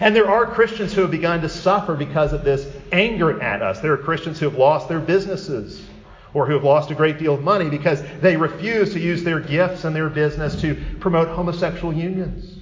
And 0.00 0.16
there 0.16 0.28
are 0.28 0.46
Christians 0.46 0.94
who 0.94 1.02
have 1.02 1.10
begun 1.10 1.42
to 1.42 1.50
suffer 1.50 1.94
because 1.94 2.32
of 2.32 2.44
this 2.44 2.66
anger 2.92 3.40
at 3.42 3.60
us. 3.60 3.80
There 3.80 3.92
are 3.92 3.98
Christians 3.98 4.40
who 4.40 4.48
have 4.48 4.58
lost 4.58 4.88
their 4.88 5.00
businesses 5.00 5.84
or 6.34 6.46
who 6.46 6.52
have 6.52 6.64
lost 6.64 6.90
a 6.90 6.94
great 6.94 7.18
deal 7.18 7.34
of 7.34 7.40
money 7.40 7.70
because 7.70 8.02
they 8.20 8.36
refuse 8.36 8.92
to 8.92 9.00
use 9.00 9.24
their 9.24 9.40
gifts 9.40 9.84
and 9.84 9.96
their 9.96 10.08
business 10.08 10.60
to 10.60 10.76
promote 11.00 11.28
homosexual 11.28 11.92
unions. 11.92 12.58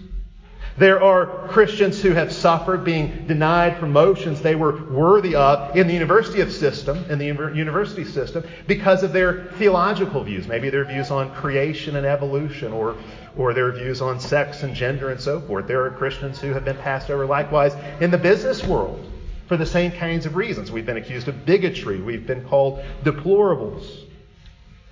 There 0.78 1.02
are 1.02 1.48
Christians 1.48 2.00
who 2.00 2.12
have 2.12 2.32
suffered 2.32 2.82
being 2.82 3.26
denied 3.26 3.78
promotions 3.78 4.40
they 4.40 4.54
were 4.54 4.82
worthy 4.90 5.34
of 5.34 5.76
in 5.76 5.86
the 5.86 5.92
university 5.92 6.48
system, 6.50 7.04
in 7.10 7.18
the 7.18 7.26
university 7.26 8.04
system, 8.04 8.44
because 8.66 9.02
of 9.02 9.12
their 9.12 9.44
theological 9.58 10.24
views. 10.24 10.48
Maybe 10.48 10.70
their 10.70 10.86
views 10.86 11.10
on 11.10 11.34
creation 11.34 11.96
and 11.96 12.06
evolution, 12.06 12.72
or, 12.72 12.96
or 13.36 13.52
their 13.52 13.70
views 13.70 14.00
on 14.00 14.18
sex 14.18 14.62
and 14.62 14.74
gender 14.74 15.10
and 15.10 15.20
so 15.20 15.40
forth. 15.40 15.66
There 15.66 15.84
are 15.84 15.90
Christians 15.90 16.40
who 16.40 16.54
have 16.54 16.64
been 16.64 16.78
passed 16.78 17.10
over 17.10 17.26
likewise 17.26 17.74
in 18.00 18.10
the 18.10 18.18
business 18.18 18.64
world 18.64 19.11
for 19.52 19.58
the 19.58 19.66
same 19.66 19.92
kinds 19.92 20.24
of 20.24 20.34
reasons. 20.34 20.72
We've 20.72 20.86
been 20.86 20.96
accused 20.96 21.28
of 21.28 21.44
bigotry. 21.44 22.00
We've 22.00 22.26
been 22.26 22.42
called 22.42 22.82
deplorables. 23.04 23.86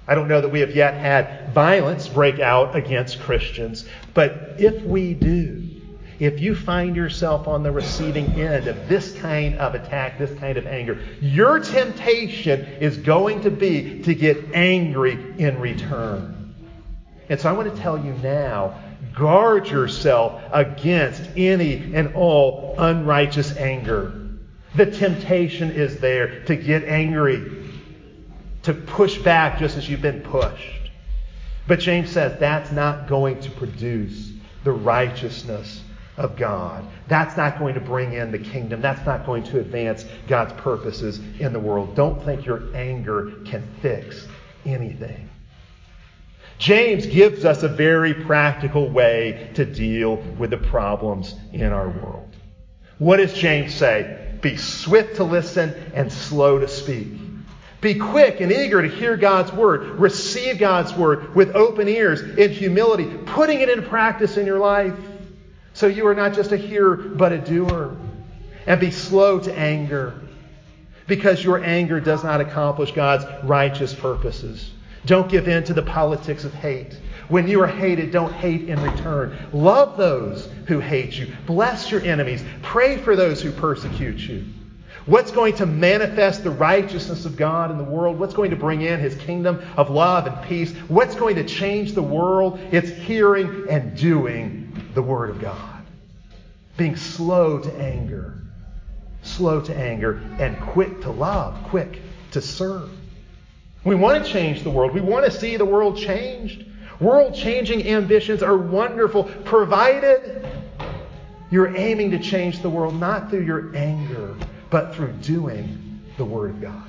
I 0.06 0.14
don't 0.14 0.28
know 0.28 0.42
that 0.42 0.50
we 0.50 0.60
have 0.60 0.76
yet 0.76 0.92
had 0.92 1.54
violence 1.54 2.06
break 2.08 2.40
out 2.40 2.76
against 2.76 3.20
Christians, 3.20 3.88
but 4.12 4.56
if 4.58 4.82
we 4.82 5.14
do, 5.14 5.66
if 6.18 6.40
you 6.40 6.54
find 6.54 6.94
yourself 6.94 7.48
on 7.48 7.62
the 7.62 7.72
receiving 7.72 8.38
end 8.38 8.66
of 8.66 8.86
this 8.86 9.14
kind 9.14 9.56
of 9.56 9.74
attack, 9.74 10.18
this 10.18 10.38
kind 10.38 10.58
of 10.58 10.66
anger, 10.66 10.98
your 11.22 11.60
temptation 11.60 12.60
is 12.82 12.98
going 12.98 13.40
to 13.44 13.50
be 13.50 14.02
to 14.02 14.14
get 14.14 14.52
angry 14.52 15.12
in 15.38 15.58
return. 15.58 16.54
And 17.30 17.40
so 17.40 17.48
I 17.48 17.52
want 17.54 17.74
to 17.74 17.80
tell 17.80 17.96
you 17.96 18.12
now 18.22 18.78
guard 19.14 19.68
yourself 19.68 20.42
against 20.52 21.22
any 21.34 21.94
and 21.94 22.14
all 22.14 22.74
unrighteous 22.76 23.56
anger. 23.56 24.19
The 24.76 24.86
temptation 24.86 25.70
is 25.70 25.98
there 25.98 26.44
to 26.44 26.56
get 26.56 26.84
angry, 26.84 27.68
to 28.62 28.74
push 28.74 29.18
back 29.18 29.58
just 29.58 29.76
as 29.76 29.88
you've 29.88 30.02
been 30.02 30.20
pushed. 30.20 30.90
But 31.66 31.80
James 31.80 32.10
says 32.10 32.38
that's 32.38 32.70
not 32.72 33.08
going 33.08 33.40
to 33.40 33.50
produce 33.50 34.32
the 34.64 34.72
righteousness 34.72 35.82
of 36.16 36.36
God. 36.36 36.84
That's 37.08 37.36
not 37.36 37.58
going 37.58 37.74
to 37.74 37.80
bring 37.80 38.12
in 38.12 38.30
the 38.30 38.38
kingdom. 38.38 38.80
That's 38.80 39.04
not 39.06 39.26
going 39.26 39.42
to 39.44 39.58
advance 39.58 40.04
God's 40.28 40.52
purposes 40.54 41.18
in 41.38 41.52
the 41.52 41.60
world. 41.60 41.96
Don't 41.96 42.22
think 42.24 42.44
your 42.44 42.74
anger 42.76 43.32
can 43.44 43.66
fix 43.80 44.26
anything. 44.64 45.28
James 46.58 47.06
gives 47.06 47.46
us 47.46 47.62
a 47.62 47.68
very 47.68 48.12
practical 48.12 48.90
way 48.90 49.50
to 49.54 49.64
deal 49.64 50.16
with 50.38 50.50
the 50.50 50.58
problems 50.58 51.34
in 51.52 51.72
our 51.72 51.88
world. 51.88 52.28
What 52.98 53.16
does 53.16 53.32
James 53.32 53.74
say? 53.74 54.29
Be 54.40 54.56
swift 54.56 55.16
to 55.16 55.24
listen 55.24 55.74
and 55.94 56.12
slow 56.12 56.58
to 56.58 56.68
speak. 56.68 57.08
Be 57.80 57.94
quick 57.94 58.40
and 58.40 58.52
eager 58.52 58.82
to 58.82 58.88
hear 58.88 59.16
God's 59.16 59.52
word. 59.52 59.98
Receive 59.98 60.58
God's 60.58 60.92
word 60.94 61.34
with 61.34 61.56
open 61.56 61.88
ears 61.88 62.20
in 62.20 62.50
humility, 62.50 63.06
putting 63.26 63.60
it 63.60 63.68
into 63.68 63.88
practice 63.88 64.36
in 64.36 64.44
your 64.46 64.58
life. 64.58 64.94
So 65.72 65.86
you 65.86 66.06
are 66.06 66.14
not 66.14 66.34
just 66.34 66.52
a 66.52 66.56
hearer, 66.56 66.96
but 66.96 67.32
a 67.32 67.38
doer. 67.38 67.96
And 68.66 68.78
be 68.78 68.90
slow 68.90 69.38
to 69.40 69.58
anger, 69.58 70.20
because 71.06 71.42
your 71.42 71.64
anger 71.64 72.00
does 72.00 72.22
not 72.22 72.40
accomplish 72.40 72.92
God's 72.92 73.24
righteous 73.44 73.94
purposes. 73.94 74.70
Don't 75.06 75.30
give 75.30 75.48
in 75.48 75.64
to 75.64 75.72
the 75.72 75.82
politics 75.82 76.44
of 76.44 76.52
hate. 76.52 76.98
When 77.30 77.48
you 77.48 77.62
are 77.62 77.66
hated, 77.66 78.10
don't 78.10 78.32
hate 78.32 78.68
in 78.68 78.82
return. 78.82 79.38
Love 79.52 79.96
those 79.96 80.48
who 80.66 80.80
hate 80.80 81.16
you. 81.16 81.32
Bless 81.46 81.90
your 81.90 82.02
enemies. 82.02 82.44
Pray 82.60 82.98
for 82.98 83.16
those 83.16 83.40
who 83.40 83.52
persecute 83.52 84.18
you. 84.18 84.44
What's 85.06 85.30
going 85.30 85.54
to 85.56 85.66
manifest 85.66 86.44
the 86.44 86.50
righteousness 86.50 87.24
of 87.24 87.36
God 87.36 87.70
in 87.70 87.78
the 87.78 87.84
world? 87.84 88.18
What's 88.18 88.34
going 88.34 88.50
to 88.50 88.56
bring 88.56 88.82
in 88.82 89.00
his 89.00 89.14
kingdom 89.14 89.62
of 89.76 89.90
love 89.90 90.26
and 90.26 90.42
peace? 90.46 90.72
What's 90.88 91.14
going 91.14 91.36
to 91.36 91.44
change 91.44 91.92
the 91.92 92.02
world? 92.02 92.60
It's 92.72 92.90
hearing 92.90 93.66
and 93.70 93.96
doing 93.96 94.90
the 94.94 95.02
Word 95.02 95.30
of 95.30 95.40
God. 95.40 95.84
Being 96.76 96.96
slow 96.96 97.60
to 97.60 97.72
anger, 97.80 98.42
slow 99.22 99.60
to 99.60 99.74
anger, 99.74 100.20
and 100.38 100.60
quick 100.60 101.00
to 101.02 101.10
love, 101.10 101.56
quick 101.64 102.00
to 102.32 102.42
serve. 102.42 102.90
We 103.84 103.94
want 103.94 104.24
to 104.24 104.30
change 104.30 104.62
the 104.62 104.70
world. 104.70 104.92
We 104.92 105.00
want 105.00 105.24
to 105.24 105.30
see 105.30 105.56
the 105.56 105.64
world 105.64 105.96
changed. 105.96 106.66
World 107.00 107.34
changing 107.34 107.86
ambitions 107.88 108.42
are 108.42 108.56
wonderful, 108.56 109.24
provided 109.24 110.46
you're 111.50 111.74
aiming 111.76 112.10
to 112.12 112.18
change 112.18 112.60
the 112.60 112.70
world 112.70 112.94
not 112.94 113.30
through 113.30 113.44
your 113.44 113.74
anger, 113.74 114.36
but 114.68 114.94
through 114.94 115.12
doing 115.14 116.00
the 116.16 116.24
Word 116.24 116.50
of 116.50 116.60
God. 116.60 116.88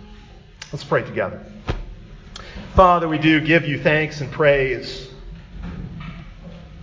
Let's 0.71 0.83
pray 0.83 1.03
together. 1.03 1.43
Father, 2.75 3.07
we 3.07 3.17
do 3.17 3.39
give 3.41 3.67
you 3.67 3.79
thanks 3.79 4.21
and 4.21 4.31
praise 4.31 5.09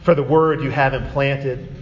for 0.02 0.14
the 0.14 0.22
Word 0.22 0.62
you 0.62 0.70
have 0.70 0.94
implanted 0.94 1.74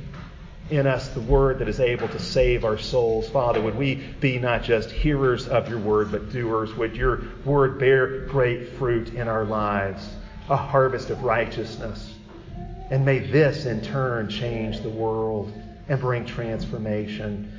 in 0.68 0.86
us, 0.86 1.08
the 1.08 1.20
Word 1.20 1.60
that 1.60 1.68
is 1.68 1.78
able 1.78 2.08
to 2.08 2.18
save 2.18 2.64
our 2.64 2.76
souls. 2.76 3.28
Father, 3.28 3.60
would 3.60 3.76
we 3.76 3.94
be 3.94 4.38
not 4.38 4.64
just 4.64 4.90
hearers 4.90 5.46
of 5.46 5.68
your 5.68 5.78
Word, 5.78 6.10
but 6.10 6.32
doers? 6.32 6.74
Would 6.74 6.96
your 6.96 7.22
Word 7.44 7.78
bear 7.78 8.26
great 8.26 8.70
fruit 8.70 9.14
in 9.14 9.28
our 9.28 9.44
lives? 9.44 10.08
A 10.48 10.56
harvest 10.56 11.10
of 11.10 11.22
righteousness. 11.22 12.14
And 12.90 13.04
may 13.04 13.18
this 13.18 13.66
in 13.66 13.82
turn 13.82 14.28
change 14.28 14.80
the 14.80 14.90
world 14.90 15.52
and 15.88 16.00
bring 16.00 16.24
transformation. 16.24 17.52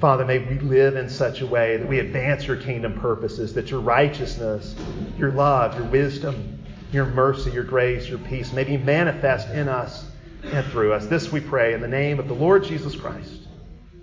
Father, 0.00 0.24
may 0.24 0.38
we 0.38 0.58
live 0.58 0.96
in 0.96 1.08
such 1.08 1.40
a 1.40 1.46
way 1.46 1.76
that 1.76 1.88
we 1.88 2.00
advance 2.00 2.46
your 2.46 2.56
kingdom 2.56 2.98
purposes, 2.98 3.54
that 3.54 3.70
your 3.70 3.80
righteousness, 3.80 4.74
your 5.16 5.32
love, 5.32 5.78
your 5.78 5.88
wisdom, 5.88 6.58
your 6.92 7.06
mercy, 7.06 7.50
your 7.50 7.64
grace, 7.64 8.08
your 8.08 8.18
peace 8.18 8.52
may 8.52 8.64
be 8.64 8.76
manifest 8.76 9.48
in 9.50 9.68
us 9.68 10.06
and 10.44 10.66
through 10.66 10.92
us. 10.92 11.06
This 11.06 11.32
we 11.32 11.40
pray 11.40 11.74
in 11.74 11.80
the 11.80 11.88
name 11.88 12.18
of 12.18 12.28
the 12.28 12.34
Lord 12.34 12.64
Jesus 12.64 12.94
Christ. 12.94 13.42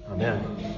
Amen. 0.09 0.71